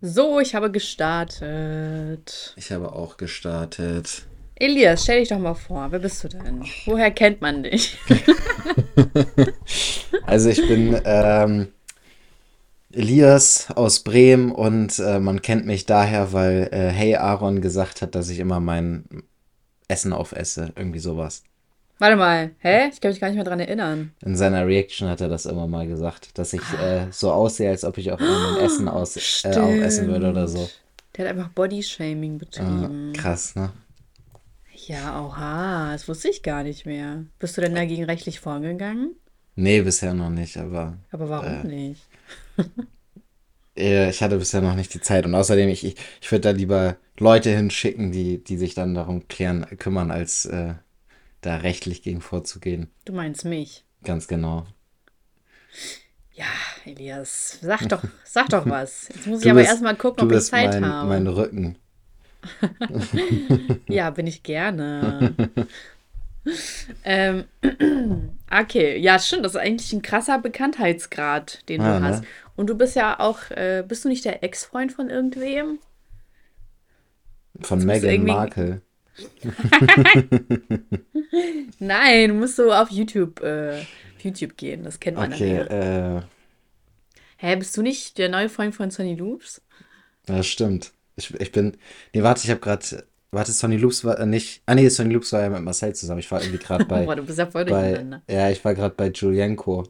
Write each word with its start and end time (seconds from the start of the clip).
So, 0.00 0.38
ich 0.38 0.54
habe 0.54 0.70
gestartet. 0.70 2.54
Ich 2.56 2.70
habe 2.70 2.92
auch 2.92 3.16
gestartet. 3.16 4.22
Elias, 4.54 5.02
stell 5.02 5.20
dich 5.20 5.28
doch 5.28 5.40
mal 5.40 5.54
vor. 5.54 5.90
Wer 5.90 5.98
bist 5.98 6.22
du 6.22 6.28
denn? 6.28 6.64
Woher 6.86 7.10
kennt 7.10 7.40
man 7.40 7.62
dich? 7.64 7.98
Also 10.24 10.50
ich 10.50 10.60
bin 10.68 11.00
ähm, 11.04 11.68
Elias 12.92 13.68
aus 13.74 14.00
Bremen 14.00 14.52
und 14.52 14.98
äh, 14.98 15.20
man 15.20 15.40
kennt 15.40 15.64
mich 15.64 15.86
daher, 15.86 16.32
weil 16.32 16.68
äh, 16.70 16.88
Hey 16.90 17.16
Aaron 17.16 17.62
gesagt 17.62 18.02
hat, 18.02 18.14
dass 18.14 18.28
ich 18.28 18.38
immer 18.38 18.60
mein 18.60 19.22
Essen 19.88 20.12
aufesse. 20.12 20.72
Irgendwie 20.76 20.98
sowas. 20.98 21.44
Warte 21.98 22.16
mal. 22.16 22.50
Hä? 22.58 22.88
Ich 22.92 23.00
kann 23.00 23.10
mich 23.10 23.20
gar 23.20 23.28
nicht 23.28 23.36
mehr 23.36 23.44
dran 23.44 23.60
erinnern. 23.60 24.12
In 24.24 24.36
seiner 24.36 24.66
Reaction 24.66 25.08
hat 25.08 25.20
er 25.20 25.28
das 25.28 25.46
immer 25.46 25.66
mal 25.66 25.86
gesagt, 25.86 26.38
dass 26.38 26.52
ich 26.52 26.62
äh, 26.80 27.06
so 27.10 27.32
aussehe, 27.32 27.70
als 27.70 27.84
ob 27.84 27.98
ich 27.98 28.12
auch 28.12 28.20
immer 28.20 28.52
mein 28.52 28.60
Essen 28.64 28.88
aus, 28.88 29.44
äh, 29.44 29.56
aufessen 29.56 30.06
würde 30.08 30.30
oder 30.30 30.46
so. 30.46 30.68
Der 31.16 31.24
hat 31.28 31.36
einfach 31.36 31.50
Bodyshaming 31.50 32.38
betrieben. 32.38 33.12
krass, 33.14 33.56
ne? 33.56 33.72
Ja, 34.86 35.20
oha. 35.26 35.92
Das 35.92 36.06
wusste 36.08 36.28
ich 36.28 36.42
gar 36.44 36.62
nicht 36.62 36.86
mehr. 36.86 37.24
Bist 37.40 37.56
du 37.56 37.60
denn 37.60 37.74
dagegen 37.74 38.04
rechtlich 38.04 38.38
vorgegangen? 38.38 39.16
Nee, 39.56 39.82
bisher 39.82 40.14
noch 40.14 40.30
nicht, 40.30 40.56
aber 40.56 40.96
Aber 41.10 41.28
warum 41.28 41.64
Äh. 41.64 41.64
nicht? 41.64 42.02
ich 43.74 44.22
hatte 44.22 44.38
bisher 44.38 44.60
noch 44.60 44.76
nicht 44.76 44.94
die 44.94 45.00
Zeit. 45.00 45.26
Und 45.26 45.34
außerdem, 45.34 45.68
ich, 45.68 45.84
ich, 45.84 45.96
ich 46.20 46.30
würde 46.30 46.42
da 46.42 46.50
lieber 46.50 46.96
Leute 47.18 47.50
hinschicken, 47.50 48.12
die, 48.12 48.42
die 48.42 48.56
sich 48.56 48.74
dann 48.74 48.94
darum 48.94 49.26
klären, 49.26 49.66
kümmern, 49.78 50.12
als 50.12 50.44
äh, 50.46 50.74
da 51.40 51.56
rechtlich 51.58 52.02
gegen 52.02 52.20
vorzugehen. 52.20 52.90
Du 53.04 53.12
meinst 53.12 53.44
mich. 53.44 53.84
Ganz 54.04 54.28
genau. 54.28 54.66
Ja, 56.32 56.44
Elias, 56.84 57.58
sag 57.60 57.88
doch, 57.88 58.02
sag 58.24 58.48
doch 58.50 58.68
was. 58.68 59.08
Jetzt 59.08 59.26
muss 59.26 59.38
ich 59.40 59.44
Du 59.44 59.50
aber 59.50 59.64
erstmal 59.64 59.96
gucken, 59.96 60.28
Du 60.28 60.34
ob 60.34 60.40
ich 60.40 60.46
Zeit 60.46 60.70
mein, 60.72 60.86
habe. 60.86 61.08
mein 61.08 61.26
Rücken. 61.26 61.76
Ja, 63.88 64.10
bin 64.10 64.28
ich 64.28 64.44
gerne. 64.44 65.34
ähm, 67.04 67.44
okay, 68.50 68.96
ja, 68.98 69.18
stimmt. 69.18 69.44
Das 69.44 69.52
ist 69.54 69.60
eigentlich 69.60 69.92
ein 69.92 70.02
krasser 70.02 70.38
Bekanntheitsgrad, 70.38 71.68
den 71.68 71.80
du 71.80 71.86
Ja, 71.86 72.00
ne? 72.00 72.06
hast. 72.06 72.24
Und 72.56 72.68
du 72.70 72.74
bist 72.76 72.96
ja 72.96 73.18
auch, 73.20 73.50
äh, 73.50 73.84
bist 73.86 74.04
du 74.04 74.08
nicht 74.08 74.24
der 74.24 74.42
Ex-Freund 74.44 74.92
von 74.92 75.10
irgendwem? 75.10 75.78
Von 77.60 77.80
du 77.80 77.86
Meghan 77.86 78.24
Markle. 78.24 78.82
Nein, 81.78 82.38
musst 82.38 82.58
du 82.58 82.72
auf 82.72 82.90
YouTube, 82.90 83.40
äh, 83.42 83.80
auf 83.80 84.24
YouTube 84.24 84.56
gehen. 84.56 84.84
Das 84.84 85.00
kennt 85.00 85.16
man 85.16 85.32
Okay, 85.32 85.56
ja. 85.56 86.18
äh, 86.18 86.22
Hä, 87.36 87.56
bist 87.56 87.76
du 87.76 87.82
nicht 87.82 88.18
der 88.18 88.28
neue 88.28 88.48
Freund 88.48 88.74
von 88.74 88.90
Sonny 88.90 89.14
Loops? 89.14 89.62
ja, 90.28 90.42
stimmt. 90.42 90.92
Ich, 91.16 91.32
ich 91.40 91.52
bin. 91.52 91.76
Nee, 92.14 92.22
warte, 92.22 92.42
ich 92.44 92.50
habe 92.50 92.60
gerade. 92.60 93.04
Warte, 93.30 93.52
Sonny 93.52 93.76
Loops 93.76 94.04
war 94.04 94.18
äh, 94.18 94.26
nicht. 94.26 94.62
Ah, 94.66 94.74
nee, 94.74 94.88
Sonny 94.88 95.12
Loops 95.12 95.32
war 95.32 95.42
ja 95.42 95.50
mit 95.50 95.62
Marcel 95.62 95.94
zusammen. 95.94 96.20
Ich 96.20 96.30
war 96.30 96.40
irgendwie 96.40 96.62
gerade 96.64 96.84
bei. 96.86 97.04
Boah, 97.04 97.16
du 97.16 97.24
bist 97.24 97.38
ja 97.38 97.46
voll 97.46 97.64
durcheinander. 97.64 98.22
ja, 98.28 98.50
ich 98.50 98.64
war 98.64 98.74
gerade 98.74 98.94
bei 98.94 99.08
Julienko. 99.08 99.84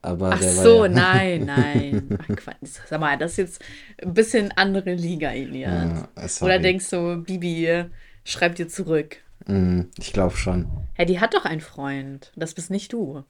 Aber 0.00 0.32
Ach 0.34 0.42
so, 0.42 0.84
ja, 0.84 0.88
nein, 0.90 1.44
nein. 1.46 2.18
Ach, 2.22 2.36
Quatsch. 2.36 2.78
Sag 2.86 3.00
mal, 3.00 3.16
das 3.18 3.32
ist 3.32 3.36
jetzt 3.38 3.62
ein 4.02 4.12
bisschen 4.14 4.52
andere 4.52 4.94
Liga, 4.94 5.30
Elias. 5.32 6.40
Ja. 6.40 6.46
Oder 6.46 6.58
denkst 6.58 6.90
du, 6.90 7.22
Bibi 7.22 7.84
schreibt 8.24 8.58
dir 8.58 8.68
zurück? 8.68 9.16
Mm, 9.46 9.82
ich 9.98 10.12
glaube 10.12 10.36
schon. 10.36 10.66
Hä, 10.94 11.04
die 11.04 11.20
hat 11.20 11.34
doch 11.34 11.44
einen 11.44 11.60
Freund. 11.60 12.32
Das 12.36 12.54
bist 12.54 12.70
nicht 12.70 12.92
du. 12.92 13.24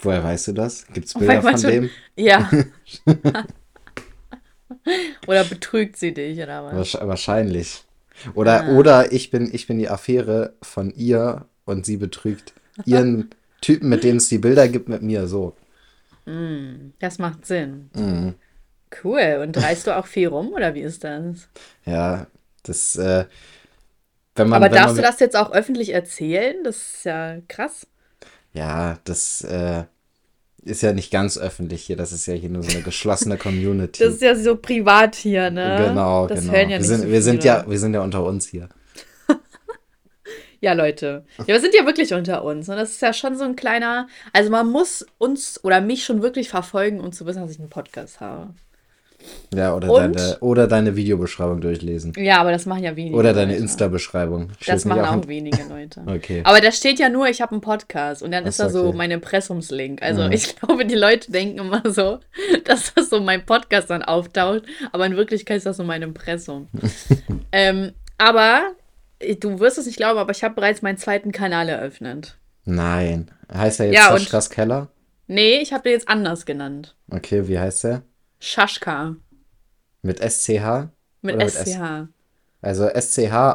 Woher 0.00 0.24
weißt 0.24 0.48
du 0.48 0.52
das? 0.52 0.86
Gibt's 0.88 1.14
Weil 1.14 1.20
Bilder 1.26 1.42
man 1.42 1.52
von 1.52 1.60
schon- 1.60 1.70
dem? 1.70 1.90
Ja. 2.16 2.50
oder 5.26 5.44
betrügt 5.44 5.96
sie 5.96 6.12
dich, 6.14 6.38
oder 6.38 6.64
was? 6.64 6.74
Wahrsch- 6.94 7.06
Wahrscheinlich. 7.06 7.84
Oder, 8.34 8.64
Ah. 8.64 8.72
oder 8.76 9.12
ich 9.12 9.30
bin, 9.30 9.52
ich 9.52 9.66
bin 9.66 9.78
die 9.78 9.88
Affäre 9.88 10.54
von 10.62 10.90
ihr 10.94 11.44
und 11.64 11.84
sie 11.84 11.96
betrügt 11.98 12.54
ihren 12.84 13.30
Typen, 13.60 13.88
mit 13.88 14.04
dem 14.04 14.16
es 14.16 14.28
die 14.28 14.38
Bilder 14.38 14.68
gibt, 14.68 14.88
mit 14.88 15.02
mir. 15.02 15.26
So. 15.26 15.54
Das 16.98 17.18
macht 17.18 17.46
Sinn. 17.46 17.90
Mhm. 17.94 18.34
Cool. 19.04 19.40
Und 19.42 19.56
reist 19.62 19.86
du 19.86 19.96
auch 19.96 20.06
viel 20.06 20.28
rum, 20.28 20.52
oder 20.52 20.74
wie 20.74 20.80
ist 20.80 21.04
das? 21.04 21.48
Ja, 21.84 22.26
das, 22.62 22.96
äh, 22.96 23.26
man, 24.44 24.62
Aber 24.62 24.68
darfst 24.68 24.94
man, 24.94 24.96
du 24.96 25.02
das 25.02 25.20
jetzt 25.20 25.36
auch 25.36 25.52
öffentlich 25.52 25.90
erzählen? 25.92 26.56
Das 26.64 26.76
ist 26.76 27.04
ja 27.04 27.36
krass. 27.48 27.86
Ja, 28.52 28.98
das 29.04 29.42
äh, 29.42 29.84
ist 30.62 30.82
ja 30.82 30.92
nicht 30.92 31.10
ganz 31.10 31.38
öffentlich 31.38 31.82
hier. 31.82 31.96
Das 31.96 32.12
ist 32.12 32.26
ja 32.26 32.34
hier 32.34 32.50
nur 32.50 32.62
so 32.62 32.70
eine 32.70 32.82
geschlossene 32.82 33.36
Community. 33.36 34.02
Das 34.04 34.14
ist 34.14 34.22
ja 34.22 34.34
so 34.34 34.56
privat 34.56 35.14
hier, 35.14 35.50
ne? 35.50 35.86
genau, 35.88 36.26
das 36.26 36.40
genau. 36.40 36.52
hören 36.52 36.70
ja 36.70 36.70
wir 36.70 36.78
nicht 36.78 36.88
sind, 36.88 37.02
so 37.02 37.08
wir 37.08 37.22
sind 37.22 37.44
ja, 37.44 37.64
wir 37.68 37.78
sind 37.78 37.94
ja 37.94 38.02
unter 38.02 38.24
uns 38.24 38.46
hier. 38.46 38.68
Ja, 40.62 40.72
Leute. 40.72 41.24
Ja, 41.38 41.48
wir 41.48 41.60
sind 41.60 41.74
ja 41.74 41.84
wirklich 41.84 42.14
unter 42.14 42.42
uns. 42.42 42.68
Und 42.70 42.76
das 42.76 42.92
ist 42.92 43.02
ja 43.02 43.12
schon 43.12 43.36
so 43.36 43.44
ein 43.44 43.56
kleiner. 43.56 44.08
Also, 44.32 44.50
man 44.50 44.66
muss 44.66 45.06
uns 45.18 45.62
oder 45.62 45.82
mich 45.82 46.04
schon 46.04 46.22
wirklich 46.22 46.48
verfolgen, 46.48 46.98
um 46.98 47.12
zu 47.12 47.26
wissen, 47.26 47.42
dass 47.42 47.50
ich 47.50 47.60
einen 47.60 47.68
Podcast 47.68 48.20
habe. 48.20 48.54
Ja, 49.54 49.74
oder 49.74 49.90
Und? 49.90 50.16
deine, 50.16 50.38
oder 50.40 50.66
deine 50.66 50.96
Videobeschreibung 50.96 51.60
durchlesen. 51.60 52.12
Ja, 52.16 52.38
aber 52.40 52.50
das 52.52 52.66
machen 52.66 52.82
ja 52.82 52.94
wenige. 52.96 53.16
Oder 53.16 53.32
deine. 53.32 53.56
Insta-Beschreibung. 53.56 54.50
Das 54.66 54.84
machen 54.84 55.02
auch 55.04 55.16
auch 55.16 55.28
wenige 55.28 55.62
Leute. 55.68 56.02
Okay. 56.06 56.40
Aber 56.44 56.60
da 56.60 56.72
steht 56.72 56.98
ja 56.98 57.08
nur, 57.08 57.28
ich 57.28 57.40
habe 57.40 57.52
einen 57.52 57.60
Podcast 57.60 58.22
und 58.22 58.32
dann 58.32 58.44
Ach 58.44 58.48
ist 58.48 58.58
da 58.60 58.68
so 58.68 58.88
okay. 58.88 58.96
mein 58.96 59.10
Impressumslink. 59.12 60.02
Also 60.02 60.24
Mhm. 60.24 60.32
ich 60.32 60.56
glaube, 60.56 60.84
die 60.84 60.94
Leute 60.94 61.30
denken 61.30 61.58
immer 61.58 61.82
so, 61.90 62.18
dass 62.64 62.92
das 62.94 63.08
so 63.10 63.20
mein 63.20 63.46
Podcast 63.46 63.90
dann 63.90 64.02
auftaucht, 64.02 64.62
aber 64.92 65.06
in 65.06 65.16
Wirklichkeit 65.16 65.58
ist 65.58 65.66
das 65.66 65.76
so 65.76 65.84
mein 65.84 66.02
Impressum. 66.02 66.68
ähm, 67.52 67.92
aber 68.18 68.72
äh, 69.18 69.36
du 69.36 69.58
wirst 69.60 69.78
es 69.78 69.86
nicht 69.86 69.96
glauben, 69.96 70.18
aber 70.18 70.32
ich 70.32 70.42
habe 70.44 70.54
bereits 70.54 70.82
meinen 70.82 70.98
zweiten 70.98 71.32
Kanal 71.32 71.68
eröffnet. 71.68 72.36
Nein. 72.64 73.30
Heißt 73.52 73.80
er 73.80 73.86
jetzt 73.86 73.94
Ja, 73.96 74.10
Saschkas 74.10 74.50
Keller? 74.50 74.88
Nee, 75.28 75.58
ich 75.60 75.72
habe 75.72 75.84
den 75.84 75.92
jetzt 75.92 76.08
anders 76.08 76.46
genannt. 76.46 76.96
Okay, 77.10 77.46
wie 77.48 77.58
heißt 77.58 77.84
der? 77.84 78.02
Schaschka 78.38 79.16
Mit 80.02 80.18
SCH? 80.20 80.88
mit 81.22 81.36
Oder 81.36 81.44
mit 81.44 81.54
SCH. 81.54 82.08
Also 82.62 82.86
S-C-H-A-S-H-K-A. 82.88 83.46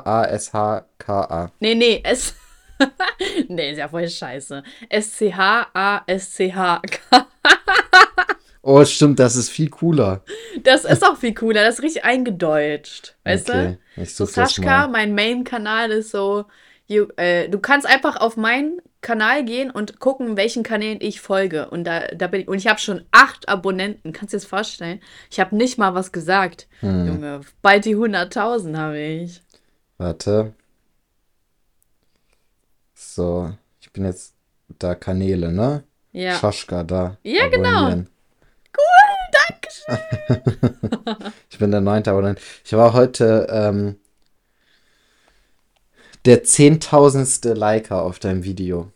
Nee, 1.59 1.75
nee, 1.75 2.01
S. 2.03 2.33
nee, 3.47 3.71
ist 3.71 3.77
ja 3.77 3.87
voll 3.87 4.07
scheiße. 4.07 4.63
S-C-H-A-S-C-H-K. 4.89 5.57
Oh, 8.63 8.85
stimmt, 8.85 9.17
das 9.19 9.35
ist 9.35 9.49
viel 9.49 9.69
cooler. 9.69 10.23
Das 10.61 10.85
ist 10.85 11.03
auch 11.03 11.17
viel 11.17 11.33
cooler, 11.33 11.63
das 11.63 11.79
ist 11.79 11.83
richtig 11.83 12.05
eingedeutscht. 12.05 13.15
Weißt 13.23 13.49
okay, 13.49 13.79
du? 13.95 14.01
ich 14.03 14.15
So 14.15 14.25
Sascha, 14.25 14.87
mein 14.87 15.15
Main-Kanal 15.15 15.89
ist 15.91 16.11
so, 16.11 16.45
you, 16.91 17.07
äh, 17.17 17.49
du 17.49 17.59
kannst 17.59 17.87
einfach 17.87 18.17
auf 18.17 18.37
meinen 18.37 18.81
Kanal 19.01 19.43
gehen 19.45 19.71
und 19.71 19.99
gucken, 19.99 20.37
welchen 20.37 20.63
Kanälen 20.63 20.99
ich 21.01 21.21
folge. 21.21 21.69
Und 21.69 21.85
da, 21.85 22.01
da 22.07 22.27
bin 22.27 22.41
ich, 22.41 22.47
und 22.47 22.57
ich 22.57 22.67
habe 22.67 22.79
schon 22.79 23.05
acht 23.11 23.49
Abonnenten. 23.49 24.13
Kannst 24.13 24.33
du 24.33 24.37
dir 24.37 24.41
das 24.41 24.49
vorstellen? 24.49 24.99
Ich 25.31 25.39
habe 25.39 25.55
nicht 25.55 25.77
mal 25.77 25.95
was 25.95 26.11
gesagt. 26.11 26.67
Hm. 26.81 27.07
Junge, 27.07 27.41
bald 27.61 27.85
die 27.85 27.95
100.000 27.95 28.77
habe 28.77 28.99
ich. 28.99 29.41
Warte. 29.97 30.53
So, 32.93 33.51
ich 33.79 33.91
bin 33.91 34.05
jetzt 34.05 34.35
da 34.77 34.93
Kanäle, 34.93 35.51
ne? 35.51 35.83
Ja. 36.11 36.35
Schaschka, 36.35 36.83
da. 36.83 37.17
Ja, 37.23 37.47
genau. 37.47 37.69
Abonnieren. 37.69 38.09
Ich 41.49 41.59
bin 41.59 41.71
der 41.71 41.81
neunte 41.81 42.11
Abonnent. 42.11 42.39
Ich 42.63 42.73
war 42.73 42.93
heute 42.93 43.47
ähm, 43.49 43.97
der 46.25 46.43
zehntausendste 46.43 47.53
Liker 47.53 48.01
auf 48.03 48.19
deinem 48.19 48.43
Video. 48.43 48.91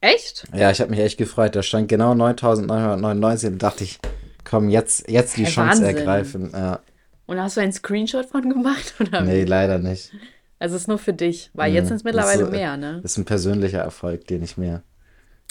Echt? 0.00 0.44
Ja, 0.54 0.70
ich 0.70 0.80
habe 0.80 0.90
mich 0.90 1.00
echt 1.00 1.18
gefreut. 1.18 1.56
Da 1.56 1.62
stand 1.62 1.88
genau 1.88 2.14
9999 2.14 3.50
und 3.52 3.62
dachte 3.62 3.84
ich, 3.84 3.98
komm, 4.44 4.68
jetzt, 4.68 5.08
jetzt 5.08 5.36
die 5.36 5.44
Hey, 5.44 5.52
Chance 5.52 5.82
Wahnsinn. 5.82 5.96
ergreifen. 5.96 6.50
Ja, 6.52 6.80
Und 7.26 7.40
hast 7.40 7.56
du 7.56 7.60
einen 7.60 7.72
Screenshot 7.72 8.26
von 8.26 8.48
gemacht? 8.48 8.94
Oder 9.00 9.22
nee, 9.22 9.42
wie? 9.42 9.46
leider 9.48 9.78
nicht. 9.78 10.12
Also 10.58 10.76
es 10.76 10.82
ist 10.82 10.88
nur 10.88 10.98
für 10.98 11.12
dich, 11.12 11.50
weil 11.54 11.72
jetzt 11.72 11.84
Mhm. 11.84 11.88
sind 11.88 11.96
es 11.98 12.04
mittlerweile 12.04 12.44
äh, 12.44 12.50
mehr, 12.50 12.76
ne? 12.76 13.00
Das 13.02 13.12
ist 13.12 13.18
ein 13.18 13.24
persönlicher 13.24 13.80
Erfolg, 13.80 14.26
den 14.26 14.42
ich 14.42 14.56
mir 14.56 14.82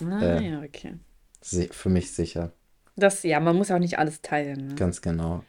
Ah, 0.04 0.22
äh, 0.24 0.52
ja, 0.52 0.62
okay. 0.62 0.96
für 1.72 1.90
mich 1.90 2.12
sicher. 2.12 2.52
Das, 2.96 3.24
ja, 3.24 3.40
man 3.40 3.56
muss 3.56 3.72
auch 3.72 3.80
nicht 3.80 4.00
alles 4.00 4.22
teilen. 4.22 4.68
Ne? 4.70 4.76
Ganz 4.76 5.02
genau. 5.02 5.44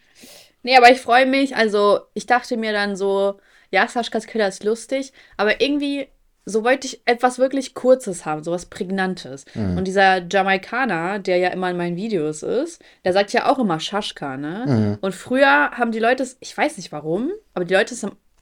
Nee, 0.63 0.77
aber 0.77 0.91
ich 0.91 1.01
freue 1.01 1.27
mich. 1.27 1.57
Also, 1.57 2.01
ich 2.15 2.27
dachte 2.27 2.57
mir 2.57 2.73
dann 2.73 2.97
so, 2.97 3.39
ja, 3.71 3.87
Saschkas 3.89 4.27
Killer 4.27 4.49
ist 4.49 4.65
lustig, 4.65 5.13
aber 5.37 5.61
irgendwie, 5.61 6.09
so 6.45 6.63
wollte 6.63 6.87
ich 6.87 7.03
etwas 7.07 7.39
wirklich 7.39 7.75
Kurzes 7.75 8.25
haben, 8.25 8.45
sowas 8.45 8.67
Prägnantes. 8.67 9.45
Mhm. 9.55 9.79
Und 9.79 9.85
dieser 9.85 10.27
Jamaikaner, 10.27 11.19
der 11.19 11.39
ja 11.39 11.49
immer 11.49 11.71
in 11.71 11.77
meinen 11.77 11.97
Videos 11.97 12.43
ist, 12.43 12.83
der 13.05 13.13
sagt 13.13 13.33
ja 13.33 13.51
auch 13.51 13.59
immer 13.59 13.81
Schaschka, 13.81 14.37
ne? 14.37 14.65
Mhm. 14.67 14.99
Und 15.01 15.15
früher 15.15 15.73
haben 15.73 15.93
die 15.93 15.99
Leute 15.99 16.27
ich 16.41 16.57
weiß 16.57 16.77
nicht 16.77 16.93
warum, 16.93 17.33
aber 17.55 17.65
die 17.65 17.75
Leute, 17.75 17.95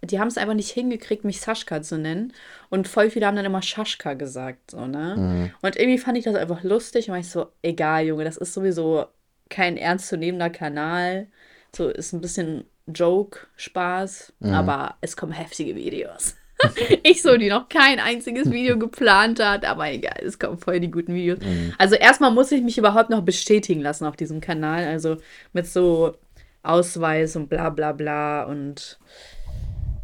die 0.03 0.21
haben 0.21 0.29
es 0.29 0.37
einfach 0.37 0.55
nicht 0.55 0.71
hingekriegt, 0.71 1.25
mich 1.25 1.41
Saschka 1.41 1.81
zu 1.81 1.97
nennen. 1.97 2.33
Und 2.69 2.89
voll 2.89 3.11
viele 3.11 3.27
haben 3.27 3.37
dann 3.37 3.45
immer 3.47 3.63
Schaschka 3.63 4.15
gesagt, 4.15 4.73
so, 4.73 4.87
ne? 4.87 5.17
Mhm. 5.17 5.51
Und 5.63 5.77
irgendwie 5.77 5.99
fand 5.99 6.19
ich 6.19 6.25
das 6.25 6.35
einfach 6.35 6.63
lustig 6.63 7.09
und 7.09 7.13
war 7.13 7.21
ich 7.21 7.31
so, 7.31 7.47
egal, 7.63 8.05
Junge, 8.05 8.25
das 8.25 8.37
ist 8.37 8.53
sowieso 8.53 9.07
kein 9.49 9.77
ernstzunehmender 9.77 10.51
Kanal. 10.51 11.29
So 11.75 11.89
ist 11.89 12.13
ein 12.13 12.21
bisschen 12.21 12.65
Joke, 12.87 13.41
Spaß, 13.57 14.33
Mhm. 14.41 14.53
aber 14.53 14.97
es 15.01 15.17
kommen 15.17 15.33
heftige 15.33 15.75
Videos. 15.75 16.37
ich 17.03 17.21
so, 17.23 17.37
die 17.37 17.49
noch 17.49 17.69
kein 17.69 17.99
einziges 17.99 18.51
Video 18.51 18.79
geplant 18.79 19.43
hat, 19.43 19.65
aber 19.65 19.91
egal, 19.91 20.21
es 20.25 20.39
kommen 20.39 20.59
voll 20.59 20.81
die 20.81 20.91
guten 20.91 21.15
Videos. 21.15 21.41
Mhm. 21.41 21.75
Also 21.79 21.97
erstmal 21.97 22.31
muss 22.31 22.53
ich 22.53 22.63
mich 22.63 22.79
überhaupt 22.79 23.11
noch 23.11 23.23
bestätigen 23.23 23.81
lassen 23.81 24.05
auf 24.07 24.17
diesem 24.17 24.41
Kanal, 24.41 24.85
also 24.87 25.17
mit 25.53 25.67
so 25.67 26.17
Ausweis 26.63 27.37
und 27.37 27.49
bla 27.49 27.71
bla 27.71 27.93
bla 27.93 28.45
und 28.45 28.99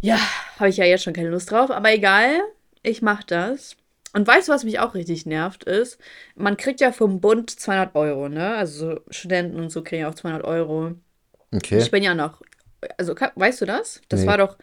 ja, 0.02 0.18
habe 0.58 0.70
ich 0.70 0.76
ja 0.78 0.84
jetzt 0.84 1.04
schon 1.04 1.12
keine 1.12 1.28
Lust 1.30 1.50
drauf, 1.50 1.70
aber 1.70 1.92
egal, 1.92 2.40
ich 2.82 3.02
mache 3.02 3.24
das. 3.26 3.76
Und 4.12 4.26
weißt 4.26 4.48
du, 4.48 4.52
was 4.52 4.64
mich 4.64 4.80
auch 4.80 4.94
richtig 4.94 5.24
nervt, 5.26 5.64
ist, 5.64 5.98
man 6.34 6.56
kriegt 6.56 6.80
ja 6.80 6.90
vom 6.90 7.20
Bund 7.20 7.48
200 7.50 7.94
Euro, 7.94 8.28
ne? 8.28 8.54
Also 8.56 8.94
so 8.94 9.00
Studenten 9.10 9.60
und 9.60 9.70
so 9.70 9.82
kriegen 9.82 10.02
ja 10.02 10.08
auch 10.08 10.14
200 10.14 10.42
Euro. 10.44 10.94
Okay. 11.54 11.78
Ich 11.78 11.90
bin 11.90 12.02
ja 12.02 12.14
noch, 12.14 12.40
also 12.98 13.14
weißt 13.34 13.60
du 13.60 13.66
das? 13.66 14.00
Das 14.08 14.20
Nee. 14.20 14.26
war 14.26 14.38
doch 14.38 14.56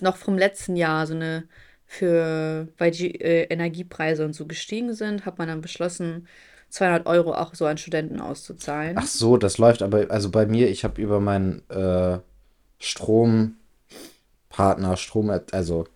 noch 0.00 0.16
vom 0.16 0.38
letzten 0.38 0.76
Jahr 0.76 1.06
so 1.06 1.14
eine, 1.14 1.44
für, 1.86 2.68
weil 2.78 2.90
die 2.90 3.20
äh, 3.20 3.44
Energiepreise 3.44 4.24
und 4.24 4.34
so 4.34 4.46
gestiegen 4.46 4.94
sind, 4.94 5.26
hat 5.26 5.38
man 5.38 5.48
dann 5.48 5.60
beschlossen, 5.60 6.26
200 6.68 7.06
Euro 7.06 7.32
auch 7.32 7.54
so 7.54 7.64
an 7.66 7.78
Studenten 7.78 8.20
auszuzahlen. 8.20 8.96
Ach 8.98 9.06
so, 9.06 9.36
das 9.36 9.58
läuft 9.58 9.82
aber, 9.82 10.10
also 10.10 10.30
bei 10.30 10.46
mir, 10.46 10.68
ich 10.68 10.84
habe 10.84 11.00
über 11.00 11.20
meinen 11.20 11.62
äh, 11.70 12.18
Strompartner, 12.80 14.96
Strom, 14.96 15.30
also 15.52 15.86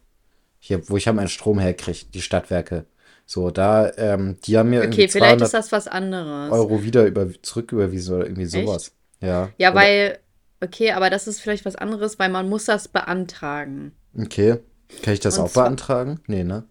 hier, 0.58 0.88
wo 0.88 0.96
ich 0.96 1.06
ja 1.06 1.12
meinen 1.12 1.28
Strom 1.28 1.58
herkriege, 1.58 2.06
die 2.14 2.22
Stadtwerke. 2.22 2.84
So, 3.26 3.50
da, 3.50 3.92
ähm, 3.96 4.36
die 4.44 4.58
haben 4.58 4.70
mir 4.70 4.82
irgendwie 4.82 5.02
okay, 5.02 5.08
vielleicht 5.08 5.38
200 5.40 5.46
ist 5.46 5.54
das 5.54 5.72
was 5.72 5.88
anderes. 5.88 6.52
Euro 6.52 6.82
wieder 6.82 7.06
über, 7.06 7.28
zurücküberwiesen 7.42 8.16
oder 8.16 8.26
irgendwie 8.26 8.46
sowas. 8.46 8.92
Ja. 9.20 9.50
Ja, 9.58 9.70
Oder- 9.70 9.80
weil, 9.80 10.18
okay, 10.62 10.92
aber 10.92 11.10
das 11.10 11.26
ist 11.26 11.40
vielleicht 11.40 11.64
was 11.64 11.76
anderes, 11.76 12.18
weil 12.18 12.28
man 12.30 12.48
muss 12.48 12.64
das 12.66 12.88
beantragen. 12.88 13.92
Okay. 14.18 14.58
Kann 15.02 15.14
ich 15.14 15.20
das 15.20 15.38
Und 15.38 15.44
auch 15.44 15.50
zwar- 15.52 15.64
beantragen? 15.64 16.20
Nee, 16.26 16.44
ne? 16.44 16.64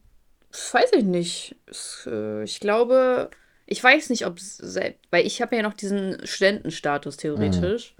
Das 0.51 0.73
weiß 0.73 0.91
ich 0.93 1.03
nicht. 1.03 1.55
Äh, 2.05 2.43
Ich 2.43 2.59
glaube, 2.59 3.29
ich 3.65 3.83
weiß 3.83 4.09
nicht, 4.09 4.25
ob 4.25 4.39
weil 5.11 5.25
ich 5.25 5.41
habe 5.41 5.55
ja 5.55 5.61
noch 5.61 5.73
diesen 5.75 6.17
Studentenstatus 6.25 7.17
theoretisch. 7.17 7.95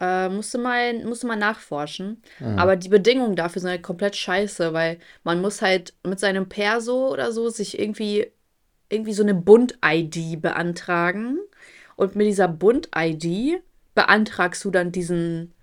Äh, 0.00 0.28
musste 0.28 0.58
mal, 0.58 1.04
musste 1.04 1.26
mal 1.26 1.36
nachforschen. 1.36 2.22
Aber 2.56 2.76
die 2.76 2.88
Bedingungen 2.88 3.34
dafür 3.36 3.60
sind 3.62 3.70
halt 3.70 3.82
komplett 3.82 4.14
scheiße, 4.16 4.72
weil 4.72 4.98
man 5.24 5.40
muss 5.40 5.62
halt 5.62 5.94
mit 6.04 6.20
seinem 6.20 6.48
Perso 6.48 7.08
oder 7.12 7.32
so 7.32 7.48
sich 7.48 7.78
irgendwie, 7.78 8.30
irgendwie 8.90 9.12
so 9.14 9.22
eine 9.22 9.34
Bund-ID 9.34 10.40
beantragen. 10.42 11.38
Und 11.96 12.14
mit 12.16 12.26
dieser 12.28 12.46
Bund-ID 12.48 13.60
beantragst 13.98 14.64
du 14.64 14.70
dann 14.70 14.92
diesen, 14.92 15.54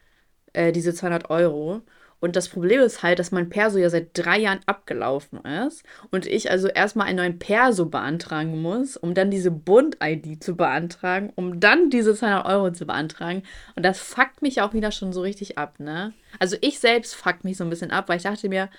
äh, 0.52 0.74
diese 0.74 0.94
200 0.94 1.30
Euro. 1.30 1.84
Und 2.20 2.36
das 2.36 2.50
Problem 2.50 2.82
ist 2.82 3.02
halt, 3.02 3.20
dass 3.20 3.32
mein 3.32 3.48
Perso 3.48 3.78
ja 3.78 3.90
seit 3.90 4.10
drei 4.14 4.40
Jahren 4.40 4.60
abgelaufen 4.66 5.40
ist 5.46 5.84
und 6.12 6.26
ich 6.26 6.52
also 6.52 6.68
erstmal 6.68 7.08
einen 7.08 7.18
neuen 7.18 7.40
Perso 7.40 7.86
beantragen 7.86 8.62
muss, 8.62 8.98
um 8.98 9.14
dann 9.14 9.32
diese 9.32 9.52
Bund-ID 9.52 10.44
zu 10.44 10.58
beantragen, 10.58 11.32
um 11.36 11.62
dann 11.62 11.90
diese 11.90 12.14
200 12.14 12.46
Euro 12.46 12.72
zu 12.72 12.86
beantragen. 12.86 13.44
Und 13.76 13.86
das 13.86 14.00
fuckt 14.00 14.42
mich 14.42 14.62
auch 14.62 14.74
wieder 14.74 14.92
schon 14.92 15.14
so 15.14 15.22
richtig 15.22 15.58
ab, 15.58 15.80
ne? 15.80 16.14
Also 16.38 16.58
ich 16.60 16.80
selbst 16.80 17.16
fuckt 17.16 17.46
mich 17.46 17.56
so 17.56 17.64
ein 17.64 17.70
bisschen 17.70 17.92
ab, 17.92 18.10
weil 18.10 18.18
ich 18.18 18.24
dachte 18.24 18.50
mir, 18.50 18.70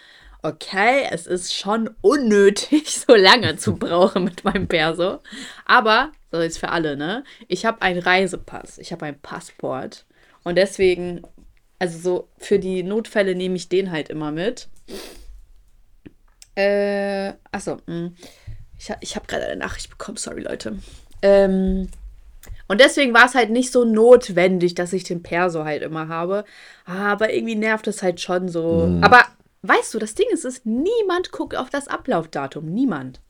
okay, 0.42 1.06
es 1.10 1.26
ist 1.26 1.54
schon 1.54 1.90
unnötig, 2.00 2.98
so 3.06 3.14
lange 3.14 3.56
zu 3.56 3.76
brauchen 3.78 4.24
mit 4.24 4.44
meinem 4.44 4.68
Perso. 4.68 5.20
Aber, 5.64 6.12
so 6.30 6.40
jetzt 6.40 6.58
für 6.58 6.70
alle, 6.70 6.96
ne? 6.96 7.24
Ich 7.48 7.64
habe 7.66 7.82
einen 7.82 8.00
Reisepass, 8.00 8.78
ich 8.78 8.92
habe 8.92 9.06
ein 9.06 9.20
Passport. 9.20 10.04
Und 10.44 10.56
deswegen, 10.56 11.22
also 11.78 11.98
so 11.98 12.28
für 12.38 12.58
die 12.58 12.82
Notfälle 12.82 13.34
nehme 13.34 13.56
ich 13.56 13.68
den 13.68 13.90
halt 13.90 14.08
immer 14.08 14.30
mit. 14.30 14.68
Äh, 16.54 17.32
achso, 17.52 17.78
mh. 17.86 18.12
ich, 18.78 18.92
ich 19.00 19.16
habe 19.16 19.26
gerade 19.26 19.46
eine 19.46 19.56
Nachricht 19.56 19.90
bekommen, 19.90 20.16
sorry 20.16 20.40
Leute. 20.40 20.78
Ähm, 21.22 21.88
und 22.68 22.80
deswegen 22.80 23.14
war 23.14 23.26
es 23.26 23.34
halt 23.34 23.50
nicht 23.50 23.72
so 23.72 23.84
notwendig, 23.84 24.74
dass 24.74 24.92
ich 24.92 25.04
den 25.04 25.22
Perso 25.22 25.64
halt 25.64 25.82
immer 25.82 26.08
habe. 26.08 26.44
Aber 26.84 27.32
irgendwie 27.32 27.54
nervt 27.54 27.86
es 27.86 28.02
halt 28.02 28.20
schon 28.20 28.48
so. 28.48 28.98
Aber 29.02 29.24
weißt 29.68 29.94
du, 29.94 29.98
das 29.98 30.14
Ding 30.14 30.26
ist, 30.30 30.44
ist, 30.44 30.66
niemand 30.66 31.32
guckt 31.32 31.56
auf 31.56 31.70
das 31.70 31.88
Ablaufdatum. 31.88 32.66
Niemand. 32.66 33.20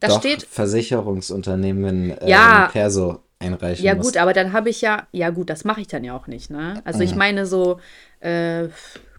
Da 0.00 0.08
Doch, 0.08 0.20
steht, 0.20 0.42
Versicherungsunternehmen 0.42 2.10
äh, 2.10 2.30
Ja. 2.30 2.64
wenn 2.66 2.72
Perso 2.72 3.20
einreichen 3.38 3.84
ja 3.84 3.94
muss. 3.94 4.06
gut, 4.06 4.16
aber 4.16 4.32
dann 4.32 4.52
habe 4.52 4.70
ich 4.70 4.80
ja, 4.80 5.06
ja 5.12 5.30
gut, 5.30 5.50
das 5.50 5.64
mache 5.64 5.80
ich 5.80 5.86
dann 5.88 6.04
ja 6.04 6.16
auch 6.16 6.26
nicht, 6.26 6.50
ne? 6.50 6.80
Also 6.84 7.00
ich 7.00 7.14
meine 7.14 7.44
so, 7.46 7.78
äh, 8.20 8.68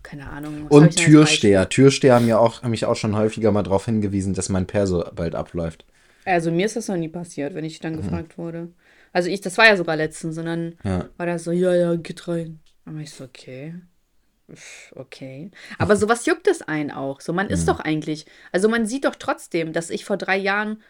keine 0.01 0.29
Ahnung. 0.29 0.67
Und 0.69 0.95
Türsteher. 0.95 1.69
Türsteher 1.69 2.15
haben, 2.15 2.27
ja 2.27 2.39
auch, 2.39 2.63
haben 2.63 2.71
mich 2.71 2.85
auch 2.85 2.95
schon 2.95 3.15
häufiger 3.15 3.51
mal 3.51 3.63
darauf 3.63 3.85
hingewiesen, 3.85 4.33
dass 4.33 4.49
mein 4.49 4.65
Perso 4.65 5.03
bald 5.13 5.35
abläuft. 5.35 5.85
Also 6.25 6.51
mir 6.51 6.65
ist 6.65 6.75
das 6.75 6.87
noch 6.87 6.97
nie 6.97 7.09
passiert, 7.09 7.53
wenn 7.53 7.65
ich 7.65 7.79
dann 7.79 7.97
gefragt 7.97 8.37
wurde. 8.37 8.69
Also 9.13 9.29
ich, 9.29 9.41
das 9.41 9.57
war 9.57 9.65
ja 9.65 9.77
sogar 9.77 9.95
letztens, 9.95 10.35
sondern 10.35 10.75
Ja. 10.83 11.09
war 11.17 11.25
das 11.25 11.43
so, 11.43 11.51
ja, 11.51 11.73
ja, 11.73 11.95
geht 11.95 12.27
rein. 12.27 12.59
Aber 12.85 12.99
ich 12.99 13.11
so, 13.11 13.23
okay. 13.23 13.75
Okay. 14.95 15.51
Aber 15.77 15.95
sowas 15.95 16.25
juckt 16.25 16.47
es 16.47 16.61
einen 16.61 16.91
auch. 16.91 17.21
So, 17.21 17.33
man 17.33 17.49
ist 17.49 17.67
doch 17.67 17.79
eigentlich, 17.79 18.25
also 18.51 18.69
man 18.69 18.85
sieht 18.85 19.05
doch 19.05 19.15
trotzdem, 19.15 19.73
dass 19.73 19.89
ich 19.89 20.05
vor 20.05 20.17
drei 20.17 20.37
Jahren 20.37 20.81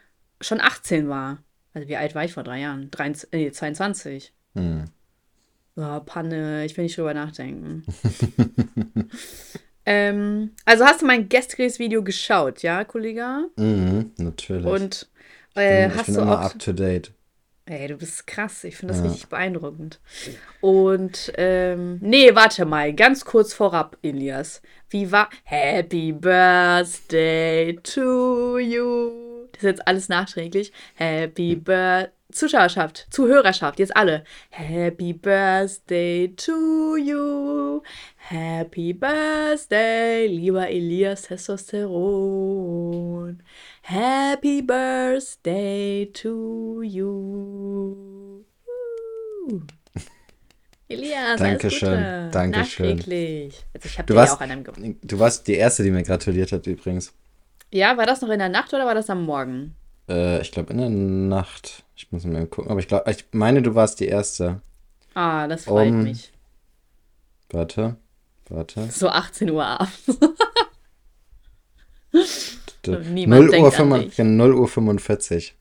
schon 0.42 0.62
18 0.62 1.10
war. 1.10 1.40
Also 1.74 1.88
wie 1.88 1.98
alt 1.98 2.16
war 2.16 2.24
ich 2.24 2.34
vor 2.34 2.44
drei 2.44 2.60
Jahren? 2.60 2.92
23, 2.92 3.30
nee, 3.32 3.52
22. 3.52 4.34
Hm. 4.56 4.86
Oh, 5.76 6.00
Panne, 6.00 6.66
ich 6.66 6.76
will 6.76 6.86
nicht 6.86 6.98
drüber 6.98 7.14
nachdenken. 7.14 7.84
ähm, 9.86 10.52
also 10.66 10.86
hast 10.86 11.02
du 11.02 11.06
mein 11.06 11.30
gestriges 11.30 11.78
Video 11.78 12.04
geschaut, 12.04 12.64
ja, 12.64 12.84
Kollege? 12.84 13.50
Mhm, 13.58 14.12
natürlich. 14.18 14.66
Und 14.66 15.08
äh, 15.56 15.88
ich 15.88 15.96
hast 15.96 16.06
bin 16.08 16.16
du 16.16 16.22
immer 16.22 16.40
auch. 16.40 16.46
up 16.46 16.60
to 16.60 16.74
date. 16.74 17.12
Ey, 17.70 17.88
du 17.88 17.98
bist 17.98 18.26
krass. 18.28 18.64
Ich 18.64 18.78
finde 18.78 18.94
das 18.94 19.04
Ja. 19.04 19.10
richtig 19.10 19.28
beeindruckend. 19.30 20.00
Und, 20.62 21.34
ähm, 21.38 21.98
nee, 22.02 22.34
warte 22.34 22.66
mal, 22.66 22.94
ganz 22.94 23.26
kurz 23.26 23.54
vorab, 23.54 23.98
Elias. 24.02 24.62
Wie 24.90 25.12
war 25.12 25.30
Happy 25.44 26.14
Birthday 26.14 27.76
to 27.84 28.58
you? 28.58 29.48
Das 29.52 29.64
ist 29.64 29.68
jetzt 29.70 29.88
alles 29.88 30.08
nachträglich. 30.10 30.72
Happy 30.96 31.56
Birthday. 31.56 32.12
Zuschauerschaft, 32.32 33.08
Zuhörerschaft, 33.10 33.80
jetzt 33.80 33.96
alle. 33.96 34.26
Happy 34.50 35.14
Birthday 35.14 36.34
to 36.36 36.98
you. 36.98 37.82
Happy 38.18 38.92
Birthday, 38.94 40.28
lieber 40.28 40.68
Elias 40.68 41.22
Testosteron. 41.24 41.82
Happy 43.84 44.62
Birthday 44.62 46.12
to 46.14 46.82
you. 46.84 48.44
Uh. 49.46 49.62
Elias, 50.90 51.40
Dankeschön, 51.40 51.90
alles 51.90 52.26
Gute. 52.26 52.30
Dankeschön. 52.32 53.00
Also 53.74 53.86
ich 53.86 54.00
habe 54.00 54.14
ja 54.14 54.24
auch 54.34 54.42
an 54.42 54.52
einem 54.52 54.66
Ge 54.66 54.96
du 55.02 55.20
warst 55.20 55.48
die 55.48 55.56
Erste, 55.56 55.84
die 55.84 55.92
mir 55.92 56.04
gratuliert 56.04 56.52
hat, 56.52 56.68
übrigens. 56.68 57.14
Ja, 57.72 57.96
war 57.96 58.06
das 58.06 58.22
noch 58.22 58.30
in 58.30 58.40
der 58.40 58.50
Nacht 58.50 58.74
oder 58.74 58.86
war 58.86 58.96
das 58.96 59.10
am 59.10 59.24
Morgen? 59.24 59.76
Äh, 60.10 60.42
ich 60.42 60.52
glaube 60.52 60.74
in 60.74 60.80
der 60.80 60.90
Nacht. 60.90 61.84
Ich 61.96 62.12
muss 62.12 62.24
mal 62.26 62.46
gucken, 62.48 62.70
aber 62.72 62.80
ich 62.80 62.88
glaube, 62.88 63.10
ich 63.12 63.26
meine, 63.32 63.62
du 63.62 63.76
warst 63.76 64.00
die 64.00 64.08
Erste. 64.08 64.62
Ah, 65.14 65.48
das 65.48 65.66
freut 65.66 65.88
Um, 65.88 66.04
mich. 66.04 66.32
Warte, 67.50 67.96
warte. 68.50 68.88
So 68.92 69.10
18 69.10 69.50
Uhr 69.50 69.66
abends. 69.66 70.06
D- 72.86 72.98
Niemand 72.98 73.42
0 73.42 73.52
denkt 73.52 73.74
Uhr, 73.74 73.80
an 73.80 73.92
5, 73.92 74.16
dich. 74.16 74.26
0 74.26 74.54
Uhr 74.54 74.68
45. 74.68 75.56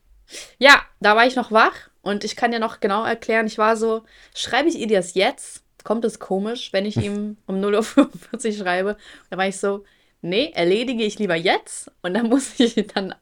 Ja, 0.59 0.81
da 0.99 1.15
war 1.15 1.25
ich 1.25 1.35
noch 1.35 1.51
wach 1.51 1.89
und 2.01 2.23
ich 2.23 2.35
kann 2.35 2.53
ja 2.53 2.59
noch 2.59 2.79
genau 2.79 3.03
erklären, 3.03 3.47
ich 3.47 3.57
war 3.57 3.77
so, 3.77 4.03
schreibe 4.35 4.69
ich 4.69 4.81
Elias 4.81 5.13
jetzt? 5.13 5.63
Kommt 5.83 6.03
es 6.05 6.19
komisch, 6.19 6.73
wenn 6.73 6.85
ich 6.85 6.97
ihm 7.01 7.37
um 7.47 7.55
0.45 7.61 8.47
Uhr 8.47 8.53
schreibe? 8.53 8.97
Da 9.29 9.37
war 9.37 9.47
ich 9.47 9.57
so, 9.57 9.83
nee, 10.21 10.51
erledige 10.53 11.03
ich 11.03 11.19
lieber 11.19 11.35
jetzt 11.35 11.91
und 12.01 12.13
dann 12.13 12.29
muss 12.29 12.59
ich 12.59 12.75
dann 12.93 13.13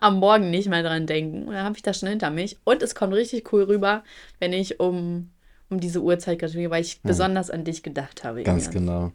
am 0.00 0.18
Morgen 0.18 0.50
nicht 0.50 0.68
mehr 0.68 0.82
dran 0.82 1.06
denken. 1.06 1.44
Und 1.44 1.54
dann 1.54 1.64
habe 1.64 1.76
ich 1.76 1.82
das 1.82 1.98
schon 1.98 2.08
hinter 2.08 2.30
mich. 2.30 2.58
Und 2.64 2.82
es 2.82 2.94
kommt 2.94 3.14
richtig 3.14 3.52
cool 3.52 3.64
rüber, 3.64 4.04
wenn 4.38 4.52
ich 4.52 4.80
um, 4.80 5.30
um 5.68 5.80
diese 5.80 6.02
Uhrzeit 6.02 6.38
gratuliere, 6.38 6.70
weil 6.70 6.82
ich 6.82 7.02
besonders 7.02 7.50
an 7.50 7.64
dich 7.64 7.82
gedacht 7.82 8.24
habe. 8.24 8.42
Ganz 8.42 8.70
genau. 8.70 9.12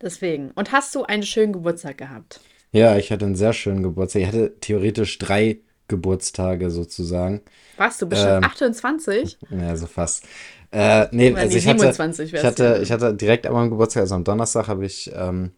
Deswegen. 0.00 0.50
Und 0.52 0.72
hast 0.72 0.94
du 0.94 1.04
einen 1.04 1.22
schönen 1.22 1.52
Geburtstag 1.52 1.98
gehabt? 1.98 2.40
Ja, 2.72 2.96
ich 2.96 3.10
hatte 3.10 3.24
einen 3.24 3.36
sehr 3.36 3.52
schönen 3.52 3.82
Geburtstag. 3.82 4.22
Ich 4.22 4.28
hatte 4.28 4.54
theoretisch 4.60 5.18
drei 5.18 5.60
Geburtstage 5.88 6.70
sozusagen. 6.70 7.40
Warst 7.76 8.02
du 8.02 8.08
bestimmt 8.08 8.32
Ähm, 8.32 8.44
28? 8.44 9.38
Ja, 9.50 9.76
so 9.76 9.86
fast. 9.86 10.24
Äh, 10.72 11.06
nee, 11.12 11.32
also 11.34 11.56
ich 11.56 11.66
hatte, 11.66 11.78
27 11.78 12.34
ich 12.34 12.44
hatte, 12.44 12.80
ich 12.82 12.90
hatte 12.90 13.14
direkt 13.14 13.46
an 13.46 13.54
meinem 13.54 13.70
Geburtstag, 13.70 14.02
also 14.02 14.16
am 14.16 14.24
Donnerstag, 14.24 14.68
habe 14.68 14.84
ich 14.84 15.10
ähm, 15.14 15.52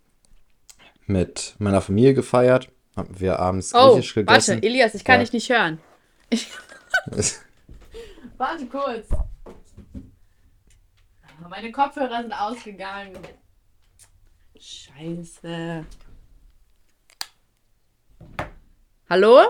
mit 1.08 1.54
meiner 1.58 1.80
Familie 1.80 2.14
gefeiert. 2.14 2.70
Haben 2.96 3.18
wir 3.20 3.38
abends 3.38 3.74
Oh, 3.74 3.94
griechisch 3.94 4.16
warte, 4.16 4.26
gegessen. 4.26 4.62
Elias, 4.62 4.94
ich 4.94 5.04
kann 5.04 5.16
Ja. 5.16 5.20
dich 5.24 5.32
nicht 5.32 5.48
hören. 5.50 5.78
Ich, 6.30 6.48
warte 8.36 8.66
kurz. 8.66 9.08
Meine 11.48 11.70
Kopfhörer 11.72 12.22
sind 12.22 12.32
ausgegangen. 12.32 13.16
Scheiße. 14.58 15.84
Hallo? 19.08 19.40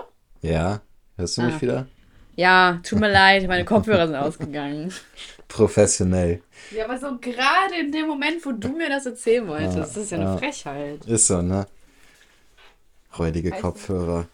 Ja, 0.41 0.81
hörst 1.17 1.37
du 1.37 1.41
mich 1.41 1.55
Ah. 1.55 1.61
wieder? 1.61 1.87
Ja, 2.35 2.79
tut 2.83 2.99
mir 2.99 3.11
leid, 3.11 3.47
meine 3.47 3.65
Kopfhörer 3.65 4.07
sind 4.07 4.15
ausgegangen. 4.15 4.93
Professionell. 5.49 6.41
Ja, 6.71 6.85
aber 6.85 6.97
so 6.99 7.17
gerade 7.19 7.75
in 7.79 7.91
dem 7.91 8.07
Moment, 8.07 8.45
wo 8.45 8.51
du 8.51 8.69
mir 8.69 8.89
das 8.89 9.05
erzählen 9.05 9.47
wolltest, 9.47 9.75
Ja, 9.75 9.81
das 9.81 9.97
ist 9.97 10.11
ja 10.11 10.17
eine 10.17 10.25
ja. 10.31 10.37
Frechheit. 10.37 11.05
Ist 11.05 11.27
so, 11.27 11.41
ne? 11.41 11.65
Räudige 13.17 13.51
Kopfhörer. 13.51 14.27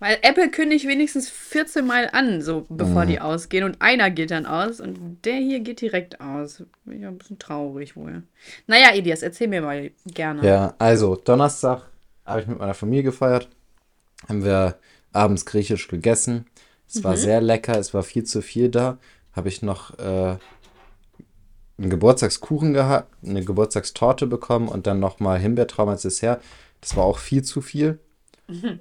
Weil 0.00 0.18
Apple 0.22 0.50
kündigt 0.50 0.86
wenigstens 0.86 1.30
14 1.30 1.86
Mal 1.86 2.10
an, 2.12 2.42
so 2.42 2.66
bevor 2.68 3.04
Mhm. 3.04 3.08
die 3.08 3.20
ausgehen. 3.20 3.64
Und 3.64 3.80
einer 3.80 4.10
geht 4.10 4.30
dann 4.30 4.44
aus 4.44 4.80
und 4.80 5.18
der 5.24 5.36
hier 5.36 5.60
geht 5.60 5.80
direkt 5.80 6.20
aus. 6.20 6.62
Bin 6.84 7.00
ich 7.00 7.06
ein 7.06 7.16
bisschen 7.18 7.38
traurig 7.38 7.96
wohl. 7.96 8.22
Naja, 8.66 8.90
Elias, 8.92 9.22
erzähl 9.22 9.48
mir 9.48 9.62
mal 9.62 9.90
gerne. 10.06 10.46
Ja, 10.46 10.74
also 10.78 11.16
Donnerstag 11.16 11.82
habe 12.26 12.40
ich 12.40 12.46
mit 12.46 12.58
meiner 12.58 12.74
Familie 12.74 13.04
gefeiert. 13.04 13.48
Haben 14.28 14.44
wir 14.44 14.76
abends 15.12 15.46
griechisch 15.46 15.88
gegessen. 15.88 16.46
Es 16.88 16.96
Mhm. 16.96 17.04
war 17.04 17.16
sehr 17.16 17.40
lecker, 17.40 17.78
es 17.78 17.94
war 17.94 18.02
viel 18.02 18.24
zu 18.24 18.42
viel 18.42 18.68
da. 18.70 18.98
Habe 19.32 19.48
ich 19.48 19.62
noch 19.62 19.98
äh, 19.98 20.36
einen 21.78 21.90
Geburtstagskuchen 21.90 22.72
gehabt, 22.72 23.12
eine 23.24 23.44
Geburtstagstorte 23.44 24.26
bekommen 24.26 24.68
und 24.68 24.86
dann 24.86 25.00
nochmal 25.00 25.38
Himbeertraum 25.38 25.88
als 25.88 26.02
Dessert. 26.02 26.42
Das 26.80 26.96
war 26.96 27.04
auch 27.04 27.18
viel 27.18 27.42
zu 27.42 27.60
viel. 27.60 27.98
Mhm. 28.46 28.80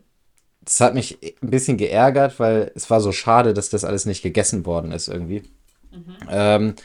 Das 0.61 0.79
hat 0.79 0.93
mich 0.93 1.17
ein 1.41 1.49
bisschen 1.49 1.77
geärgert, 1.77 2.39
weil 2.39 2.71
es 2.75 2.89
war 2.89 3.01
so 3.01 3.11
schade, 3.11 3.53
dass 3.53 3.69
das 3.69 3.83
alles 3.83 4.05
nicht 4.05 4.21
gegessen 4.21 4.65
worden 4.65 4.91
ist 4.91 5.07
irgendwie. 5.07 5.43
Mhm. 5.91 6.15
Ähm, 6.29 6.75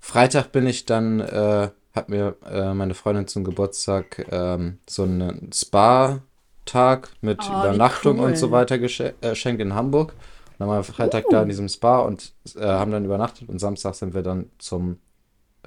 Freitag 0.00 0.52
bin 0.52 0.66
ich 0.66 0.86
dann, 0.86 1.20
äh, 1.20 1.68
hat 1.94 2.08
mir 2.08 2.36
äh, 2.48 2.74
meine 2.74 2.94
Freundin 2.94 3.26
zum 3.26 3.44
Geburtstag 3.44 4.26
ähm, 4.30 4.78
so 4.88 5.02
einen 5.04 5.50
Spa-Tag 5.52 7.10
mit 7.20 7.40
Oh, 7.42 7.60
Übernachtung 7.60 8.18
cool. 8.18 8.26
und 8.26 8.38
so 8.38 8.50
weiter 8.50 8.76
äh, 8.76 8.78
geschenkt 8.78 9.60
in 9.60 9.74
Hamburg. 9.74 10.12
Und 10.12 10.60
dann 10.60 10.68
waren 10.68 10.78
wir 10.78 10.84
Freitag 10.84 11.26
da 11.30 11.42
in 11.42 11.48
diesem 11.48 11.68
Spa 11.68 12.00
und 12.00 12.32
äh, 12.56 12.64
haben 12.64 12.90
dann 12.90 13.04
übernachtet 13.04 13.48
und 13.48 13.58
Samstag 13.58 13.94
sind 13.94 14.14
wir 14.14 14.22
dann 14.22 14.50
zum 14.58 14.98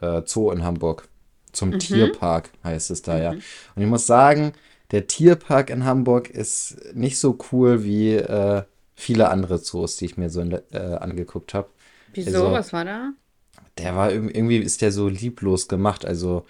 äh, 0.02 0.22
Zoo 0.26 0.52
in 0.52 0.64
Hamburg. 0.64 1.08
Zum 1.52 1.72
Mhm. 1.72 1.80
Tierpark 1.80 2.52
heißt 2.64 2.92
es 2.92 3.02
da, 3.02 3.20
ja. 3.20 3.32
Und 3.76 3.82
ich 3.82 3.88
muss 3.88 4.06
sagen, 4.08 4.54
der 4.92 5.08
Tierpark 5.08 5.70
in 5.70 5.86
Hamburg 5.86 6.30
ist 6.30 6.78
nicht 6.96 7.18
so 7.20 7.38
cool 7.52 7.84
wie 7.84 8.14
äh, 8.16 8.64
viele 8.96 9.30
andere 9.30 9.62
Zoos, 9.62 9.98
die 9.98 10.06
ich 10.06 10.18
mir 10.18 10.30
so 10.30 10.42
in, 10.42 10.52
äh, 10.72 10.78
angeguckt 11.00 11.54
habe. 11.54 11.70
Wieso? 12.08 12.52
Also- 12.52 12.52
Was 12.52 12.74
war 12.74 12.86
da? 12.86 13.14
Der 13.78 13.96
war 13.96 14.10
irg- 14.10 14.30
irgendwie 14.36 14.58
ist 14.58 14.82
der 14.82 14.92
so 14.92 15.08
lieblos 15.10 15.68
gemacht. 15.68 16.06
Also 16.06 16.46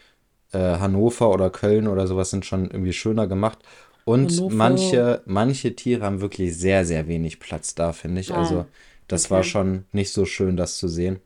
äh, 0.53 0.60
Hannover 0.79 1.32
oder 1.32 1.50
Köln 1.51 1.88
oder 1.88 2.08
sowas 2.08 2.32
sind 2.32 2.46
schon 2.46 2.65
irgendwie 2.72 2.94
schöner 2.94 3.27
gemacht. 3.27 3.60
Und 4.06 4.32
Hannover. 4.32 4.56
manche, 4.56 5.22
manche 5.25 5.75
Tiere 5.75 6.03
haben 6.06 6.22
wirklich 6.22 6.58
sehr, 6.58 6.86
sehr 6.86 7.08
wenig 7.08 7.39
Platz 7.39 7.75
da, 7.75 7.94
finde 7.94 8.22
ich. 8.22 8.36
Ah, 8.36 8.38
Also 8.38 8.68
das 9.08 9.32
war 9.32 9.39
okay. 9.39 9.44
schon 9.44 9.86
nicht 9.94 10.13
so 10.13 10.25
schön, 10.25 10.58
das 10.58 10.77
zu 10.77 10.88
sehen. 10.88 11.20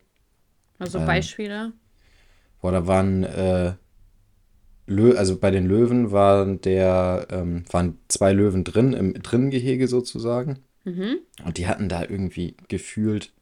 Also 0.78 1.00
Ähm, 1.00 1.06
Beispiele? 1.06 1.72
Boah, 2.64 2.72
da 2.72 2.86
waren 2.86 3.24
äh, 3.24 3.74
Lö 4.86 5.14
also 5.18 5.36
bei 5.38 5.50
den 5.50 5.66
Löwen 5.66 6.12
waren 6.12 6.62
der, 6.62 7.26
ähm, 7.30 7.66
waren 7.70 7.98
zwei 8.08 8.32
Löwen 8.32 8.64
drin, 8.64 8.94
im 8.94 9.12
Drinnengehege 9.12 9.86
sozusagen. 9.86 10.60
Mhm. 10.84 11.18
Und 11.44 11.58
die 11.58 11.66
hatten 11.66 11.90
da 11.90 12.04
irgendwie 12.04 12.56
gefühlt 12.68 13.34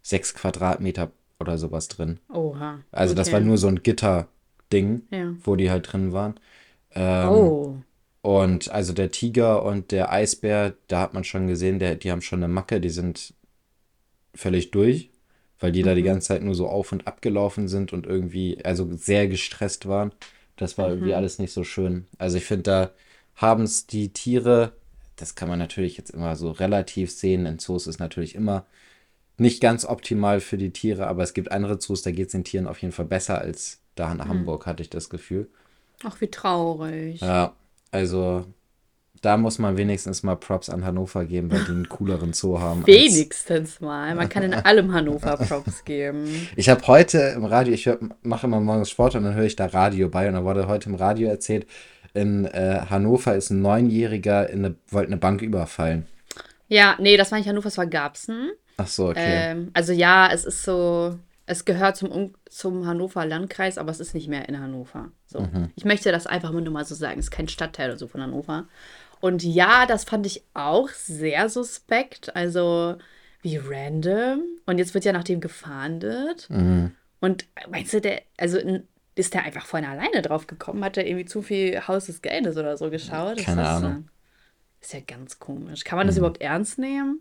sechs 0.00 0.32
Quadratmeter 0.32 1.10
oder 1.40 1.58
sowas 1.58 1.88
drin. 1.88 2.20
Oha. 2.32 2.78
Also 2.92 3.14
das 3.16 3.26
Okay. 3.26 3.34
war 3.34 3.40
nur 3.40 3.58
so 3.58 3.66
ein 3.66 3.82
Gitterding, 3.82 5.02
Ja. 5.10 5.34
wo 5.42 5.56
die 5.56 5.68
halt 5.68 5.92
drin 5.92 6.12
waren. 6.12 6.38
Ähm, 6.92 7.28
Oh. 7.28 7.76
Und 8.22 8.70
also 8.70 8.92
der 8.92 9.10
Tiger 9.10 9.64
und 9.64 9.90
der 9.90 10.12
Eisbär, 10.12 10.74
da 10.86 11.00
hat 11.00 11.14
man 11.14 11.24
schon 11.24 11.48
gesehen, 11.48 11.80
der, 11.80 11.96
die 11.96 12.12
haben 12.12 12.22
schon 12.22 12.44
eine 12.44 12.52
Macke, 12.52 12.80
die 12.80 12.90
sind 12.90 13.34
völlig 14.36 14.70
durch, 14.70 15.10
weil 15.66 15.72
die 15.72 15.82
da 15.82 15.94
die 15.94 16.02
Mhm. 16.02 16.06
ganze 16.06 16.28
Zeit 16.28 16.42
nur 16.44 16.54
so 16.54 16.68
auf 16.68 16.92
und 16.92 17.06
ab 17.08 17.22
gelaufen 17.22 17.68
sind 17.68 17.92
und 17.92 18.06
irgendwie, 18.06 18.64
also 18.64 18.88
sehr 18.96 19.28
gestresst 19.28 19.86
waren. 19.88 20.12
Das 20.56 20.78
war 20.78 20.88
irgendwie 20.90 21.10
Mhm. 21.10 21.14
alles 21.14 21.38
nicht 21.38 21.52
so 21.52 21.64
schön. 21.64 22.06
Also 22.18 22.38
ich 22.38 22.44
finde, 22.46 22.62
da 22.64 22.90
haben 23.36 23.64
es 23.64 23.86
die 23.86 24.10
Tiere, 24.12 24.72
das 25.16 25.34
kann 25.34 25.48
man 25.48 25.58
natürlich 25.58 25.96
jetzt 25.98 26.10
immer 26.10 26.36
so 26.36 26.50
relativ 26.52 27.10
sehen, 27.12 27.46
in 27.46 27.58
Zoos 27.58 27.86
ist 27.86 27.98
natürlich 28.00 28.34
immer 28.36 28.66
nicht 29.38 29.60
ganz 29.62 29.84
optimal 29.86 30.40
für 30.40 30.58
die 30.58 30.72
Tiere, 30.72 31.06
aber 31.08 31.22
es 31.24 31.34
gibt 31.34 31.52
andere 31.52 31.78
Zoos, 31.78 32.02
da 32.02 32.10
geht 32.12 32.26
es 32.28 32.32
den 32.32 32.44
Tieren 32.44 32.66
auf 32.66 32.80
jeden 32.82 32.92
Fall 32.92 33.06
besser 33.06 33.38
als 33.40 33.80
da 33.96 34.12
Mhm. 34.12 34.20
in 34.20 34.28
Hamburg, 34.28 34.66
hatte 34.66 34.82
ich 34.82 34.90
das 34.90 35.10
Gefühl. 35.10 35.48
Ach, 36.04 36.20
wie 36.22 36.28
traurig. 36.30 37.20
Ja, 37.20 37.54
also 37.90 38.46
da 39.22 39.36
muss 39.36 39.58
man 39.58 39.76
wenigstens 39.76 40.22
mal 40.22 40.36
Props 40.36 40.68
an 40.68 40.84
Hannover 40.84 41.24
geben, 41.24 41.50
weil 41.50 41.64
die 41.64 41.70
einen 41.70 41.88
cooleren 41.88 42.32
Zoo 42.32 42.60
haben. 42.60 42.86
Wenigstens 42.86 43.80
mal. 43.80 44.14
Man 44.14 44.28
kann 44.28 44.42
in 44.42 44.54
allem 44.54 44.92
Hannover 44.92 45.36
Props 45.36 45.84
geben. 45.84 46.48
Ich 46.56 46.68
habe 46.68 46.86
heute 46.86 47.18
im 47.36 47.44
Radio, 47.44 47.74
ich 47.74 47.88
mache 48.22 48.46
immer 48.46 48.60
morgens 48.60 48.90
Sport 48.90 49.14
und 49.14 49.24
dann 49.24 49.34
höre 49.34 49.44
ich 49.44 49.56
da 49.56 49.66
Radio 49.66 50.08
bei 50.08 50.28
und 50.28 50.34
da 50.34 50.44
wurde 50.44 50.68
heute 50.68 50.88
im 50.88 50.94
Radio 50.94 51.28
erzählt, 51.28 51.66
in 52.14 52.46
äh, 52.46 52.80
Hannover 52.88 53.34
ist 53.34 53.50
ein 53.50 53.60
Neunjähriger 53.60 54.48
in 54.48 54.64
eine, 54.64 54.74
wollte 54.88 55.08
eine 55.08 55.18
Bank 55.18 55.42
überfallen. 55.42 56.06
Ja, 56.68 56.96
nee, 56.98 57.16
das 57.16 57.30
war 57.30 57.38
nicht 57.38 57.48
Hannover, 57.48 57.68
das 57.68 57.78
war 57.78 57.86
Garbsen. 57.86 58.50
Ach 58.78 58.86
so, 58.86 59.08
okay. 59.08 59.50
Ähm, 59.50 59.70
also 59.74 59.92
ja, 59.92 60.30
es 60.32 60.44
ist 60.44 60.62
so, 60.62 61.18
es 61.46 61.64
gehört 61.64 61.96
zum, 61.96 62.10
Um- 62.10 62.34
zum 62.50 62.86
Hannover 62.86 63.24
Landkreis, 63.24 63.78
aber 63.78 63.90
es 63.90 64.00
ist 64.00 64.14
nicht 64.14 64.28
mehr 64.28 64.48
in 64.48 64.58
Hannover. 64.58 65.10
So. 65.26 65.40
Mhm. 65.40 65.70
Ich 65.76 65.84
möchte 65.84 66.10
das 66.10 66.26
einfach 66.26 66.52
nur 66.52 66.62
mal 66.70 66.84
so 66.84 66.94
sagen. 66.94 67.18
Es 67.18 67.26
ist 67.26 67.30
kein 67.30 67.48
Stadtteil 67.48 67.90
oder 67.90 67.98
so 67.98 68.08
von 68.08 68.20
Hannover. 68.20 68.66
Und 69.20 69.42
ja, 69.42 69.86
das 69.86 70.04
fand 70.04 70.26
ich 70.26 70.42
auch 70.54 70.88
sehr 70.90 71.48
suspekt. 71.48 72.34
Also 72.36 72.96
wie 73.42 73.56
random. 73.56 74.42
Und 74.66 74.78
jetzt 74.78 74.94
wird 74.94 75.04
ja 75.04 75.12
nach 75.12 75.24
dem 75.24 75.40
gefahndet. 75.40 76.48
Mhm. 76.50 76.92
Und 77.20 77.46
meinst 77.70 77.92
du, 77.92 78.00
der, 78.00 78.22
also 78.36 78.58
ist 79.14 79.34
der 79.34 79.44
einfach 79.44 79.66
von 79.66 79.84
alleine 79.84 80.22
drauf 80.22 80.46
gekommen? 80.46 80.84
Hat 80.84 80.96
er 80.96 81.06
irgendwie 81.06 81.24
zu 81.24 81.42
viel 81.42 81.86
Haus 81.88 82.06
des 82.06 82.22
Geldes 82.22 82.56
oder 82.56 82.76
so 82.76 82.90
geschaut? 82.90 83.38
Keine 83.38 83.62
ist 83.62 83.66
das, 83.66 83.82
Ahnung. 83.82 83.92
Mhm. 83.92 84.08
Ist 84.80 84.92
ja 84.92 85.00
ganz 85.00 85.38
komisch. 85.38 85.84
Kann 85.84 85.96
man 85.96 86.06
das 86.06 86.16
überhaupt 86.16 86.40
ernst 86.40 86.78
nehmen? 86.78 87.20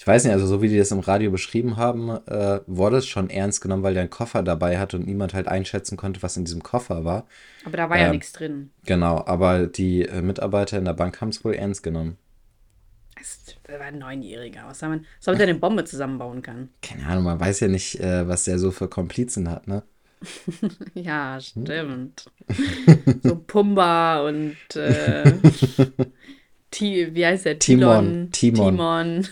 Ich 0.00 0.06
weiß 0.06 0.22
nicht, 0.22 0.32
also 0.32 0.46
so 0.46 0.62
wie 0.62 0.68
die 0.68 0.78
das 0.78 0.92
im 0.92 1.00
Radio 1.00 1.32
beschrieben 1.32 1.76
haben, 1.76 2.08
äh, 2.28 2.60
wurde 2.68 2.98
es 2.98 3.08
schon 3.08 3.30
ernst 3.30 3.60
genommen, 3.60 3.82
weil 3.82 3.94
der 3.94 4.02
einen 4.02 4.10
Koffer 4.10 4.44
dabei 4.44 4.78
hatte 4.78 4.96
und 4.96 5.08
niemand 5.08 5.34
halt 5.34 5.48
einschätzen 5.48 5.96
konnte, 5.96 6.22
was 6.22 6.36
in 6.36 6.44
diesem 6.44 6.62
Koffer 6.62 7.04
war. 7.04 7.26
Aber 7.64 7.76
da 7.76 7.90
war 7.90 7.98
ja 7.98 8.04
Ähm, 8.06 8.12
nichts 8.12 8.32
drin. 8.32 8.70
Genau, 8.86 9.24
aber 9.26 9.66
die 9.66 10.02
äh, 10.02 10.22
Mitarbeiter 10.22 10.78
in 10.78 10.84
der 10.84 10.92
Bank 10.92 11.20
haben 11.20 11.30
es 11.30 11.44
wohl 11.44 11.54
ernst 11.54 11.82
genommen. 11.82 12.16
Das 13.16 13.56
war 13.66 13.80
ein 13.86 13.98
Neunjähriger. 13.98 14.60
Was 14.68 14.78
soll 14.78 14.90
man, 14.90 15.00
was 15.00 15.24
soll 15.24 15.34
man 15.34 15.40
denn 15.40 15.48
eine 15.50 15.58
Bombe 15.58 15.84
zusammenbauen 15.84 16.42
kann? 16.42 16.68
Keine 16.80 17.04
Ahnung, 17.04 17.24
man 17.24 17.40
weiß 17.40 17.58
ja 17.58 17.66
nicht, 17.66 17.98
äh, 17.98 18.28
was 18.28 18.44
der 18.44 18.60
so 18.60 18.70
für 18.70 18.86
Komplizen 18.86 19.50
hat, 19.50 19.66
ne? 19.66 19.82
Ja, 20.94 21.40
stimmt. 21.40 22.24
so 23.24 23.34
Pumba 23.34 24.20
und 24.28 24.56
äh, 24.76 25.32
Ti, 26.70 27.08
wie 27.14 27.26
heißt 27.26 27.46
der? 27.46 27.58
Timon, 27.58 28.28
Timon. 28.30 28.76
Timon. 28.76 29.28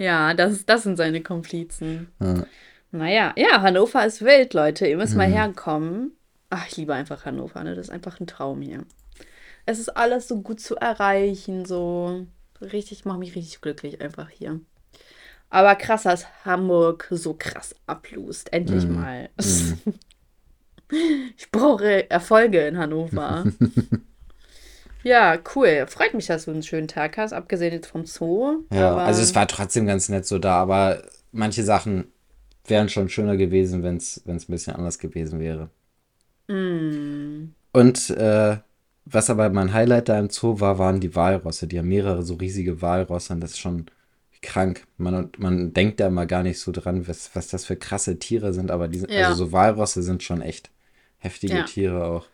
Ja, 0.00 0.34
das, 0.34 0.64
das 0.66 0.82
sind 0.82 0.96
seine 0.96 1.22
Komplizen. 1.22 2.08
Ja. 2.20 2.44
Naja, 2.92 3.32
ja, 3.36 3.60
Hannover 3.62 4.04
ist 4.04 4.22
wild, 4.24 4.52
Leute. 4.54 4.86
Ihr 4.86 4.96
müsst 4.96 5.16
mal 5.16 5.28
Mhm. 5.28 5.32
herkommen. 5.32 6.12
Ach, 6.48 6.66
ich 6.68 6.76
liebe 6.76 6.92
einfach 6.94 7.24
Hannover, 7.24 7.62
ne? 7.62 7.74
Das 7.76 7.86
ist 7.86 7.92
einfach 7.92 8.18
ein 8.18 8.26
Traum 8.26 8.60
hier. 8.62 8.84
Es 9.66 9.78
ist 9.78 9.90
alles 9.90 10.26
so 10.26 10.40
gut 10.42 10.58
zu 10.60 10.74
erreichen, 10.76 11.64
so 11.64 12.26
richtig, 12.60 13.04
macht 13.04 13.20
mich 13.20 13.36
richtig 13.36 13.60
glücklich 13.60 14.00
einfach 14.00 14.28
hier. 14.28 14.60
Aber 15.50 15.74
krass, 15.76 16.02
dass 16.04 16.26
Hamburg 16.44 17.06
so 17.10 17.34
krass 17.34 17.74
ablust. 17.86 18.52
Endlich 18.52 18.86
Mhm. 18.86 18.94
mal. 18.94 19.28
Ich 21.36 21.52
brauche 21.52 22.10
Erfolge 22.10 22.66
in 22.66 22.76
Hannover. 22.76 23.44
ja, 25.02 25.38
cool. 25.54 25.86
Freut 25.88 26.14
mich, 26.14 26.26
dass 26.26 26.44
du 26.44 26.50
einen 26.50 26.62
schönen 26.62 26.88
Tag 26.88 27.16
hast, 27.16 27.32
abgesehen 27.32 27.72
jetzt 27.72 27.86
vom 27.88 28.06
Zoo. 28.06 28.64
Ja, 28.72 28.90
aber 28.92 29.02
also 29.02 29.22
es 29.22 29.34
war 29.34 29.46
trotzdem 29.48 29.86
ganz 29.86 30.08
nett 30.08 30.26
so 30.26 30.38
da, 30.38 30.56
aber 30.60 31.02
manche 31.32 31.62
Sachen 31.64 32.06
wären 32.66 32.88
schon 32.88 33.08
schöner 33.08 33.36
gewesen, 33.36 33.82
wenn 33.82 33.96
es 33.96 34.22
ein 34.26 34.38
bisschen 34.48 34.74
anders 34.76 34.98
gewesen 34.98 35.40
wäre. 35.40 35.70
Mm, 36.48 37.52
Und 37.72 38.10
äh, 38.10 38.58
was 39.04 39.30
aber 39.30 39.48
mein 39.50 39.72
Highlight 39.72 40.08
da 40.08 40.18
im 40.18 40.30
Zoo 40.30 40.60
war, 40.60 40.78
waren 40.78 41.00
die 41.00 41.14
Walrosse. 41.14 41.66
Die 41.66 41.78
haben 41.78 41.88
mehrere 41.88 42.22
so 42.22 42.34
riesige 42.34 42.82
Walrosse 42.82 43.32
und 43.32 43.40
das 43.40 43.52
ist 43.52 43.58
schon 43.60 43.86
krank. 44.42 44.84
Man, 44.96 45.30
man 45.38 45.72
denkt 45.72 46.00
da 46.00 46.06
immer 46.08 46.26
gar 46.26 46.42
nicht 46.42 46.60
so 46.60 46.72
dran, 46.72 47.06
was, 47.08 47.30
was 47.34 47.48
das 47.48 47.64
für 47.64 47.76
krasse 47.76 48.18
Tiere 48.18 48.52
sind, 48.52 48.70
aber 48.70 48.88
die 48.88 48.98
sind, 49.00 49.10
Ja. 49.10 49.28
also 49.28 49.46
so 49.46 49.52
Walrosse 49.52 50.02
sind 50.02 50.22
schon 50.22 50.42
echt 50.42 50.70
heftige 51.18 51.56
Ja. 51.58 51.62
Tiere 51.64 52.04
auch. 52.04 52.26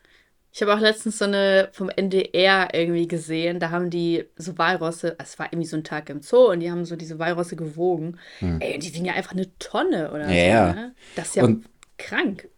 Ich 0.57 0.63
habe 0.63 0.75
auch 0.75 0.81
letztens 0.81 1.19
so 1.19 1.27
eine 1.27 1.69
vom 1.73 1.91
NDR 1.91 2.71
irgendwie 2.73 3.07
gesehen. 3.07 3.61
Da 3.61 3.69
haben 3.69 3.91
die 3.91 4.25
so 4.39 4.57
Walrosse, 4.57 5.15
es 5.19 5.39
war 5.39 5.53
irgendwie 5.53 5.69
so 5.69 5.77
ein 5.77 5.85
Tag 5.85 6.09
im 6.09 6.23
Zoo 6.23 6.51
und 6.51 6.61
die 6.61 6.71
haben 6.71 6.87
so 6.87 6.97
diese 6.97 7.19
Walrosse 7.19 7.57
gewogen. 7.57 8.17
Ey, 8.41 8.73
und 8.73 8.83
die 8.83 8.95
wiegen 8.95 9.05
ja 9.05 9.13
einfach 9.13 9.33
eine 9.33 9.55
Tonne 9.59 10.11
oder 10.13 10.25
Hm. 10.27 10.35
Ja, 10.35 10.45
ja. 10.47 10.69
so. 10.71 10.75
Ne? 10.81 10.95
Das 11.15 11.27
ist 11.29 11.37
ja 11.37 11.45
Und 11.45 11.67
Krank. 11.99 12.49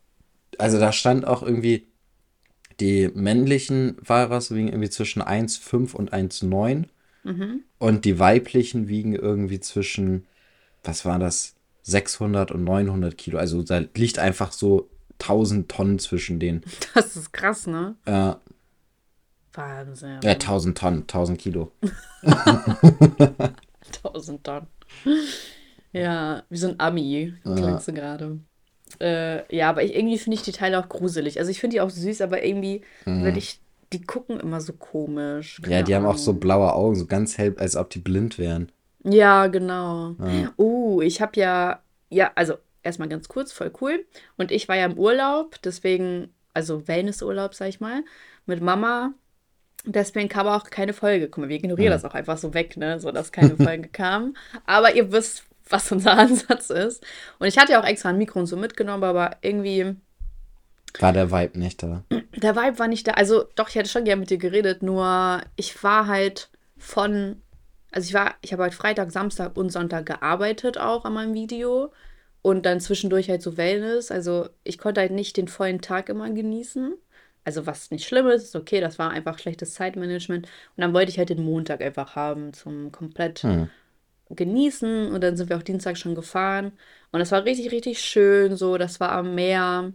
Also 0.58 0.78
da 0.78 0.92
stand 0.92 1.26
auch 1.26 1.42
irgendwie, 1.42 1.88
die 2.78 3.10
männlichen 3.12 3.96
Walrasse 4.00 4.54
wiegen 4.54 4.68
irgendwie 4.68 4.90
zwischen 4.90 5.20
1,5 5.20 5.92
und 5.96 6.12
1,9 6.12 6.84
Mhm. 7.24 7.64
und 7.78 8.04
die 8.04 8.20
weiblichen 8.20 8.86
wiegen 8.86 9.16
irgendwie 9.16 9.58
zwischen, 9.58 10.28
was 10.84 11.04
war 11.04 11.18
das, 11.18 11.56
600 11.82 12.52
und 12.52 12.62
900 12.62 13.18
Kilo. 13.18 13.38
Also 13.38 13.64
da 13.64 13.82
liegt 13.96 14.20
einfach 14.20 14.52
so 14.52 14.88
1000 15.20 15.68
Tonnen 15.70 15.98
zwischen 15.98 16.38
denen. 16.40 16.62
Das 16.94 17.16
ist 17.16 17.32
krass, 17.32 17.66
ne? 17.66 17.96
Äh, 18.04 18.34
Wahnsinn. 19.52 20.20
äh, 20.22 20.30
1000 20.34 20.78
Tonnen, 20.78 21.00
1000 21.02 21.38
Kilo. 21.38 21.72
1000 24.04 24.44
Tonnen. 24.44 24.66
Ja, 25.92 26.42
wie 26.48 26.56
so 26.56 26.68
ein 26.68 26.78
Ami 26.80 27.34
klingst 27.44 27.88
du 27.88 27.92
gerade. 27.92 28.38
Äh, 29.00 29.54
ja, 29.54 29.68
aber 29.70 29.82
ich, 29.82 29.94
irgendwie 29.94 30.18
finde 30.18 30.36
ich 30.36 30.42
die 30.42 30.52
Teile 30.52 30.78
auch 30.78 30.88
gruselig. 30.88 31.38
Also 31.38 31.50
ich 31.50 31.60
finde 31.60 31.74
die 31.74 31.80
auch 31.80 31.90
süß, 31.90 32.20
aber 32.20 32.44
irgendwie, 32.44 32.82
wenn 33.04 33.36
ich, 33.36 33.60
die 33.92 34.02
gucken 34.02 34.38
immer 34.40 34.60
so 34.60 34.72
komisch. 34.74 35.58
Mhm. 35.60 35.64
Ja, 35.64 35.70
Keine 35.70 35.84
die 35.84 35.94
haben 35.94 36.06
auch 36.06 36.18
so 36.18 36.30
Ahnung. 36.32 36.40
blaue 36.40 36.72
Augen, 36.74 36.94
so 36.96 37.06
ganz 37.06 37.38
hell, 37.38 37.54
als 37.58 37.76
ob 37.76 37.90
die 37.90 37.98
blind 38.00 38.38
wären. 38.38 38.70
Ja, 39.04 39.46
genau. 39.46 40.14
Ja. 40.18 40.52
Uh, 40.58 41.00
ich 41.02 41.20
habe 41.20 41.38
ja, 41.40 41.80
ja, 42.10 42.30
also 42.34 42.54
erstmal 42.88 43.08
ganz 43.08 43.28
kurz, 43.28 43.52
voll 43.52 43.72
cool. 43.80 44.04
Und 44.36 44.50
ich 44.50 44.68
war 44.68 44.76
ja 44.76 44.86
im 44.86 44.98
Urlaub, 44.98 45.56
deswegen, 45.62 46.32
also 46.54 46.88
Wellnessurlaub, 46.88 47.54
sag 47.54 47.68
ich 47.68 47.80
mal, 47.80 48.02
mit 48.46 48.60
Mama. 48.62 49.12
Deswegen 49.84 50.28
kam 50.28 50.46
auch 50.48 50.64
keine 50.70 50.92
Folge. 50.92 51.28
Guck 51.28 51.38
mal, 51.44 51.48
wir 51.48 51.56
ignorieren 51.56 51.92
das 51.92 52.04
auch 52.04 52.14
einfach 52.14 52.36
so 52.38 52.52
weg, 52.54 52.76
ne? 52.76 52.98
So, 53.00 53.10
dass 53.12 53.32
keine 53.32 53.56
Folge 53.64 53.88
kam. 53.88 54.34
Aber 54.66 54.94
ihr 54.94 55.12
wisst, 55.12 55.44
was 55.68 55.90
unser 55.92 56.12
Ansatz 56.18 56.70
ist. 56.70 57.04
Und 57.38 57.46
ich 57.46 57.58
hatte 57.58 57.72
ja 57.72 57.80
auch 57.80 57.86
extra 57.86 58.08
ein 58.10 58.18
Mikro 58.18 58.40
und 58.40 58.46
so 58.46 58.56
mitgenommen, 58.56 59.04
aber 59.04 59.36
irgendwie, 59.42 59.96
War 60.98 61.12
der 61.12 61.30
Vibe 61.30 61.58
nicht 61.58 61.82
da? 61.82 62.02
der 62.36 62.56
Vibe 62.56 62.78
war 62.78 62.88
nicht 62.88 63.06
da. 63.06 63.12
Also, 63.12 63.44
doch, 63.54 63.68
ich 63.68 63.74
hätte 63.76 63.88
schon 63.88 64.04
gerne 64.04 64.20
mit 64.20 64.30
dir 64.30 64.38
geredet, 64.38 64.82
nur 64.82 65.40
ich 65.56 65.82
war 65.82 66.06
halt 66.06 66.50
von. 66.76 67.40
Also, 67.92 68.06
ich 68.08 68.14
war, 68.14 68.34
ich 68.42 68.52
habe 68.52 68.64
halt 68.64 68.74
Freitag, 68.74 69.10
Samstag 69.12 69.56
und 69.56 69.70
Sonntag 69.70 70.06
gearbeitet 70.06 70.78
auch 70.78 71.04
an 71.04 71.14
meinem 71.14 71.34
Video. 71.34 71.92
Und 72.48 72.64
dann 72.66 72.80
zwischendurch 72.80 73.28
halt 73.28 73.42
so 73.42 73.56
Wellness. 73.56 74.10
Also, 74.10 74.48
ich 74.64 74.78
konnte 74.78 75.00
halt 75.02 75.12
nicht 75.12 75.36
den 75.36 75.48
vollen 75.48 75.80
Tag 75.82 76.08
immer 76.08 76.30
genießen. 76.30 76.94
Also, 77.44 77.66
was 77.66 77.90
nicht 77.90 78.06
schlimm 78.06 78.26
ist, 78.28 78.44
ist 78.44 78.56
okay, 78.56 78.80
das 78.80 78.98
war 78.98 79.10
einfach 79.10 79.38
schlechtes 79.38 79.74
Zeitmanagement. 79.74 80.46
Und 80.46 80.80
dann 80.82 80.94
wollte 80.94 81.10
ich 81.10 81.18
halt 81.18 81.30
den 81.30 81.44
Montag 81.44 81.82
einfach 81.82 82.16
haben 82.16 82.52
zum 82.54 82.90
komplett 82.92 83.42
Hm. 83.42 83.70
genießen. 84.30 85.12
Und 85.12 85.22
dann 85.22 85.36
sind 85.36 85.50
wir 85.50 85.56
auch 85.58 85.62
Dienstag 85.62 85.96
schon 85.98 86.14
gefahren. 86.14 86.72
Und 87.12 87.20
das 87.20 87.32
war 87.32 87.44
richtig, 87.44 87.72
richtig 87.72 88.00
schön. 88.00 88.56
So, 88.56 88.78
das 88.78 89.00
war 89.00 89.12
am 89.12 89.34
Meer. 89.34 89.92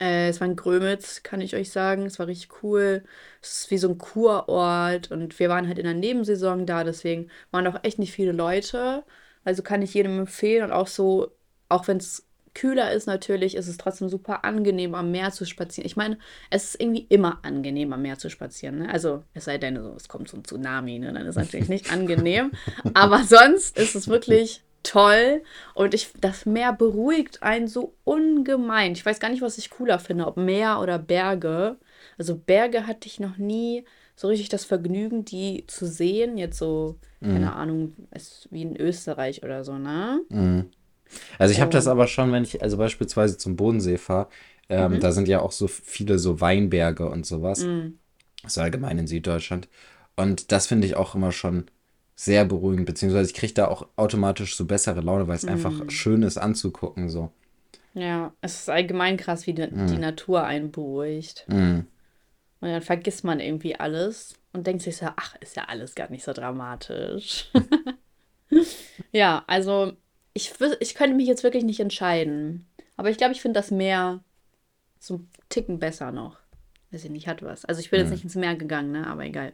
Äh, 0.00 0.28
es 0.28 0.40
war 0.40 0.48
in 0.48 0.56
Grömitz, 0.56 1.22
kann 1.22 1.40
ich 1.40 1.54
euch 1.56 1.70
sagen. 1.72 2.06
Es 2.06 2.18
war 2.18 2.26
richtig 2.28 2.62
cool. 2.62 3.04
Es 3.42 3.62
ist 3.62 3.70
wie 3.70 3.78
so 3.78 3.88
ein 3.88 3.98
Kurort. 3.98 5.10
Und 5.10 5.38
wir 5.38 5.48
waren 5.48 5.66
halt 5.66 5.78
in 5.78 5.84
der 5.84 5.94
Nebensaison 5.94 6.66
da. 6.66 6.84
Deswegen 6.84 7.30
waren 7.50 7.66
auch 7.66 7.82
echt 7.84 7.98
nicht 7.98 8.12
viele 8.12 8.32
Leute. 8.32 9.04
Also 9.44 9.62
kann 9.62 9.82
ich 9.82 9.94
jedem 9.94 10.18
empfehlen. 10.20 10.64
Und 10.64 10.72
auch 10.72 10.86
so, 10.86 11.32
auch 11.68 11.88
wenn 11.88 11.98
es 11.98 12.28
kühler 12.58 12.92
ist 12.92 13.06
natürlich, 13.06 13.54
ist 13.54 13.68
es 13.68 13.76
trotzdem 13.76 14.08
super 14.08 14.44
angenehm, 14.44 14.94
am 14.94 15.12
Meer 15.12 15.30
zu 15.30 15.46
spazieren. 15.46 15.86
Ich 15.86 15.96
meine, 15.96 16.18
es 16.50 16.64
ist 16.64 16.80
irgendwie 16.80 17.06
immer 17.08 17.38
angenehm, 17.42 17.92
am 17.92 18.02
Meer 18.02 18.18
zu 18.18 18.30
spazieren. 18.30 18.80
Ne? 18.80 18.90
Also, 18.90 19.22
es 19.32 19.44
sei 19.44 19.58
denn, 19.58 19.76
es 19.76 20.08
kommt 20.08 20.28
so 20.28 20.36
ein 20.36 20.44
Tsunami, 20.44 20.98
ne? 20.98 21.12
dann 21.12 21.22
ist 21.22 21.36
es 21.36 21.36
natürlich 21.36 21.68
nicht 21.68 21.92
angenehm. 21.92 22.50
Aber 22.94 23.22
sonst 23.22 23.78
ist 23.78 23.94
es 23.94 24.08
wirklich 24.08 24.64
toll. 24.82 25.42
Und 25.74 25.94
ich, 25.94 26.10
das 26.20 26.46
Meer 26.46 26.72
beruhigt 26.72 27.44
einen 27.44 27.68
so 27.68 27.94
ungemein. 28.02 28.92
Ich 28.92 29.06
weiß 29.06 29.20
gar 29.20 29.28
nicht, 29.28 29.42
was 29.42 29.58
ich 29.58 29.70
cooler 29.70 30.00
finde, 30.00 30.26
ob 30.26 30.36
Meer 30.36 30.80
oder 30.80 30.98
Berge. 30.98 31.76
Also, 32.18 32.34
Berge 32.36 32.88
hatte 32.88 33.06
ich 33.06 33.20
noch 33.20 33.36
nie 33.36 33.84
so 34.16 34.26
richtig 34.26 34.48
das 34.48 34.64
Vergnügen, 34.64 35.24
die 35.24 35.64
zu 35.68 35.86
sehen. 35.86 36.38
Jetzt 36.38 36.58
so, 36.58 36.98
keine 37.20 37.52
Ahnung, 37.52 37.94
es, 38.10 38.48
wie 38.50 38.62
in 38.62 38.76
Österreich 38.76 39.44
oder 39.44 39.62
so, 39.62 39.78
ne? 39.78 40.20
Mhm. 40.28 40.70
Also 41.38 41.52
ich 41.52 41.60
habe 41.60 41.70
das 41.70 41.86
Oh. 41.86 41.90
aber 41.90 42.06
schon, 42.06 42.32
wenn 42.32 42.42
ich 42.44 42.62
also 42.62 42.76
beispielsweise 42.76 43.38
zum 43.38 43.56
Bodensee 43.56 43.98
fahre, 43.98 44.28
ähm, 44.68 44.92
Mhm. 44.94 45.00
da 45.00 45.12
sind 45.12 45.28
ja 45.28 45.40
auch 45.40 45.52
so 45.52 45.66
viele 45.68 46.18
so 46.18 46.40
Weinberge 46.40 47.08
und 47.08 47.24
sowas. 47.26 47.64
Mhm. 47.64 47.98
So 48.46 48.60
allgemein 48.60 48.98
in 48.98 49.06
Süddeutschland. 49.06 49.68
Und 50.16 50.52
das 50.52 50.66
finde 50.66 50.86
ich 50.86 50.96
auch 50.96 51.14
immer 51.14 51.32
schon 51.32 51.66
sehr 52.14 52.44
beruhigend, 52.44 52.86
beziehungsweise 52.86 53.30
ich 53.30 53.36
kriege 53.36 53.54
da 53.54 53.68
auch 53.68 53.86
automatisch 53.96 54.56
so 54.56 54.64
bessere 54.64 55.00
Laune, 55.00 55.28
weil 55.28 55.36
es 55.36 55.44
einfach 55.44 55.84
Mhm. 55.84 55.90
schön 55.90 56.22
ist 56.22 56.36
anzugucken. 56.38 57.08
So. 57.08 57.30
Ja, 57.94 58.32
es 58.40 58.60
ist 58.60 58.68
allgemein 58.70 59.16
krass, 59.16 59.46
wie 59.46 59.54
die, 59.54 59.68
die 59.68 59.98
Natur 59.98 60.44
einen 60.44 60.70
beruhigt. 60.70 61.44
Mhm. 61.48 61.86
Und 62.60 62.68
dann 62.68 62.82
vergisst 62.82 63.22
man 63.24 63.38
irgendwie 63.40 63.76
alles 63.76 64.34
und 64.52 64.66
denkt 64.66 64.82
sich 64.82 64.96
so, 64.96 65.06
ach, 65.16 65.36
ist 65.40 65.54
ja 65.56 65.64
alles 65.64 65.94
gar 65.94 66.10
nicht 66.10 66.24
so 66.24 66.32
dramatisch. 66.32 67.50
ja, 69.12 69.44
also 69.46 69.92
ich, 70.38 70.52
ich 70.78 70.94
könnte 70.94 71.16
mich 71.16 71.26
jetzt 71.26 71.42
wirklich 71.42 71.64
nicht 71.64 71.80
entscheiden. 71.80 72.66
Aber 72.96 73.10
ich 73.10 73.18
glaube, 73.18 73.32
ich 73.32 73.42
finde 73.42 73.58
das 73.58 73.72
Meer 73.72 74.20
so 75.00 75.14
einen 75.14 75.30
Ticken 75.48 75.78
besser 75.80 76.12
noch. 76.12 76.38
Weiß 76.90 77.04
ich 77.04 77.10
nicht, 77.10 77.26
hat 77.26 77.42
was. 77.42 77.64
Also 77.64 77.80
ich 77.80 77.90
bin 77.90 78.00
jetzt 78.00 78.10
nicht 78.10 78.24
ins 78.24 78.36
Meer 78.36 78.54
gegangen, 78.54 78.92
ne? 78.92 79.06
Aber 79.08 79.24
egal. 79.24 79.52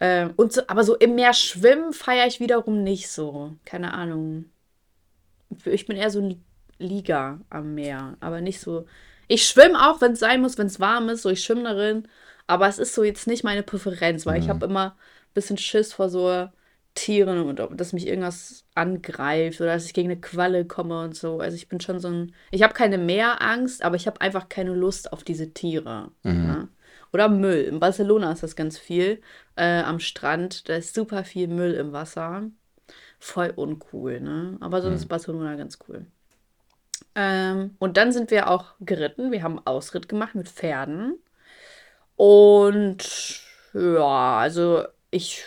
Ähm, 0.00 0.34
und 0.36 0.52
so, 0.52 0.62
aber 0.66 0.82
so 0.82 0.96
im 0.96 1.14
Meer 1.14 1.32
schwimmen 1.32 1.92
feiere 1.92 2.26
ich 2.26 2.40
wiederum 2.40 2.82
nicht 2.82 3.10
so. 3.10 3.54
Keine 3.64 3.94
Ahnung. 3.94 4.46
Ich 5.64 5.86
bin 5.86 5.96
eher 5.96 6.10
so 6.10 6.20
ein 6.20 6.44
Liga 6.78 7.40
am 7.48 7.74
Meer, 7.74 8.16
aber 8.18 8.40
nicht 8.40 8.60
so. 8.60 8.86
Ich 9.28 9.46
schwimme 9.46 9.88
auch, 9.88 10.00
wenn 10.00 10.12
es 10.12 10.20
sein 10.20 10.40
muss, 10.40 10.58
wenn 10.58 10.66
es 10.66 10.80
warm 10.80 11.08
ist, 11.10 11.22
so 11.22 11.30
ich 11.30 11.44
schwimme 11.44 11.62
darin. 11.62 12.08
Aber 12.48 12.66
es 12.66 12.78
ist 12.78 12.94
so 12.94 13.04
jetzt 13.04 13.28
nicht 13.28 13.44
meine 13.44 13.62
Präferenz, 13.62 14.26
weil 14.26 14.40
ich 14.40 14.48
habe 14.48 14.66
immer 14.66 14.90
ein 14.90 15.34
bisschen 15.34 15.58
Schiss 15.58 15.92
vor 15.92 16.08
so 16.08 16.48
Tieren 16.94 17.40
und 17.44 17.60
ob, 17.60 17.76
dass 17.76 17.92
mich 17.92 18.06
irgendwas 18.06 18.64
angreift 18.74 19.60
oder 19.60 19.74
dass 19.74 19.86
ich 19.86 19.94
gegen 19.94 20.10
eine 20.10 20.20
Qualle 20.20 20.64
komme 20.64 21.02
und 21.02 21.16
so. 21.16 21.40
Also 21.40 21.56
ich 21.56 21.68
bin 21.68 21.80
schon 21.80 22.00
so 22.00 22.08
ein. 22.08 22.34
Ich 22.50 22.62
habe 22.62 22.74
keine 22.74 22.98
Meerangst, 22.98 23.82
aber 23.82 23.96
ich 23.96 24.06
habe 24.06 24.20
einfach 24.20 24.48
keine 24.48 24.74
Lust 24.74 25.12
auf 25.12 25.24
diese 25.24 25.52
Tiere. 25.52 26.10
Ja? 26.24 26.68
Oder 27.12 27.28
Müll. 27.28 27.62
In 27.62 27.80
Barcelona 27.80 28.32
ist 28.32 28.42
das 28.42 28.56
ganz 28.56 28.78
viel. 28.78 29.20
Äh, 29.56 29.82
am 29.82 30.00
Strand, 30.00 30.68
da 30.68 30.76
ist 30.76 30.94
super 30.94 31.24
viel 31.24 31.48
Müll 31.48 31.74
im 31.74 31.92
Wasser. 31.92 32.50
Voll 33.18 33.52
uncool, 33.54 34.20
ne? 34.20 34.56
Aber 34.60 34.82
sonst 34.82 35.00
ist 35.00 35.08
Barcelona 35.08 35.54
ganz 35.56 35.78
cool. 35.88 36.06
Ähm, 37.14 37.76
und 37.78 37.96
dann 37.96 38.12
sind 38.12 38.30
wir 38.30 38.48
auch 38.48 38.74
geritten. 38.80 39.30
Wir 39.32 39.42
haben 39.42 39.58
einen 39.58 39.66
Ausritt 39.66 40.08
gemacht 40.08 40.34
mit 40.34 40.48
Pferden. 40.48 41.18
Und 42.16 43.40
ja, 43.74 44.38
also 44.38 44.84
ich, 45.10 45.44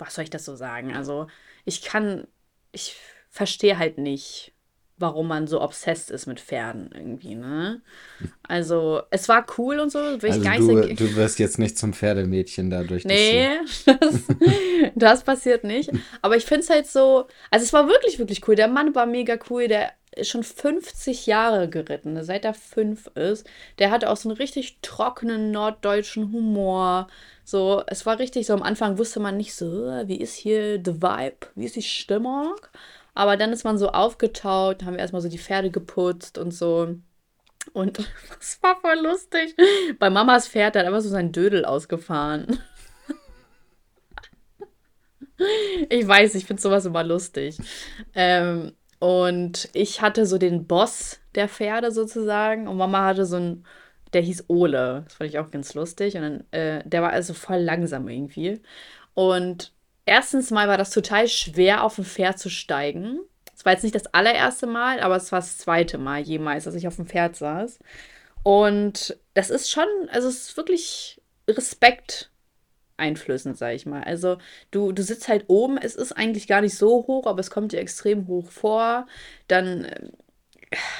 was 0.00 0.14
soll 0.14 0.24
ich 0.24 0.30
das 0.30 0.44
so 0.44 0.56
sagen? 0.56 0.94
Also 0.94 1.26
ich 1.64 1.82
kann, 1.82 2.26
ich 2.72 2.96
verstehe 3.30 3.78
halt 3.78 3.98
nicht, 3.98 4.52
warum 4.96 5.28
man 5.28 5.46
so 5.46 5.62
obsessed 5.62 6.10
ist 6.10 6.26
mit 6.26 6.40
Pferden 6.40 6.90
irgendwie, 6.92 7.34
ne? 7.34 7.80
Also 8.42 9.02
es 9.10 9.28
war 9.28 9.46
cool 9.56 9.78
und 9.78 9.90
so, 9.90 9.98
will 9.98 10.18
ich 10.18 10.24
Also 10.32 10.42
gar 10.42 10.58
nicht 10.58 10.68
du, 10.68 10.76
sagen. 10.82 10.96
du 10.96 11.16
wirst 11.16 11.38
jetzt 11.38 11.58
nicht 11.58 11.78
zum 11.78 11.94
Pferdemädchen 11.94 12.68
dadurch. 12.68 13.04
Nee, 13.04 13.48
das, 13.86 14.24
das 14.94 15.24
passiert 15.24 15.64
nicht. 15.64 15.90
Aber 16.20 16.36
ich 16.36 16.44
finde 16.44 16.62
es 16.64 16.70
halt 16.70 16.86
so, 16.86 17.26
also 17.50 17.64
es 17.64 17.72
war 17.72 17.88
wirklich, 17.88 18.18
wirklich 18.18 18.46
cool. 18.46 18.56
Der 18.56 18.68
Mann 18.68 18.94
war 18.94 19.06
mega 19.06 19.38
cool, 19.48 19.68
der 19.68 19.90
schon 20.22 20.42
50 20.42 21.26
Jahre 21.26 21.68
geritten, 21.68 22.22
seit 22.24 22.44
er 22.44 22.54
fünf 22.54 23.06
ist. 23.14 23.48
Der 23.78 23.90
hatte 23.90 24.10
auch 24.10 24.16
so 24.16 24.28
einen 24.28 24.36
richtig 24.36 24.78
trockenen 24.82 25.50
norddeutschen 25.50 26.32
Humor. 26.32 27.08
So, 27.44 27.82
es 27.86 28.06
war 28.06 28.18
richtig 28.18 28.46
so, 28.46 28.54
am 28.54 28.62
Anfang 28.62 28.98
wusste 28.98 29.20
man 29.20 29.36
nicht 29.36 29.54
so, 29.54 29.86
äh, 29.86 30.08
wie 30.08 30.20
ist 30.20 30.34
hier 30.34 30.80
the 30.84 31.02
vibe, 31.02 31.46
wie 31.54 31.64
ist 31.64 31.76
die 31.76 31.82
Stimmung? 31.82 32.54
Aber 33.14 33.36
dann 33.36 33.52
ist 33.52 33.64
man 33.64 33.78
so 33.78 33.90
aufgetaut, 33.90 34.84
haben 34.84 34.94
wir 34.94 35.00
erstmal 35.00 35.22
so 35.22 35.28
die 35.28 35.38
Pferde 35.38 35.70
geputzt 35.70 36.38
und 36.38 36.52
so. 36.52 36.96
Und 37.72 37.98
das 38.38 38.58
war 38.62 38.80
voll 38.80 39.00
lustig. 39.00 39.54
Bei 39.98 40.10
Mamas 40.10 40.48
Pferd, 40.48 40.76
hat 40.76 40.86
einfach 40.86 41.00
so 41.00 41.08
sein 41.08 41.32
Dödel 41.32 41.64
ausgefahren. 41.64 42.58
Ich 45.88 46.06
weiß, 46.06 46.34
ich 46.34 46.44
finde 46.44 46.60
sowas 46.60 46.84
immer 46.84 47.02
lustig. 47.02 47.56
Ähm, 48.14 48.74
und 49.00 49.70
ich 49.72 50.02
hatte 50.02 50.26
so 50.26 50.38
den 50.38 50.66
Boss 50.66 51.20
der 51.34 51.48
Pferde 51.48 51.90
sozusagen 51.90 52.68
und 52.68 52.76
Mama 52.76 53.06
hatte 53.06 53.24
so 53.24 53.36
einen, 53.36 53.64
der 54.12 54.20
hieß 54.20 54.44
Ole. 54.48 55.02
Das 55.06 55.14
fand 55.14 55.30
ich 55.30 55.38
auch 55.38 55.50
ganz 55.50 55.74
lustig. 55.74 56.16
Und 56.16 56.22
dann, 56.22 56.44
äh, 56.52 56.82
der 56.86 57.02
war 57.02 57.10
also 57.10 57.32
voll 57.32 57.58
langsam 57.58 58.08
irgendwie. 58.08 58.60
Und 59.14 59.72
erstens 60.04 60.50
mal 60.50 60.68
war 60.68 60.76
das 60.76 60.90
total 60.90 61.28
schwer, 61.28 61.82
auf 61.82 61.96
ein 61.96 62.04
Pferd 62.04 62.38
zu 62.38 62.50
steigen. 62.50 63.20
Es 63.56 63.64
war 63.64 63.72
jetzt 63.72 63.84
nicht 63.84 63.94
das 63.94 64.06
allererste 64.12 64.66
Mal, 64.66 65.00
aber 65.00 65.16
es 65.16 65.32
war 65.32 65.40
das 65.40 65.56
zweite 65.56 65.96
Mal 65.96 66.20
jemals, 66.20 66.64
dass 66.64 66.74
ich 66.74 66.86
auf 66.86 66.96
dem 66.96 67.06
Pferd 67.06 67.36
saß. 67.36 67.78
Und 68.42 69.16
das 69.32 69.48
ist 69.48 69.70
schon, 69.70 69.88
also 70.10 70.28
es 70.28 70.48
ist 70.48 70.56
wirklich 70.58 71.22
Respekt 71.48 72.29
einflößend, 73.00 73.58
sag 73.58 73.74
ich 73.74 73.86
mal. 73.86 74.04
Also 74.04 74.38
du, 74.70 74.92
du 74.92 75.02
sitzt 75.02 75.28
halt 75.28 75.44
oben, 75.48 75.78
es 75.78 75.96
ist 75.96 76.12
eigentlich 76.12 76.46
gar 76.46 76.60
nicht 76.60 76.76
so 76.76 77.06
hoch, 77.06 77.26
aber 77.26 77.40
es 77.40 77.50
kommt 77.50 77.72
dir 77.72 77.80
extrem 77.80 78.28
hoch 78.28 78.50
vor. 78.50 79.06
Dann, 79.48 79.84
äh, 79.86 80.10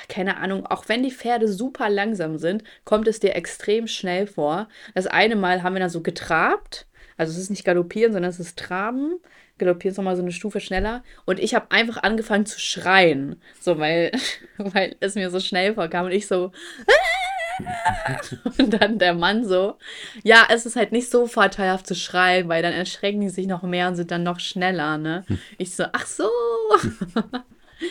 keine 0.09 0.39
Ahnung, 0.39 0.67
auch 0.67 0.89
wenn 0.89 1.03
die 1.03 1.13
Pferde 1.13 1.47
super 1.47 1.89
langsam 1.89 2.39
sind, 2.39 2.65
kommt 2.85 3.07
es 3.07 3.21
dir 3.21 3.37
extrem 3.37 3.87
schnell 3.87 4.27
vor. 4.27 4.69
Das 4.95 5.07
eine 5.07 5.37
Mal 5.37 5.63
haben 5.63 5.75
wir 5.75 5.81
dann 5.81 5.91
so 5.91 6.03
getrabt. 6.03 6.87
Also 7.17 7.33
es 7.33 7.39
ist 7.39 7.51
nicht 7.51 7.65
galoppieren, 7.65 8.13
sondern 8.13 8.31
es 8.31 8.41
ist 8.41 8.59
traben. 8.59 9.21
Galoppieren 9.59 9.93
ist 9.93 9.99
nochmal 9.99 10.17
so 10.17 10.23
eine 10.23 10.33
Stufe 10.33 10.59
schneller. 10.59 11.05
Und 11.27 11.39
ich 11.39 11.55
habe 11.55 11.71
einfach 11.71 12.03
angefangen 12.03 12.47
zu 12.47 12.59
schreien. 12.59 13.41
So, 13.61 13.79
weil, 13.79 14.11
weil 14.57 14.97
es 15.01 15.15
mir 15.15 15.31
so 15.31 15.39
schnell 15.39 15.75
vorkam. 15.75 16.07
Und 16.07 16.13
ich 16.13 16.27
so. 16.27 16.51
Und 18.59 18.81
dann 18.81 18.99
der 18.99 19.15
Mann 19.15 19.45
so, 19.45 19.77
ja, 20.23 20.47
es 20.51 20.67
ist 20.67 20.77
halt 20.77 20.93
nicht 20.93 21.11
so 21.11 21.27
vorteilhaft 21.27 21.87
zu 21.87 21.95
schreien, 21.95 22.49
weil 22.49 22.63
dann 22.63 22.73
erschrecken 22.73 23.21
die 23.21 23.29
sich 23.29 23.47
noch 23.47 23.63
mehr 23.63 23.89
und 23.89 23.97
sind 23.97 24.11
dann 24.11 24.23
noch 24.23 24.41
schneller, 24.41 24.99
ne? 24.99 25.25
Ich 25.59 25.75
so, 25.75 25.85
ach 25.93 26.07
so. 26.07 26.29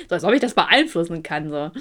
so, 0.09 0.15
als 0.15 0.23
ob 0.23 0.33
ich 0.33 0.41
das 0.41 0.53
beeinflussen 0.53 1.23
kann, 1.23 1.49
so. 1.49 1.71